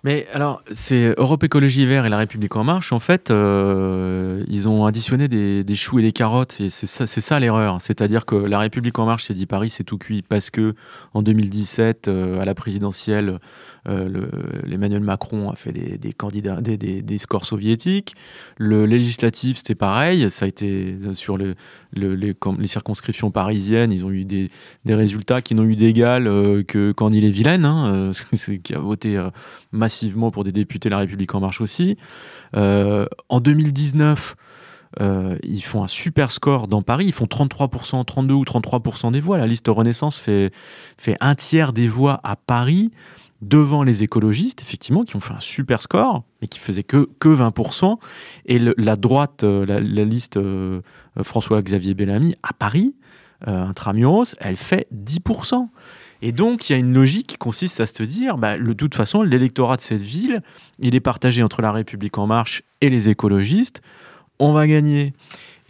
[0.03, 4.69] Mais alors, c'est Europe Écologie Vert et La République En Marche, en fait, euh, ils
[4.69, 6.61] ont additionné des, choux et des carottes.
[6.69, 7.81] C'est ça, l'erreur.
[7.81, 10.73] C'est-à-dire que La République En Marche s'est dit Paris, c'est tout cuit parce que
[11.13, 13.39] en 2017, euh, à la présidentielle,
[13.87, 14.27] euh,
[14.71, 18.15] Emmanuel Macron a fait des, scores soviétiques.
[18.57, 20.29] Le législatif, c'était pareil.
[20.31, 21.55] Ça a été sur le,
[21.93, 24.49] le, les, circonscriptions parisiennes, ils ont eu des,
[24.87, 28.11] résultats qui n'ont eu d'égal euh, que Cornille et Vilaine, hein,
[28.63, 29.21] qui a voté
[30.31, 31.97] pour des députés La République En Marche aussi.
[32.53, 34.35] en 2019,
[35.01, 37.05] euh, ils font un super score dans Paris.
[37.07, 39.37] Ils font 33%, 32 ou 33% des voix.
[39.37, 40.51] La liste Renaissance fait,
[40.97, 42.91] fait un tiers des voix à Paris
[43.41, 47.29] devant les écologistes, effectivement, qui ont fait un super score, mais qui faisaient que, que
[47.29, 47.97] 20%.
[48.47, 50.81] Et la droite, euh, la, liste euh,
[51.21, 52.95] François-Xavier Bellamy à Paris,
[53.45, 55.69] intramuros, elle fait 10%.
[56.21, 58.95] Et donc, il y a une logique qui consiste à se dire, bah, de toute
[58.95, 60.41] façon, l'électorat de cette ville,
[60.79, 63.81] il est partagé entre la République en marche et les écologistes
[64.39, 65.13] on va gagner.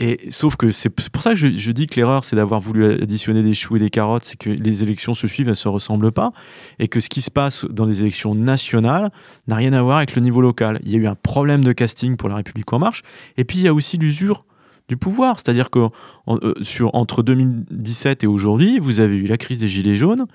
[0.02, 3.44] Et sauf que c'est pour ça que je, dis que l'erreur, c'est d'avoir voulu additionner
[3.44, 6.32] des choux et des carottes, c'est que les élections se suivent, elles se ressemblent pas,
[6.78, 9.12] et que ce qui se passe dans les élections nationales
[9.48, 10.80] n'a rien à voir avec le niveau local.
[10.86, 13.02] Il y a eu un problème de casting pour la République en marche,
[13.36, 14.46] et puis il y a aussi l'usure
[14.90, 15.88] du pouvoir, c'est-à-dire que
[16.28, 20.26] euh, sur, entre 2017 et aujourd'hui, vous avez eu la crise des gilets jaunes,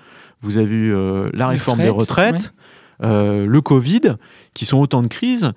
[0.40, 2.55] vous avez eu euh, la réforme des retraites.
[3.02, 4.14] Euh, le Covid,
[4.55, 5.51] qui sont autant de crises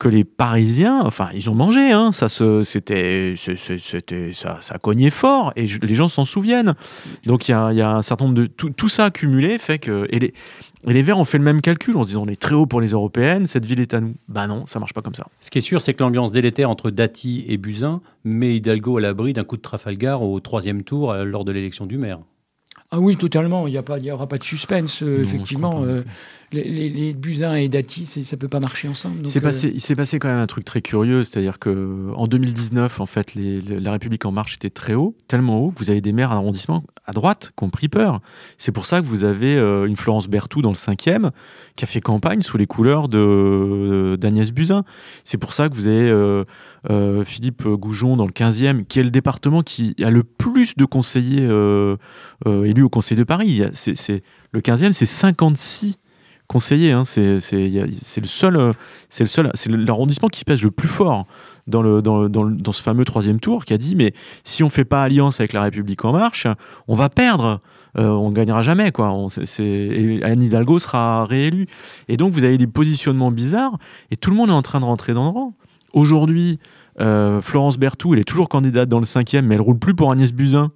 [0.00, 5.52] que les Parisiens, enfin, ils ont mangé, hein, ça, c'était, c'était, ça, ça cognait fort,
[5.56, 6.74] et les gens s'en souviennent.
[7.26, 10.06] Donc il y a, y a, un certain nombre de tout, ça accumulé fait que
[10.10, 10.34] et les,
[10.86, 12.66] et les Verts ont fait le même calcul en se disant on est très haut
[12.66, 14.14] pour les européennes, cette ville est à nous.
[14.28, 15.26] Bah non, ça marche pas comme ça.
[15.40, 19.00] Ce qui est sûr, c'est que l'ambiance délétère entre Dati et Buzyn met Hidalgo à
[19.00, 22.18] l'abri d'un coup de Trafalgar au troisième tour euh, lors de l'élection du maire.
[22.90, 23.66] Ah oui, totalement.
[23.66, 23.72] Il
[24.02, 25.82] n'y aura pas de suspense, euh, effectivement.
[25.82, 26.02] Euh,
[26.54, 29.18] les, les, Buzyn et Dati, ça ne peut pas marcher ensemble.
[29.20, 33.34] Euh, il s'est passé quand même un truc très curieux, c'est-à-dire qu'en 2019, en fait,
[33.34, 36.84] la République en marche était très haut, tellement haut que vous avez des maires d'arrondissement
[37.06, 38.20] à droite qui ont pris peur.
[38.56, 41.30] C'est pour ça que vous avez une Florence Berthoud dans le 5e
[41.76, 44.84] qui a fait campagne sous les couleurs d'Agnès Buzyn.
[45.24, 46.44] C'est pour ça que vous avez
[47.26, 51.48] Philippe Goujon dans le 15e, qui est le département qui a le plus de conseillers
[52.46, 53.62] élus au Conseil de Paris.
[53.74, 54.22] C'est,
[54.52, 55.98] le 15e, c'est 56
[56.46, 56.92] conseillers.
[56.92, 57.04] Hein.
[57.04, 58.74] C'est, le seul,
[59.08, 61.26] c'est le seul, c'est l'arrondissement qui pèse le plus fort
[61.66, 61.82] dans,
[62.72, 64.12] ce fameux troisième tour, qui a dit mais
[64.44, 66.46] si on fait pas alliance avec la République en marche,
[66.88, 67.60] on va perdre.
[67.96, 68.90] Euh, on ne gagnera jamais.
[68.90, 69.14] Quoi.
[69.60, 71.66] Et Anne Hidalgo sera réélue.
[72.08, 73.78] Et donc, vous avez des positionnements bizarres
[74.10, 75.54] et tout le monde est en train de rentrer dans le rang.
[75.92, 76.58] Aujourd'hui,
[77.00, 80.10] euh, Florence Berthoud, elle est toujours candidate dans le cinquième, mais elle roule plus pour
[80.10, 80.72] Agnès Buzyn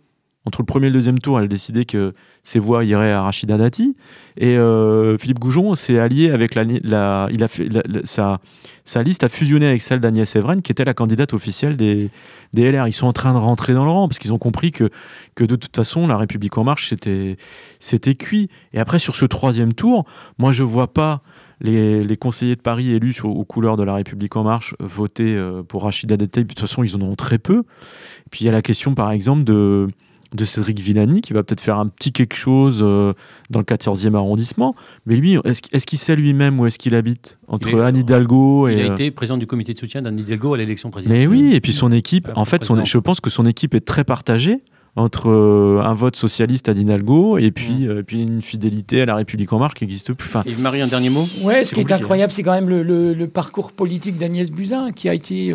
[0.48, 3.22] entre le premier et le deuxième tour, elle a décidé que ses voix iraient à
[3.22, 3.94] Rachida Dati.
[4.38, 7.68] Et euh, Philippe Goujon s'est allié avec la, il a fait
[8.04, 8.40] sa,
[8.86, 12.08] sa, liste a fusionné avec celle d'Agnès Evren, qui était la candidate officielle des,
[12.54, 12.88] des LR.
[12.88, 14.88] Ils sont en train de rentrer dans le rang parce qu'ils ont compris que,
[15.34, 18.48] que de toute façon, la République en marche, c'était, cuit.
[18.72, 20.06] Et après, sur ce troisième tour,
[20.38, 21.20] moi, je vois pas
[21.60, 25.62] les, les, conseillers de Paris élus aux couleurs de la République en marche voter euh,
[25.62, 26.44] pour Rachida Dati.
[26.44, 27.58] De toute façon, ils en ont très peu.
[27.58, 29.88] Et puis il y a la question, par exemple, de
[30.34, 33.14] de Cédric Villani, qui va peut-être faire un petit quelque chose euh,
[33.50, 34.74] dans le 14e arrondissement.
[35.06, 38.74] Mais lui, est-ce qu'il sait lui-même où est-ce qu'il habite Entre Anne Hidalgo et.
[38.74, 41.28] Il a euh, été président du comité de soutien d'Anne Hidalgo à l'élection présidentielle.
[41.28, 44.04] Mais oui, et puis son équipe, en fait, je pense que son équipe est très
[44.04, 44.62] partagée
[44.98, 48.02] entre euh, un vote socialiste à Dinalgo et puis, mm.
[48.02, 50.28] puis une fidélité à la République en marche qui n'existe plus.
[50.28, 51.26] Enfin, Marie, un dernier mot?
[51.42, 55.14] Ouais, ce qui est incroyable, c'est quand même le, parcours politique d'Agnès Buzyn, qui a
[55.14, 55.54] été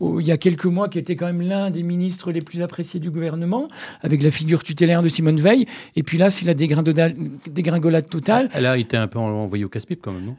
[0.00, 3.00] il y a quelques mois, qui était quand même l'un des ministres les plus appréciés
[3.00, 3.68] du gouvernement,
[4.02, 5.66] avec la figure tutélaire de Simone Veil.
[5.96, 8.48] Et puis là, c'est la dégringolade totale.
[8.54, 10.36] Elle a été un peu envoyée au casse-pipe quand même, non?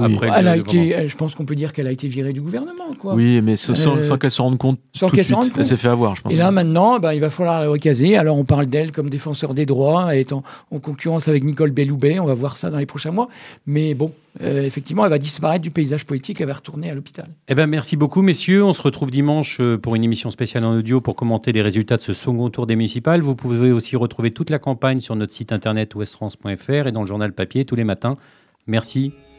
[0.00, 2.94] Après elle a été, je pense qu'on peut dire qu'elle a été virée du gouvernement.
[2.98, 3.14] Quoi.
[3.14, 5.52] Oui, mais sans, euh, qu'elle se rende compte sans tout de suite.
[5.56, 6.32] Elle s'est fait avoir, je pense.
[6.32, 8.16] Et là, maintenant, bah, il va falloir la recaser.
[8.16, 12.18] Alors, on parle d'elle comme défenseur des droits, étant en concurrence avec Nicole Belloubet.
[12.18, 13.28] On va voir ça dans les prochains mois.
[13.66, 17.28] Mais bon, euh, effectivement, elle va disparaître du paysage politique, elle va retourner à l'hôpital.
[17.48, 18.64] Eh ben, merci beaucoup, messieurs.
[18.64, 21.96] On se retrouve dimanche euh, pour une émission spéciale en audio pour commenter les résultats
[21.96, 23.22] de ce second tour des municipales.
[23.22, 27.06] Vous pouvez aussi retrouver toute la campagne sur notre site internet ouestfrance.fr et dans le
[27.06, 28.16] journal papier tous les matins.
[28.66, 29.12] Merci,